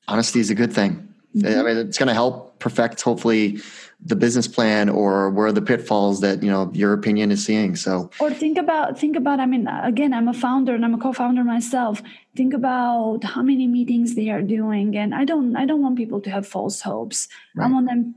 Honesty 0.07 0.39
is 0.39 0.49
a 0.49 0.55
good 0.55 0.73
thing. 0.73 1.15
Mm-hmm. 1.35 1.59
i 1.59 1.63
mean 1.63 1.77
it's 1.77 1.97
going 1.97 2.07
to 2.07 2.13
help 2.13 2.59
perfect 2.59 3.01
hopefully 3.01 3.59
the 4.03 4.15
business 4.15 4.47
plan 4.47 4.89
or 4.89 5.29
where 5.29 5.47
are 5.47 5.51
the 5.51 5.61
pitfalls 5.61 6.21
that 6.21 6.43
you 6.43 6.49
know 6.49 6.69
your 6.73 6.93
opinion 6.93 7.31
is 7.31 7.45
seeing 7.45 7.75
so. 7.75 8.09
Or 8.19 8.31
think 8.31 8.57
about 8.57 8.99
think 8.99 9.15
about 9.15 9.39
i 9.39 9.45
mean 9.45 9.67
again 9.67 10.13
i'm 10.13 10.27
a 10.27 10.33
founder 10.33 10.75
and 10.75 10.83
i'm 10.83 10.93
a 10.93 10.97
co-founder 10.97 11.43
myself. 11.43 12.01
Think 12.35 12.53
about 12.53 13.23
how 13.23 13.41
many 13.41 13.67
meetings 13.67 14.15
they 14.15 14.29
are 14.29 14.41
doing 14.41 14.97
and 14.97 15.15
i 15.15 15.23
don't 15.23 15.55
i 15.55 15.65
don't 15.65 15.81
want 15.81 15.97
people 15.97 16.21
to 16.21 16.29
have 16.29 16.47
false 16.47 16.81
hopes. 16.81 17.27
Right. 17.55 17.65
i 17.67 17.71
want 17.71 17.87
them 17.87 18.15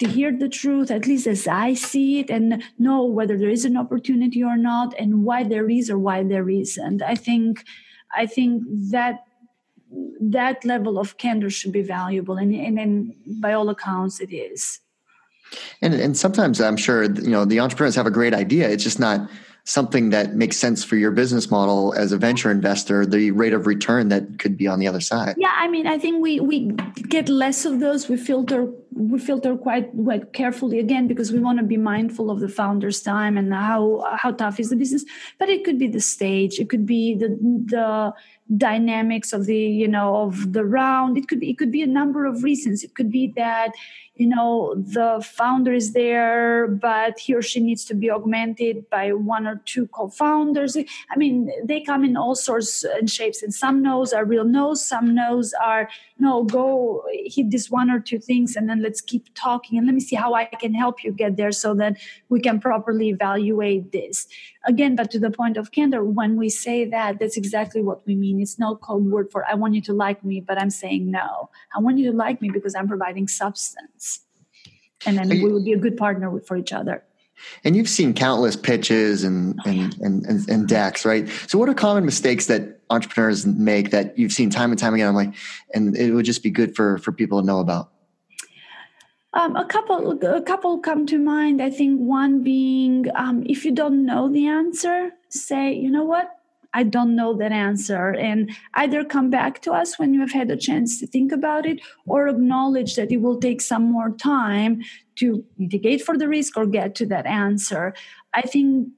to 0.00 0.08
hear 0.08 0.36
the 0.36 0.48
truth 0.48 0.90
at 0.90 1.06
least 1.06 1.26
as 1.26 1.46
i 1.46 1.74
see 1.74 2.20
it 2.20 2.30
and 2.30 2.62
know 2.78 3.04
whether 3.04 3.38
there 3.38 3.50
is 3.50 3.64
an 3.64 3.76
opportunity 3.76 4.42
or 4.42 4.56
not 4.56 4.94
and 4.98 5.24
why 5.24 5.44
there 5.44 5.68
is 5.70 5.90
or 5.90 5.98
why 5.98 6.22
there 6.22 6.48
isn't. 6.48 7.02
I 7.02 7.14
think 7.14 7.64
i 8.14 8.26
think 8.26 8.64
that 8.90 9.24
that 10.20 10.64
level 10.64 10.98
of 10.98 11.16
candor 11.16 11.50
should 11.50 11.72
be 11.72 11.82
valuable 11.82 12.36
and, 12.36 12.54
and, 12.54 12.78
and 12.78 13.14
by 13.40 13.52
all 13.52 13.68
accounts 13.70 14.20
it 14.20 14.32
is 14.32 14.80
and 15.82 15.94
and 15.94 16.16
sometimes 16.16 16.60
I'm 16.60 16.76
sure 16.76 17.04
you 17.04 17.30
know 17.30 17.44
the 17.44 17.60
entrepreneurs 17.60 17.94
have 17.96 18.06
a 18.06 18.10
great 18.10 18.34
idea. 18.34 18.68
It's 18.68 18.84
just 18.84 19.00
not 19.00 19.28
something 19.64 20.10
that 20.10 20.34
makes 20.34 20.56
sense 20.56 20.82
for 20.82 20.96
your 20.96 21.10
business 21.10 21.50
model 21.50 21.94
as 21.94 22.12
a 22.12 22.18
venture 22.18 22.50
investor. 22.50 23.06
The 23.06 23.30
rate 23.30 23.52
of 23.52 23.66
return 23.66 24.08
that 24.08 24.38
could 24.38 24.56
be 24.56 24.66
on 24.66 24.78
the 24.78 24.88
other 24.88 25.00
side. 25.00 25.34
Yeah, 25.38 25.52
I 25.54 25.68
mean, 25.68 25.86
I 25.86 25.98
think 25.98 26.22
we 26.22 26.40
we 26.40 26.70
get 27.08 27.28
less 27.28 27.64
of 27.64 27.80
those. 27.80 28.08
We 28.08 28.16
filter 28.16 28.68
we 28.92 29.18
filter 29.18 29.56
quite, 29.56 29.90
quite 29.92 30.32
carefully 30.32 30.78
again 30.78 31.06
because 31.06 31.32
we 31.32 31.38
want 31.38 31.58
to 31.58 31.64
be 31.64 31.76
mindful 31.76 32.30
of 32.30 32.40
the 32.40 32.48
founder's 32.48 33.00
time 33.02 33.38
and 33.38 33.52
how 33.54 34.04
how 34.16 34.32
tough 34.32 34.58
is 34.60 34.70
the 34.70 34.76
business. 34.76 35.04
But 35.38 35.48
it 35.48 35.64
could 35.64 35.78
be 35.78 35.88
the 35.88 36.00
stage, 36.00 36.58
it 36.58 36.68
could 36.68 36.86
be 36.86 37.14
the 37.14 37.28
the 37.66 38.12
dynamics 38.56 39.32
of 39.32 39.46
the 39.46 39.56
you 39.56 39.88
know 39.88 40.16
of 40.16 40.52
the 40.52 40.64
round. 40.64 41.16
It 41.16 41.28
could 41.28 41.40
be 41.40 41.50
it 41.50 41.58
could 41.58 41.72
be 41.72 41.82
a 41.82 41.86
number 41.86 42.26
of 42.26 42.42
reasons. 42.42 42.82
It 42.82 42.94
could 42.94 43.10
be 43.10 43.32
that 43.36 43.72
you 44.20 44.26
know 44.26 44.74
the 44.76 45.26
founder 45.26 45.72
is 45.72 45.92
there 45.94 46.66
but 46.66 47.18
he 47.18 47.34
or 47.34 47.40
she 47.40 47.58
needs 47.58 47.86
to 47.86 47.94
be 47.94 48.10
augmented 48.10 48.88
by 48.90 49.12
one 49.12 49.46
or 49.46 49.62
two 49.64 49.86
co-founders 49.86 50.76
i 51.10 51.16
mean 51.16 51.50
they 51.64 51.80
come 51.80 52.04
in 52.04 52.18
all 52.18 52.34
sorts 52.34 52.84
and 52.84 53.10
shapes 53.10 53.42
and 53.42 53.54
some 53.54 53.80
no's 53.82 54.12
are 54.12 54.26
real 54.26 54.44
no's 54.44 54.84
some 54.84 55.14
no's 55.14 55.54
are 55.64 55.88
no 56.18 56.44
go 56.44 57.02
hit 57.24 57.50
this 57.50 57.70
one 57.70 57.90
or 57.90 57.98
two 57.98 58.18
things 58.18 58.56
and 58.56 58.68
then 58.68 58.82
let's 58.82 59.00
keep 59.00 59.26
talking 59.34 59.78
and 59.78 59.86
let 59.86 59.94
me 59.94 60.00
see 60.00 60.16
how 60.16 60.34
i 60.34 60.44
can 60.44 60.74
help 60.74 61.02
you 61.02 61.12
get 61.12 61.38
there 61.38 61.52
so 61.52 61.72
that 61.74 61.96
we 62.28 62.38
can 62.38 62.60
properly 62.60 63.08
evaluate 63.08 63.90
this 63.90 64.28
again 64.64 64.96
but 64.96 65.10
to 65.10 65.18
the 65.18 65.30
point 65.30 65.56
of 65.56 65.72
candor 65.72 66.04
when 66.04 66.36
we 66.36 66.48
say 66.48 66.84
that 66.84 67.18
that's 67.18 67.36
exactly 67.36 67.82
what 67.82 68.06
we 68.06 68.14
mean 68.14 68.40
it's 68.40 68.58
no 68.58 68.76
code 68.76 69.04
word 69.04 69.30
for 69.30 69.44
i 69.46 69.54
want 69.54 69.74
you 69.74 69.80
to 69.80 69.92
like 69.92 70.24
me 70.24 70.40
but 70.40 70.60
i'm 70.60 70.70
saying 70.70 71.10
no 71.10 71.48
i 71.74 71.80
want 71.80 71.98
you 71.98 72.10
to 72.10 72.16
like 72.16 72.40
me 72.42 72.50
because 72.50 72.74
i'm 72.74 72.88
providing 72.88 73.26
substance 73.26 74.20
and 75.06 75.16
then 75.16 75.30
you, 75.30 75.44
we 75.44 75.52
would 75.52 75.64
be 75.64 75.72
a 75.72 75.78
good 75.78 75.96
partner 75.96 76.38
for 76.40 76.56
each 76.56 76.72
other 76.72 77.02
and 77.64 77.74
you've 77.74 77.88
seen 77.88 78.12
countless 78.14 78.56
pitches 78.56 79.24
and, 79.24 79.58
oh, 79.64 79.70
and, 79.70 79.78
yeah. 79.78 80.06
and, 80.06 80.26
and, 80.26 80.48
and, 80.48 80.68
decks, 80.68 81.04
right? 81.04 81.26
So 81.46 81.58
what 81.58 81.68
are 81.70 81.74
common 81.74 82.04
mistakes 82.04 82.46
that 82.46 82.80
entrepreneurs 82.90 83.46
make 83.46 83.90
that 83.92 84.18
you've 84.18 84.32
seen 84.32 84.50
time 84.50 84.70
and 84.70 84.78
time 84.78 84.92
again? 84.92 85.08
I'm 85.08 85.14
like, 85.14 85.34
and 85.72 85.96
it 85.96 86.12
would 86.12 86.26
just 86.26 86.42
be 86.42 86.50
good 86.50 86.76
for, 86.76 86.98
for 86.98 87.12
people 87.12 87.40
to 87.40 87.46
know 87.46 87.60
about. 87.60 87.92
Um, 89.32 89.54
a 89.54 89.64
couple, 89.64 90.18
a 90.24 90.42
couple 90.42 90.78
come 90.78 91.06
to 91.06 91.18
mind. 91.18 91.62
I 91.62 91.70
think 91.70 92.00
one 92.00 92.42
being, 92.42 93.06
um, 93.14 93.44
if 93.46 93.64
you 93.64 93.70
don't 93.70 94.04
know 94.04 94.28
the 94.28 94.48
answer, 94.48 95.12
say, 95.28 95.72
you 95.72 95.88
know 95.88 96.02
what, 96.02 96.40
I 96.74 96.82
don't 96.82 97.14
know 97.14 97.34
that 97.34 97.52
answer. 97.52 98.10
And 98.10 98.50
either 98.74 99.04
come 99.04 99.30
back 99.30 99.62
to 99.62 99.72
us 99.72 99.98
when 99.98 100.14
you 100.14 100.20
have 100.20 100.32
had 100.32 100.50
a 100.50 100.56
chance 100.56 100.98
to 100.98 101.06
think 101.06 101.30
about 101.30 101.64
it 101.64 101.80
or 102.06 102.26
acknowledge 102.26 102.96
that 102.96 103.12
it 103.12 103.18
will 103.18 103.38
take 103.38 103.60
some 103.60 103.84
more 103.84 104.10
time 104.10 104.82
to 105.16 105.44
mitigate 105.58 106.02
for 106.02 106.18
the 106.18 106.28
risk 106.28 106.56
or 106.56 106.66
get 106.66 106.96
to 106.96 107.06
that 107.06 107.26
answer. 107.26 107.94
I 108.34 108.42
think 108.42 108.88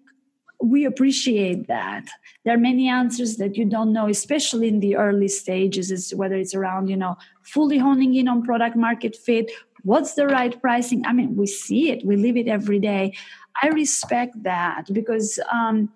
we 0.62 0.84
appreciate 0.84 1.66
that 1.66 2.04
there 2.44 2.54
are 2.54 2.58
many 2.58 2.88
answers 2.88 3.36
that 3.36 3.56
you 3.56 3.64
don't 3.64 3.92
know 3.92 4.08
especially 4.08 4.68
in 4.68 4.78
the 4.78 4.96
early 4.96 5.26
stages 5.26 5.90
is 5.90 6.14
whether 6.14 6.36
it's 6.36 6.54
around 6.54 6.88
you 6.88 6.96
know 6.96 7.16
fully 7.42 7.78
honing 7.78 8.14
in 8.14 8.28
on 8.28 8.44
product 8.44 8.76
market 8.76 9.16
fit 9.16 9.50
what's 9.82 10.14
the 10.14 10.26
right 10.26 10.60
pricing? 10.60 11.04
I 11.06 11.12
mean 11.12 11.36
we 11.36 11.46
see 11.46 11.90
it 11.90 12.04
we 12.04 12.16
live 12.16 12.36
it 12.36 12.48
every 12.48 12.78
day. 12.78 13.14
I 13.62 13.68
respect 13.68 14.42
that 14.42 14.86
because 14.92 15.38
um, 15.52 15.92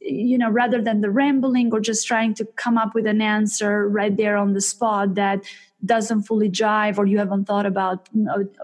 you 0.00 0.38
know 0.38 0.50
rather 0.50 0.80
than 0.80 1.00
the 1.00 1.10
rambling 1.10 1.72
or 1.72 1.80
just 1.80 2.06
trying 2.06 2.34
to 2.34 2.44
come 2.56 2.78
up 2.78 2.94
with 2.94 3.06
an 3.06 3.20
answer 3.20 3.88
right 3.88 4.16
there 4.16 4.36
on 4.36 4.54
the 4.54 4.60
spot 4.60 5.14
that 5.14 5.44
doesn't 5.84 6.22
fully 6.22 6.50
jive 6.50 6.98
or 6.98 7.06
you 7.06 7.18
haven't 7.18 7.46
thought 7.46 7.66
about 7.66 8.08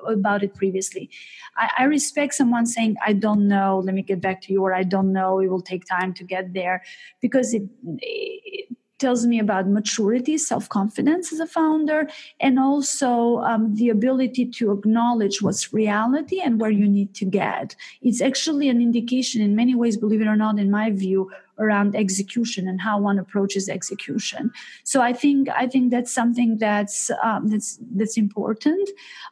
about 0.07 0.43
it 0.43 0.55
previously. 0.55 1.09
I, 1.57 1.71
I, 1.79 1.85
respect 1.85 2.35
someone 2.35 2.67
saying 2.67 2.97
i 3.07 3.13
don't 3.15 3.49
know 3.49 3.81
let 3.85 3.95
me 3.95 4.03
get 4.03 4.21
back 4.21 4.43
to 4.43 4.53
you 4.53 4.63
or 4.63 4.75
i 4.75 4.83
don't 4.83 5.13
know 5.13 5.41
it 5.41 5.49
will 5.49 5.63
take 5.63 5.87
time 5.87 6.13
to 6.15 6.25
get 6.25 6.53
there 6.53 6.83
because 7.23 7.55
it, 7.55 7.63
it 8.01 8.76
tells 8.99 9.27
me 9.27 9.39
about 9.39 9.69
maturity, 9.69 10.39
self 10.39 10.69
confidence 10.69 11.33
as 11.33 11.41
a 11.41 11.47
founder, 11.47 12.09
and 12.41 12.59
also 12.59 13.39
um, 13.39 13.75
the 13.75 13.89
ability 13.89 14.47
to 14.47 14.73
acknowledge 14.73 15.43
what's 15.43 15.73
reality 15.73 16.41
and 16.41 16.61
where 16.61 16.71
you 16.71 16.89
need 16.89 17.15
to 17.15 17.25
get. 17.25 17.77
It's 18.03 18.21
actually 18.21 18.69
an 18.69 18.81
indication, 18.81 19.43
in 19.43 19.55
many 19.55 19.75
ways, 19.75 19.97
believe 19.97 20.21
it 20.21 20.27
or 20.27 20.37
not, 20.37 20.59
in 20.59 20.71
my 20.71 20.91
view, 20.91 21.31
around 21.59 21.97
execution 21.97 22.69
and 22.69 22.81
how 22.81 22.99
one 22.99 23.19
approaches 23.19 23.69
execution. 23.69 24.51
So 24.85 25.01
I 25.01 25.13
think 25.13 25.49
I 25.49 25.67
think 25.67 25.91
that's 25.91 26.13
something 26.13 26.59
that's 26.59 27.11
um, 27.23 27.49
that's 27.49 27.79
that's 27.95 28.17
important. 28.17 28.89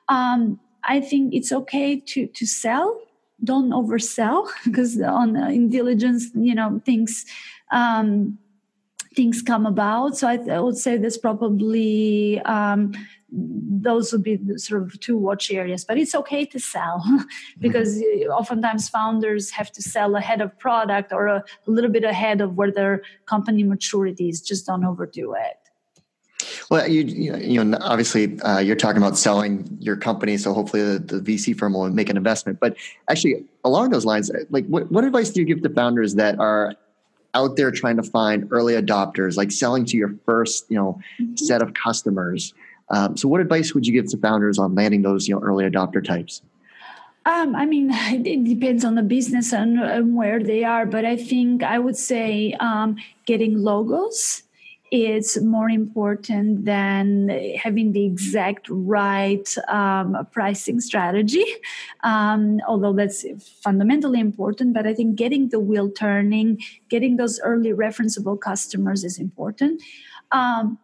Um, 0.09 0.61
I 0.85 1.01
think 1.01 1.35
it's 1.35 1.53
okay 1.53 2.01
to 2.01 2.27
to 2.27 2.47
sell. 2.47 3.01
Don't 3.43 3.71
oversell 3.71 4.49
because 4.65 5.01
on 5.01 5.37
uh, 5.37 5.49
in 5.49 5.69
diligence, 5.69 6.31
you 6.35 6.55
know, 6.55 6.81
things 6.85 7.25
um, 7.71 8.39
things 9.15 9.43
come 9.43 9.67
about. 9.67 10.17
So 10.17 10.29
I, 10.29 10.37
th- 10.37 10.49
I 10.49 10.61
would 10.61 10.77
say 10.77 10.97
there's 10.97 11.19
probably 11.19 12.41
um, 12.41 12.93
those 13.31 14.13
would 14.13 14.23
be 14.23 14.39
sort 14.57 14.83
of 14.83 14.99
two 15.01 15.17
watch 15.17 15.51
areas. 15.51 15.85
But 15.85 15.99
it's 15.99 16.15
okay 16.15 16.45
to 16.47 16.61
sell 16.61 17.05
because 17.59 17.97
mm-hmm. 17.97 18.31
oftentimes 18.31 18.89
founders 18.89 19.51
have 19.51 19.73
to 19.73 19.83
sell 19.83 20.17
ahead 20.17 20.41
of 20.41 20.57
product 20.59 21.13
or 21.13 21.27
a, 21.27 21.45
a 21.67 21.71
little 21.71 21.91
bit 21.91 22.05
ahead 22.05 22.41
of 22.41 22.57
where 22.57 22.71
their 22.71 23.03
company 23.27 23.65
maturity 23.65 24.29
is. 24.29 24.41
Just 24.41 24.67
don't 24.67 24.85
overdo 24.85 25.35
it. 25.35 25.59
Well, 26.71 26.89
you 26.89 27.03
you 27.03 27.63
know 27.63 27.79
obviously 27.81 28.39
uh, 28.41 28.59
you're 28.59 28.77
talking 28.77 29.03
about 29.03 29.17
selling 29.17 29.77
your 29.81 29.97
company, 29.97 30.37
so 30.37 30.53
hopefully 30.53 30.83
the, 30.83 30.99
the, 30.99 31.21
VC 31.21 31.57
firm 31.57 31.75
will 31.75 31.91
make 31.91 32.09
an 32.09 32.17
investment. 32.17 32.59
But 32.61 32.77
actually, 33.09 33.45
along 33.65 33.91
those 33.91 34.05
lines, 34.05 34.31
like 34.51 34.67
what, 34.67 34.91
what 34.91 35.05
advice 35.05 35.31
do 35.31 35.41
you 35.41 35.47
give 35.47 35.63
to 35.63 35.71
founders 35.71 36.15
that 36.17 36.39
are 36.39 36.75
out 37.35 37.57
there 37.57 37.71
trying 37.71 37.97
to 37.97 38.03
find 38.03 38.49
early 38.51 38.75
adopters, 38.75 39.37
like 39.37 39.51
selling 39.51 39.85
to 39.87 39.97
your 39.97 40.15
first, 40.25 40.67
you 40.71 40.77
know, 40.77 40.99
mm-hmm. 41.21 41.37
set 41.37 41.63
of 41.63 41.75
customers. 41.75 42.55
Um, 42.91 43.17
so, 43.17 43.29
what 43.29 43.41
advice 43.41 43.75
would 43.75 43.87
you 43.87 43.93
give 43.93 44.11
to 44.11 44.17
founders 44.19 44.59
on 44.59 44.75
landing 44.75 45.03
those, 45.03 45.27
you 45.27 45.35
know, 45.35 45.41
early 45.41 45.69
adopter 45.69 46.05
types? 46.05 46.43
Um, 47.27 47.57
I 47.57 47.65
mean, 47.67 47.91
it 47.93 48.45
depends 48.45 48.85
on 48.85 48.95
the 48.95 49.03
business 49.03 49.53
and, 49.53 49.81
and, 49.81 50.15
where 50.15 50.43
they 50.43 50.65
are, 50.65 50.87
but 50.87 51.05
I 51.05 51.17
think 51.17 51.63
I 51.63 51.79
would 51.79 51.97
say 51.97 52.55
um, 52.61 52.97
getting 53.27 53.59
logos 53.59 54.43
is 54.95 55.43
more 55.43 55.69
important 55.69 56.65
than 56.65 57.29
having 57.61 57.91
the 57.91 58.05
exact 58.05 58.69
right 58.71 59.53
um, 59.67 60.17
pricing 60.31 60.79
strategy, 60.79 61.45
um, 62.05 62.61
although 62.69 62.93
that's 62.93 63.25
fundamentally 63.61 64.21
important. 64.21 64.73
But 64.73 64.87
I 64.87 64.95
think 64.95 65.17
getting 65.17 65.49
the 65.49 65.59
wheel 65.59 65.91
turning, 65.91 66.61
getting 66.89 67.17
those 67.17 67.41
early 67.41 67.73
referenceable 67.73 68.41
customers 68.41 69.03
is 69.03 69.19
important. 69.19 69.83
Um, 70.31 70.79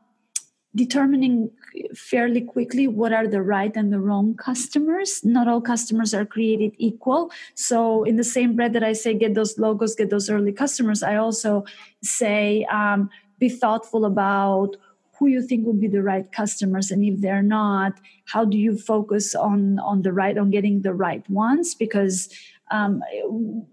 determining 0.74 1.50
fairly 1.94 2.40
quickly 2.40 2.86
what 2.86 3.12
are 3.12 3.26
the 3.26 3.42
right 3.42 3.74
and 3.76 3.92
the 3.92 4.00
wrong 4.00 4.34
customers. 4.34 5.24
Not 5.24 5.46
all 5.46 5.60
customers 5.60 6.14
are 6.14 6.24
created 6.24 6.72
equal. 6.78 7.30
So, 7.54 8.02
in 8.04 8.16
the 8.16 8.24
same 8.24 8.56
breath 8.56 8.72
that 8.72 8.82
I 8.84 8.92
say 8.92 9.14
get 9.14 9.34
those 9.34 9.58
logos, 9.58 9.94
get 9.94 10.10
those 10.10 10.28
early 10.28 10.52
customers, 10.52 11.02
I 11.02 11.16
also 11.16 11.64
say 12.02 12.64
um, 12.64 13.10
be 13.40 13.48
thoughtful 13.48 14.04
about 14.04 14.76
who 15.18 15.26
you 15.26 15.42
think 15.42 15.66
will 15.66 15.74
be 15.74 15.88
the 15.88 16.02
right 16.02 16.30
customers 16.32 16.90
and 16.90 17.04
if 17.04 17.20
they're 17.20 17.42
not 17.42 17.92
how 18.26 18.44
do 18.44 18.56
you 18.56 18.78
focus 18.78 19.34
on 19.34 19.78
on 19.80 20.02
the 20.02 20.12
right 20.12 20.38
on 20.38 20.50
getting 20.50 20.82
the 20.82 20.94
right 20.94 21.28
ones? 21.28 21.74
Because 21.74 22.28
um, 22.70 23.02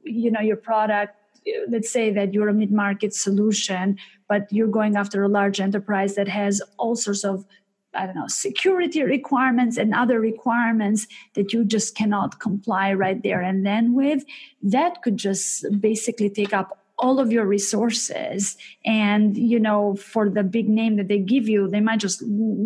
you 0.04 0.32
know 0.32 0.42
your 0.42 0.58
product 0.58 1.16
let's 1.70 1.90
say 1.90 2.12
that 2.12 2.34
you're 2.34 2.50
a 2.50 2.54
mid-market 2.54 3.14
solution 3.14 3.98
but 4.28 4.52
you're 4.52 4.68
going 4.68 4.98
after 4.98 5.24
a 5.24 5.30
large 5.30 5.62
enterprise 5.62 6.16
that 6.16 6.28
has 6.28 6.62
all 6.78 6.96
sorts 6.96 7.24
of 7.24 7.46
I 7.94 8.06
don't 8.06 8.16
know, 8.16 8.28
security 8.28 9.02
requirements 9.02 9.78
and 9.78 9.96
other 9.96 10.20
requirements 10.20 11.08
that 11.34 11.52
you 11.52 11.66
just 11.66 11.96
cannot 11.96 12.40
comply 12.40 12.94
right 12.94 13.22
there 13.24 13.42
and 13.42 13.66
then 13.66 13.94
with, 13.94 14.24
that 14.62 15.02
could 15.02 15.18
just 15.18 15.66
basically 15.80 16.30
take 16.30 16.54
up 16.54 16.78
all 17.00 17.20
of 17.20 17.32
your 17.32 17.46
resources. 17.46 18.58
And 18.86 19.38
you 19.38 19.60
know 19.60 19.96
for 19.96 20.30
the 20.30 20.44
big 20.44 20.68
name 20.68 20.96
that 20.98 21.08
they 21.08 21.20
give 21.20 21.48
you 21.48 21.68
they 21.68 21.82
might 21.82 22.00
just 22.00 22.24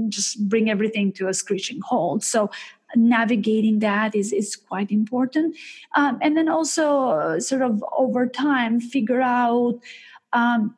just 0.10 0.48
bring 0.48 0.70
everything 0.70 1.12
to 1.14 1.28
a 1.28 1.34
screeching 1.34 1.82
halt. 1.82 2.24
So 2.24 2.50
navigating 2.96 3.80
that 3.80 4.16
is 4.16 4.34
is 4.34 4.56
quite 4.56 4.92
important. 4.92 5.56
Um, 5.96 6.20
and 6.22 6.36
then 6.38 6.50
also 6.50 7.10
uh, 7.10 7.40
sort 7.40 7.62
of 7.62 7.84
over 7.98 8.28
time 8.28 8.80
figure 8.80 9.22
out 9.22 9.80
um, 10.34 10.76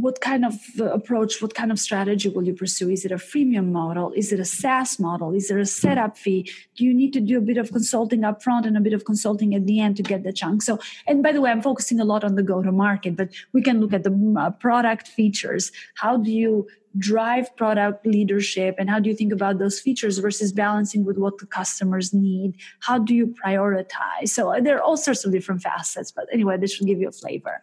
what 0.00 0.20
kind 0.20 0.44
of 0.44 0.54
uh, 0.78 0.84
approach, 0.86 1.40
what 1.40 1.54
kind 1.54 1.72
of 1.72 1.78
strategy 1.78 2.28
will 2.28 2.46
you 2.46 2.52
pursue? 2.52 2.90
Is 2.90 3.04
it 3.04 3.12
a 3.12 3.16
freemium 3.16 3.72
model? 3.72 4.12
Is 4.14 4.32
it 4.32 4.38
a 4.38 4.44
SaaS 4.44 4.98
model? 4.98 5.32
Is 5.32 5.48
there 5.48 5.58
a 5.58 5.66
setup 5.66 6.18
fee? 6.18 6.50
Do 6.76 6.84
you 6.84 6.92
need 6.92 7.12
to 7.14 7.20
do 7.20 7.38
a 7.38 7.40
bit 7.40 7.56
of 7.56 7.72
consulting 7.72 8.22
up 8.22 8.42
front 8.42 8.66
and 8.66 8.76
a 8.76 8.80
bit 8.80 8.92
of 8.92 9.04
consulting 9.04 9.54
at 9.54 9.66
the 9.66 9.80
end 9.80 9.96
to 9.96 10.02
get 10.02 10.22
the 10.22 10.32
chunk? 10.32 10.62
So, 10.62 10.78
and 11.06 11.22
by 11.22 11.32
the 11.32 11.40
way, 11.40 11.50
I'm 11.50 11.62
focusing 11.62 11.98
a 11.98 12.04
lot 12.04 12.24
on 12.24 12.34
the 12.34 12.42
go 12.42 12.62
to 12.62 12.70
market, 12.70 13.16
but 13.16 13.30
we 13.52 13.62
can 13.62 13.80
look 13.80 13.94
at 13.94 14.04
the 14.04 14.34
uh, 14.38 14.50
product 14.50 15.08
features. 15.08 15.72
How 15.94 16.18
do 16.18 16.30
you 16.30 16.66
drive 16.98 17.54
product 17.56 18.06
leadership 18.06 18.74
and 18.78 18.88
how 18.88 18.98
do 18.98 19.10
you 19.10 19.14
think 19.14 19.30
about 19.32 19.58
those 19.58 19.78
features 19.78 20.16
versus 20.18 20.50
balancing 20.52 21.04
with 21.04 21.18
what 21.18 21.38
the 21.38 21.46
customers 21.46 22.12
need? 22.12 22.54
How 22.80 22.98
do 22.98 23.14
you 23.14 23.34
prioritize? 23.44 24.28
So, 24.28 24.54
there 24.60 24.76
are 24.76 24.82
all 24.82 24.98
sorts 24.98 25.24
of 25.24 25.32
different 25.32 25.62
facets, 25.62 26.12
but 26.12 26.26
anyway, 26.30 26.58
this 26.58 26.74
should 26.74 26.86
give 26.86 27.00
you 27.00 27.08
a 27.08 27.12
flavor. 27.12 27.62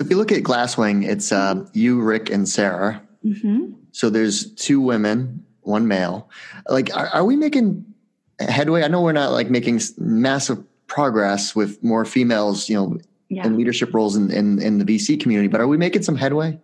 If 0.00 0.10
you 0.10 0.16
look 0.16 0.32
at 0.32 0.42
Glasswing, 0.42 1.08
it's 1.08 1.32
uh, 1.32 1.66
you, 1.72 2.00
Rick, 2.00 2.30
and 2.30 2.48
Sarah. 2.48 3.02
Mm-hmm. 3.24 3.72
So 3.92 4.10
there's 4.10 4.52
two 4.54 4.80
women 4.80 5.44
one 5.62 5.86
male. 5.86 6.28
Like, 6.68 6.94
are, 6.96 7.06
are 7.08 7.24
we 7.24 7.36
making 7.36 7.84
headway? 8.40 8.82
I 8.82 8.88
know 8.88 9.00
we're 9.00 9.12
not 9.12 9.32
like 9.32 9.50
making 9.50 9.80
massive 9.96 10.62
progress 10.86 11.54
with 11.54 11.82
more 11.82 12.04
females, 12.04 12.68
you 12.68 12.76
know, 12.76 12.98
yeah. 13.28 13.46
in 13.46 13.56
leadership 13.56 13.94
roles 13.94 14.16
in, 14.16 14.30
in, 14.30 14.60
in 14.60 14.78
the 14.78 14.84
VC 14.84 15.18
community, 15.18 15.48
but 15.48 15.60
are 15.60 15.68
we 15.68 15.78
making 15.78 16.02
some 16.02 16.16
headway? 16.16 16.60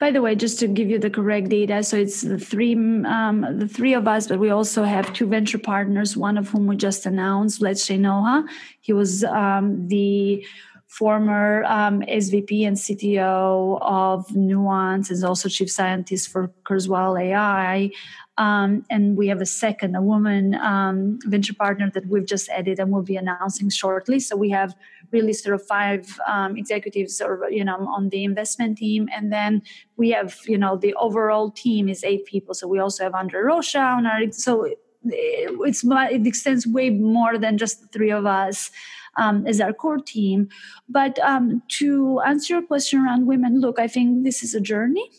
By 0.00 0.10
the 0.10 0.20
way, 0.20 0.34
just 0.34 0.58
to 0.60 0.66
give 0.68 0.90
you 0.90 0.98
the 0.98 1.10
correct 1.10 1.48
data, 1.48 1.82
so 1.82 1.96
it's 1.96 2.22
the 2.22 2.38
three 2.38 2.74
um, 2.74 3.46
the 3.58 3.68
three 3.68 3.94
of 3.94 4.08
us, 4.08 4.26
but 4.26 4.40
we 4.40 4.50
also 4.50 4.82
have 4.82 5.12
two 5.12 5.26
venture 5.26 5.58
partners. 5.58 6.16
One 6.16 6.36
of 6.36 6.48
whom 6.48 6.66
we 6.66 6.74
just 6.74 7.06
announced, 7.06 7.60
Vlad 7.60 7.76
Sejnoha. 7.76 8.44
He 8.80 8.92
was 8.92 9.22
um, 9.22 9.86
the 9.86 10.44
former 10.98 11.64
um, 11.64 12.02
SVP 12.02 12.64
and 12.64 12.76
CTO 12.76 13.78
of 13.82 14.32
Nuance, 14.36 15.10
is 15.10 15.24
also 15.24 15.48
chief 15.48 15.68
scientist 15.68 16.28
for 16.28 16.52
Kurzweil 16.64 17.20
AI. 17.20 17.90
Um, 18.38 18.84
and 18.90 19.16
we 19.16 19.26
have 19.28 19.40
a 19.40 19.46
second, 19.46 19.96
a 19.96 20.02
woman 20.02 20.54
um, 20.56 21.18
venture 21.24 21.54
partner 21.54 21.90
that 21.94 22.06
we've 22.06 22.26
just 22.26 22.48
added 22.48 22.78
and 22.78 22.92
will 22.92 23.02
be 23.02 23.16
announcing 23.16 23.70
shortly. 23.70 24.20
So 24.20 24.36
we 24.36 24.50
have 24.50 24.74
really 25.10 25.32
sort 25.32 25.56
of 25.56 25.66
five 25.66 26.06
um, 26.28 26.56
executives, 26.56 27.20
or 27.20 27.48
you 27.50 27.64
know, 27.64 27.88
on 27.96 28.10
the 28.10 28.22
investment 28.22 28.78
team, 28.78 29.08
and 29.14 29.32
then 29.32 29.62
we 29.96 30.10
have, 30.10 30.38
you 30.46 30.58
know, 30.58 30.76
the 30.76 30.94
overall 30.94 31.50
team 31.50 31.88
is 31.88 32.04
eight 32.04 32.24
people. 32.24 32.54
So 32.54 32.68
we 32.68 32.78
also 32.78 33.02
have 33.02 33.14
Andre 33.14 33.40
Rocha 33.40 33.80
on 33.80 34.06
our. 34.06 34.30
So 34.30 34.68
it's 35.04 35.82
it 35.84 36.26
extends 36.26 36.66
way 36.66 36.90
more 36.90 37.36
than 37.36 37.58
just 37.58 37.82
the 37.82 37.88
three 37.88 38.10
of 38.10 38.26
us 38.26 38.70
um, 39.16 39.46
as 39.46 39.60
our 39.60 39.72
core 39.72 39.98
team. 39.98 40.48
But 40.88 41.18
um, 41.20 41.62
to 41.78 42.20
answer 42.20 42.54
your 42.54 42.62
question 42.62 43.00
around 43.00 43.26
women, 43.26 43.60
look, 43.60 43.78
I 43.78 43.88
think 43.88 44.24
this 44.24 44.42
is 44.42 44.54
a 44.54 44.60
journey. 44.60 45.10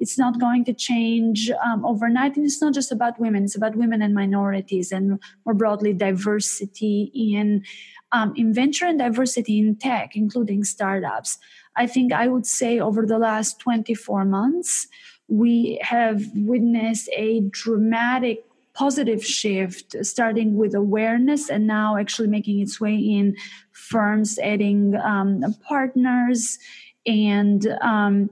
It's 0.00 0.18
not 0.18 0.40
going 0.40 0.64
to 0.66 0.72
change 0.72 1.50
um, 1.64 1.84
overnight. 1.84 2.36
And 2.36 2.44
it's 2.44 2.60
not 2.60 2.74
just 2.74 2.92
about 2.92 3.18
women, 3.18 3.44
it's 3.44 3.56
about 3.56 3.76
women 3.76 4.02
and 4.02 4.14
minorities 4.14 4.92
and 4.92 5.20
more 5.44 5.54
broadly 5.54 5.92
diversity 5.92 7.10
in, 7.14 7.64
um, 8.12 8.32
in 8.36 8.52
venture 8.52 8.86
and 8.86 8.98
diversity 8.98 9.58
in 9.58 9.76
tech, 9.76 10.14
including 10.14 10.64
startups. 10.64 11.38
I 11.76 11.86
think 11.86 12.12
I 12.12 12.28
would 12.28 12.46
say 12.46 12.78
over 12.78 13.04
the 13.06 13.18
last 13.18 13.58
24 13.60 14.24
months, 14.24 14.86
we 15.28 15.78
have 15.82 16.22
witnessed 16.34 17.08
a 17.16 17.40
dramatic 17.50 18.44
positive 18.74 19.24
shift 19.24 19.94
starting 20.04 20.56
with 20.56 20.74
awareness 20.74 21.48
and 21.48 21.66
now 21.66 21.96
actually 21.96 22.28
making 22.28 22.60
its 22.60 22.80
way 22.80 22.94
in 22.96 23.36
firms 23.72 24.38
adding 24.40 24.94
um, 24.96 25.42
partners 25.66 26.58
and 27.06 27.66
um, 27.82 28.30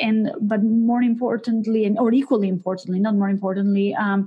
and 0.00 0.30
but 0.40 0.62
more 0.62 1.02
importantly 1.02 1.84
and 1.84 1.98
or 1.98 2.12
equally 2.12 2.48
importantly 2.48 2.98
not 2.98 3.14
more 3.14 3.28
importantly 3.28 3.94
um, 3.94 4.26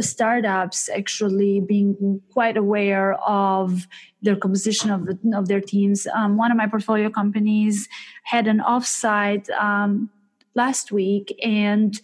startups 0.00 0.88
actually 0.88 1.60
being 1.60 2.20
quite 2.32 2.56
aware 2.56 3.14
of 3.14 3.86
their 4.22 4.36
composition 4.36 4.90
of, 4.90 5.06
the, 5.06 5.18
of 5.36 5.48
their 5.48 5.60
teams. 5.60 6.06
Um, 6.14 6.36
one 6.36 6.50
of 6.50 6.56
my 6.56 6.66
portfolio 6.66 7.10
companies 7.10 7.88
had 8.22 8.46
an 8.46 8.60
offsite 8.60 9.50
um, 9.50 10.08
last 10.54 10.92
week 10.92 11.36
and 11.42 12.00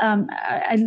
um, 0.00 0.28
I, 0.30 0.78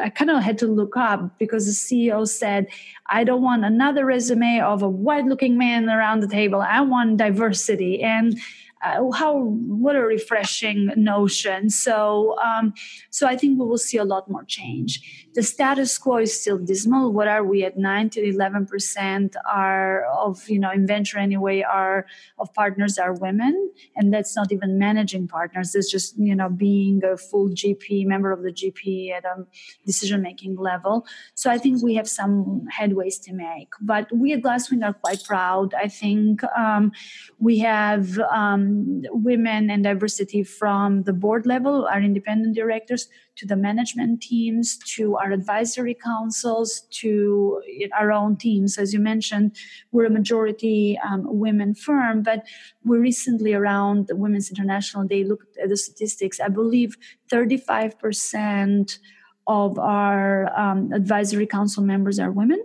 I, 0.00 0.08
kind 0.08 0.30
of 0.30 0.42
had 0.42 0.58
to 0.58 0.66
look 0.66 0.96
up 0.96 1.38
because 1.38 1.66
the 1.66 1.72
CEO 1.72 2.26
said, 2.26 2.66
I 3.06 3.24
don't 3.24 3.42
want 3.42 3.64
another 3.64 4.04
resume 4.06 4.60
of 4.60 4.82
a 4.82 4.88
white 4.88 5.26
looking 5.26 5.58
man 5.58 5.88
around 5.88 6.20
the 6.20 6.28
table. 6.28 6.60
I 6.60 6.80
want 6.80 7.18
diversity. 7.18 8.02
And 8.02 8.38
uh, 8.82 9.10
how 9.10 9.36
what 9.38 9.94
a 9.94 10.00
refreshing 10.00 10.90
notion. 10.96 11.68
So 11.70 12.38
um, 12.38 12.72
so 13.10 13.26
i 13.26 13.36
think 13.36 13.58
we 13.58 13.66
will 13.66 13.78
see 13.78 13.98
a 13.98 14.04
lot 14.04 14.30
more 14.30 14.44
change. 14.44 15.26
The 15.34 15.42
status 15.42 15.98
quo 15.98 16.18
is 16.18 16.40
still 16.40 16.58
dismal. 16.58 17.12
What 17.12 17.28
are 17.28 17.44
we 17.44 17.64
at? 17.64 17.76
9 17.76 18.10
to 18.10 18.20
11 18.20 18.66
percent 18.66 19.36
are 19.50 20.04
of 20.04 20.48
you 20.48 20.58
know 20.58 20.70
in 20.70 20.86
venture 20.86 21.18
anyway 21.18 21.62
are 21.62 22.06
of 22.38 22.52
partners 22.54 22.98
are 22.98 23.14
women. 23.14 23.70
And 23.96 24.12
that's 24.12 24.34
not 24.34 24.52
even 24.52 24.78
managing 24.78 25.28
partners. 25.28 25.74
It's 25.74 25.90
just 25.90 26.18
you 26.18 26.34
know 26.34 26.48
being 26.48 27.02
a 27.04 27.16
full 27.16 27.50
gp 27.50 28.06
member 28.06 28.32
of 28.32 28.42
the 28.42 28.52
gp 28.52 29.12
at 29.12 29.24
a 29.24 29.46
decision 29.84 30.22
making 30.22 30.56
level. 30.56 31.06
So 31.34 31.50
i 31.50 31.58
think 31.58 31.82
we 31.82 31.94
have 31.94 32.08
some 32.08 32.66
headways 32.78 33.22
to 33.24 33.32
make. 33.32 33.70
But 33.80 34.10
we 34.12 34.32
at 34.32 34.42
glasswing 34.42 34.82
are 34.84 34.94
quite 34.94 35.22
proud. 35.24 35.74
I 35.74 35.88
think 35.88 36.42
um, 36.56 36.92
we 37.38 37.58
have 37.58 38.18
um, 38.30 38.69
women 39.10 39.70
and 39.70 39.84
diversity 39.84 40.42
from 40.42 41.02
the 41.04 41.12
board 41.12 41.46
level, 41.46 41.86
our 41.86 42.00
independent 42.00 42.54
directors, 42.54 43.08
to 43.36 43.46
the 43.46 43.56
management 43.56 44.20
teams, 44.20 44.78
to 44.96 45.16
our 45.16 45.32
advisory 45.32 45.94
councils, 45.94 46.82
to 46.90 47.62
our 47.98 48.12
own 48.12 48.36
teams. 48.36 48.78
As 48.78 48.92
you 48.92 49.00
mentioned, 49.00 49.56
we're 49.92 50.06
a 50.06 50.10
majority 50.10 50.98
um, 51.08 51.22
women 51.24 51.74
firm, 51.74 52.22
but 52.22 52.46
we 52.84 52.98
recently, 52.98 53.54
around 53.54 54.08
the 54.08 54.16
Women's 54.16 54.50
International 54.50 55.04
Day, 55.04 55.24
looked 55.24 55.56
at 55.58 55.68
the 55.68 55.76
statistics. 55.76 56.40
I 56.40 56.48
believe 56.48 56.96
35% 57.32 58.98
of 59.46 59.78
our 59.78 60.58
um, 60.58 60.92
advisory 60.92 61.46
council 61.46 61.82
members 61.82 62.18
are 62.18 62.30
women 62.30 62.62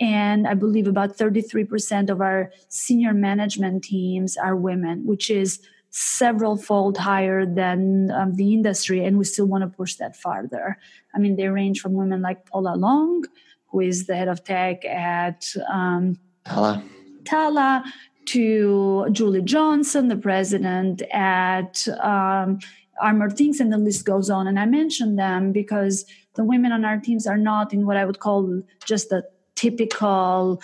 and 0.00 0.48
I 0.48 0.54
believe 0.54 0.86
about 0.86 1.16
33% 1.18 2.08
of 2.08 2.20
our 2.22 2.50
senior 2.68 3.12
management 3.12 3.84
teams 3.84 4.36
are 4.36 4.56
women, 4.56 5.04
which 5.04 5.30
is 5.30 5.60
several 5.90 6.56
fold 6.56 6.96
higher 6.96 7.44
than 7.44 8.10
um, 8.12 8.34
the 8.36 8.54
industry. 8.54 9.04
And 9.04 9.18
we 9.18 9.24
still 9.24 9.46
want 9.46 9.62
to 9.62 9.68
push 9.68 9.96
that 9.96 10.16
farther. 10.16 10.78
I 11.14 11.18
mean, 11.18 11.36
they 11.36 11.48
range 11.48 11.80
from 11.80 11.92
women 11.92 12.22
like 12.22 12.46
Paula 12.46 12.76
Long, 12.76 13.24
who 13.66 13.80
is 13.80 14.06
the 14.06 14.16
head 14.16 14.28
of 14.28 14.42
tech 14.42 14.84
at 14.86 15.52
um, 15.70 16.18
Talla. 16.46 16.82
Talla, 17.24 17.84
to 18.26 19.08
Julie 19.10 19.42
Johnson, 19.42 20.08
the 20.08 20.16
president 20.16 21.02
at 21.10 21.86
um, 22.00 22.60
Armored 23.02 23.36
Things, 23.36 23.60
and 23.60 23.72
the 23.72 23.78
list 23.78 24.04
goes 24.04 24.30
on. 24.30 24.46
And 24.46 24.58
I 24.58 24.66
mention 24.66 25.16
them 25.16 25.52
because 25.52 26.04
the 26.36 26.44
women 26.44 26.70
on 26.70 26.84
our 26.84 26.98
teams 26.98 27.26
are 27.26 27.38
not 27.38 27.72
in 27.72 27.86
what 27.86 27.96
I 27.96 28.04
would 28.04 28.20
call 28.20 28.62
just 28.86 29.08
the 29.08 29.24
typical 29.60 30.60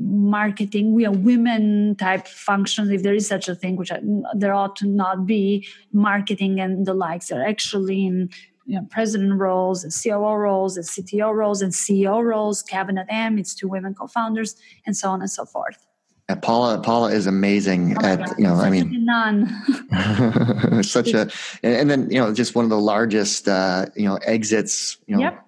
marketing 0.00 0.94
we 0.94 1.04
are 1.04 1.12
women 1.12 1.94
type 1.96 2.26
functions 2.26 2.90
if 2.90 3.02
there 3.02 3.14
is 3.14 3.26
such 3.26 3.48
a 3.48 3.54
thing 3.54 3.76
which 3.76 3.90
I, 3.90 4.00
there 4.34 4.54
ought 4.54 4.76
to 4.76 4.86
not 4.86 5.26
be 5.26 5.66
marketing 5.92 6.60
and 6.60 6.86
the 6.86 6.94
likes 6.94 7.30
are 7.32 7.42
actually 7.42 8.06
in 8.06 8.30
you 8.66 8.76
know, 8.76 8.86
president 8.90 9.38
roles 9.38 9.84
and 9.84 9.92
COO 9.92 10.36
roles 10.36 10.76
and 10.76 10.86
CTO 10.86 11.34
roles 11.34 11.60
and 11.60 11.72
CEO 11.72 12.24
roles, 12.24 12.62
CabinetM, 12.62 13.38
it's 13.38 13.54
two 13.54 13.68
women 13.68 13.94
co-founders, 13.94 14.56
and 14.86 14.96
so 14.96 15.10
on 15.10 15.20
and 15.20 15.30
so 15.30 15.44
forth. 15.44 15.86
And 16.30 16.40
Paula, 16.40 16.80
Paula 16.80 17.12
is 17.12 17.26
amazing 17.26 17.96
oh 17.98 18.06
at 18.06 18.38
you 18.38 18.44
know. 18.44 18.54
I 18.54 18.70
mean, 18.70 19.04
none. 19.04 20.82
such 20.82 21.12
a, 21.12 21.30
and 21.62 21.90
then 21.90 22.10
you 22.10 22.18
know, 22.18 22.32
just 22.32 22.54
one 22.54 22.64
of 22.64 22.70
the 22.70 22.80
largest 22.80 23.46
uh, 23.46 23.86
you 23.94 24.06
know 24.06 24.16
exits 24.22 24.96
you 25.06 25.16
know 25.16 25.20
yep. 25.20 25.46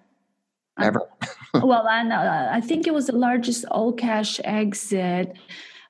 ever. 0.78 1.01
Well, 1.65 1.89
and 1.89 2.13
uh, 2.13 2.49
I 2.51 2.61
think 2.61 2.87
it 2.87 2.95
was 2.95 3.07
the 3.07 3.17
largest 3.17 3.65
all 3.71 3.93
cash 3.93 4.41
exit 4.45 5.37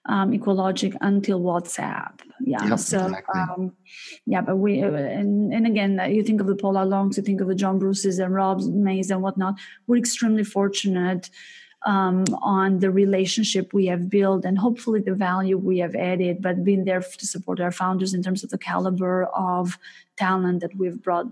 um, 0.06 0.32
EqualLogic 0.32 0.96
until 1.00 1.40
WhatsApp. 1.40 2.20
Yeah. 2.40 2.64
Yep, 2.68 2.78
so, 2.78 3.06
exactly. 3.06 3.40
um, 3.40 3.72
yeah, 4.24 4.40
but 4.40 4.56
we, 4.56 4.82
uh, 4.82 4.90
and, 4.90 5.52
and 5.52 5.66
again, 5.66 5.98
uh, 5.98 6.04
you 6.04 6.22
think 6.22 6.40
of 6.40 6.46
the 6.46 6.54
Paula 6.54 6.84
Longs, 6.84 7.16
you 7.16 7.22
think 7.22 7.40
of 7.40 7.48
the 7.48 7.54
John 7.54 7.78
Bruces 7.78 8.18
and 8.18 8.34
Rob 8.34 8.62
Mays 8.62 9.10
and 9.10 9.22
whatnot. 9.22 9.54
We're 9.86 9.96
extremely 9.96 10.44
fortunate 10.44 11.30
um, 11.84 12.24
on 12.42 12.80
the 12.80 12.90
relationship 12.90 13.72
we 13.72 13.86
have 13.86 14.08
built 14.08 14.44
and 14.44 14.58
hopefully 14.58 15.00
the 15.00 15.14
value 15.14 15.56
we 15.56 15.78
have 15.78 15.94
added, 15.94 16.42
but 16.42 16.64
being 16.64 16.84
there 16.84 17.00
to 17.00 17.26
support 17.26 17.60
our 17.60 17.70
founders 17.70 18.14
in 18.14 18.22
terms 18.22 18.42
of 18.42 18.50
the 18.50 18.58
caliber 18.58 19.24
of 19.34 19.78
talent 20.16 20.60
that 20.62 20.74
we've 20.76 21.02
brought, 21.02 21.26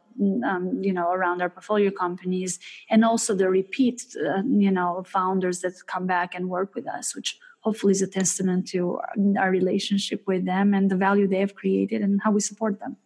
um, 0.45 0.79
you 0.83 0.93
know, 0.93 1.11
around 1.11 1.41
our 1.41 1.49
portfolio 1.49 1.91
companies, 1.91 2.59
and 2.91 3.05
also 3.05 3.35
the 3.35 3.49
repeat, 3.49 4.05
uh, 4.17 4.43
you 4.47 4.71
know, 4.71 5.03
founders 5.07 5.61
that 5.61 5.75
come 5.87 6.07
back 6.07 6.35
and 6.35 6.49
work 6.49 6.75
with 6.75 6.87
us, 6.87 7.17
which 7.17 7.39
hopefully 7.61 7.93
is 7.93 8.03
a 8.03 8.07
testament 8.07 8.69
to 8.69 9.01
our 9.39 9.51
relationship 9.51 10.23
with 10.27 10.45
them 10.45 10.75
and 10.75 10.91
the 10.91 10.97
value 10.97 11.27
they 11.27 11.41
have 11.41 11.55
created 11.55 12.03
and 12.03 12.21
how 12.23 12.31
we 12.31 12.41
support 12.41 12.79
them. 12.79 12.97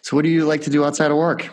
So, 0.00 0.16
what 0.16 0.22
do 0.22 0.30
you 0.30 0.46
like 0.46 0.62
to 0.62 0.70
do 0.70 0.84
outside 0.84 1.10
of 1.10 1.18
work? 1.18 1.50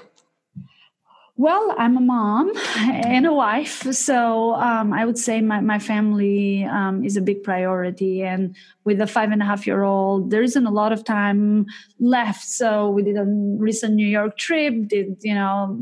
Well, 1.37 1.75
I'm 1.77 1.97
a 1.97 2.01
mom 2.01 2.53
and 2.77 3.25
a 3.25 3.33
wife. 3.33 3.81
So 3.93 4.55
um, 4.55 4.93
I 4.93 5.05
would 5.05 5.17
say 5.17 5.41
my, 5.41 5.59
my 5.59 5.79
family 5.79 6.63
um, 6.63 7.03
is 7.03 7.17
a 7.17 7.21
big 7.21 7.43
priority. 7.43 8.23
And 8.23 8.55
with 8.85 9.01
a 9.01 9.07
five 9.07 9.31
and 9.31 9.41
a 9.41 9.45
half 9.45 9.67
year 9.67 9.83
old, 9.83 10.31
there 10.31 10.41
isn't 10.41 10.65
a 10.65 10.71
lot 10.71 10.93
of 10.93 11.03
time 11.03 11.65
left. 11.99 12.47
So 12.47 12.89
we 12.89 13.03
did 13.03 13.17
a 13.17 13.25
recent 13.25 13.95
New 13.95 14.07
York 14.07 14.37
trip, 14.37 14.87
did, 14.87 15.17
you 15.21 15.35
know, 15.35 15.77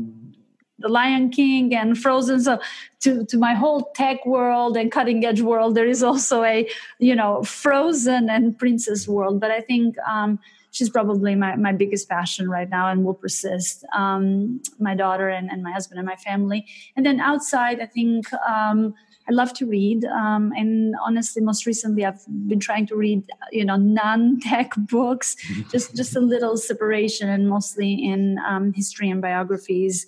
the 0.80 0.88
Lion 0.88 1.30
King 1.30 1.72
and 1.72 1.96
Frozen. 1.96 2.40
So 2.40 2.58
to, 3.02 3.24
to 3.26 3.38
my 3.38 3.54
whole 3.54 3.92
tech 3.94 4.26
world 4.26 4.76
and 4.76 4.90
cutting 4.90 5.24
edge 5.24 5.40
world, 5.40 5.76
there 5.76 5.86
is 5.86 6.02
also 6.02 6.42
a, 6.42 6.68
you 6.98 7.14
know, 7.14 7.44
Frozen 7.44 8.28
and 8.28 8.58
Princess 8.58 9.06
world. 9.06 9.40
But 9.40 9.52
I 9.52 9.60
think 9.60 9.96
um, 10.00 10.40
she's 10.74 10.90
probably 10.90 11.36
my, 11.36 11.54
my 11.54 11.72
biggest 11.72 12.08
passion 12.08 12.50
right 12.50 12.68
now 12.68 12.88
and 12.88 13.04
will 13.04 13.14
persist. 13.14 13.84
Um, 13.94 14.60
my 14.80 14.94
daughter 14.94 15.28
and, 15.28 15.48
and 15.48 15.62
my 15.62 15.70
husband 15.70 15.98
and 16.00 16.06
my 16.06 16.16
family. 16.16 16.66
And 16.96 17.06
then 17.06 17.20
outside, 17.20 17.80
I 17.80 17.86
think 17.86 18.26
um, 18.34 18.92
I 19.28 19.32
love 19.32 19.54
to 19.54 19.66
read. 19.66 20.04
Um, 20.04 20.52
and 20.56 20.96
honestly, 21.00 21.40
most 21.42 21.64
recently, 21.64 22.04
I've 22.04 22.20
been 22.48 22.58
trying 22.58 22.88
to 22.88 22.96
read, 22.96 23.22
you 23.52 23.64
know, 23.64 23.76
non-tech 23.76 24.72
books, 24.76 25.36
just 25.70 25.94
just 25.94 26.16
a 26.16 26.20
little 26.20 26.56
separation, 26.56 27.28
and 27.28 27.48
mostly 27.48 27.92
in 27.92 28.38
um, 28.46 28.72
history 28.72 29.08
and 29.08 29.22
biographies. 29.22 30.06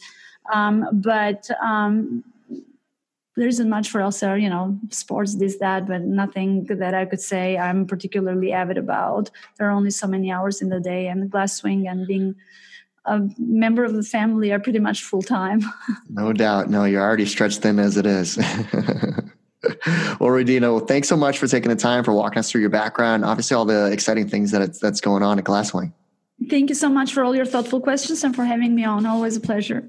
Um, 0.52 0.84
but 0.92 1.48
um, 1.62 2.24
there 3.36 3.46
isn't 3.46 3.68
much 3.68 3.90
for 3.90 4.00
else 4.00 4.22
you 4.22 4.48
know 4.48 4.78
sports 4.90 5.36
this 5.36 5.58
that 5.58 5.86
but 5.86 6.02
nothing 6.02 6.64
that 6.64 6.94
i 6.94 7.04
could 7.04 7.20
say 7.20 7.56
i'm 7.58 7.86
particularly 7.86 8.52
avid 8.52 8.78
about. 8.78 9.30
There 9.58 9.68
are 9.68 9.70
only 9.70 9.90
so 9.90 10.06
many 10.06 10.30
hours 10.32 10.62
in 10.62 10.68
the 10.68 10.80
day 10.80 11.06
and 11.08 11.30
Glasswing 11.30 11.90
and 11.90 12.06
being 12.06 12.34
a 13.04 13.20
member 13.38 13.84
of 13.84 13.94
the 13.94 14.02
family 14.02 14.52
are 14.52 14.58
pretty 14.58 14.78
much 14.78 15.02
full 15.02 15.22
time 15.22 15.62
no 16.08 16.32
doubt. 16.32 16.70
No 16.70 16.84
you're 16.84 17.02
already 17.02 17.26
stretched 17.26 17.62
thin 17.62 17.78
as 17.78 17.96
it 17.96 18.06
is. 18.06 18.38
Well 20.20 20.30
Rudina, 20.30 20.72
well, 20.72 20.86
thanks 20.86 21.08
so 21.08 21.16
much 21.16 21.38
for 21.38 21.48
taking 21.48 21.70
the 21.70 21.76
time 21.76 22.04
for 22.04 22.12
walking 22.12 22.38
us 22.38 22.48
through 22.48 22.60
your 22.60 22.70
background 22.70 23.24
obviously 23.24 23.56
all 23.56 23.64
the 23.64 23.90
exciting 23.90 24.28
things 24.28 24.52
that 24.52 24.62
it's, 24.62 24.78
that's 24.78 25.00
going 25.00 25.24
on 25.24 25.40
at 25.40 25.44
glasswing. 25.44 25.92
Thank 26.48 26.68
you 26.68 26.76
so 26.76 26.88
much 26.88 27.12
for 27.12 27.24
all 27.24 27.34
your 27.34 27.46
thoughtful 27.46 27.80
questions 27.80 28.22
and 28.22 28.36
for 28.36 28.44
having 28.44 28.76
me 28.76 28.84
on. 28.84 29.06
Always 29.06 29.36
a 29.36 29.40
pleasure 29.40 29.88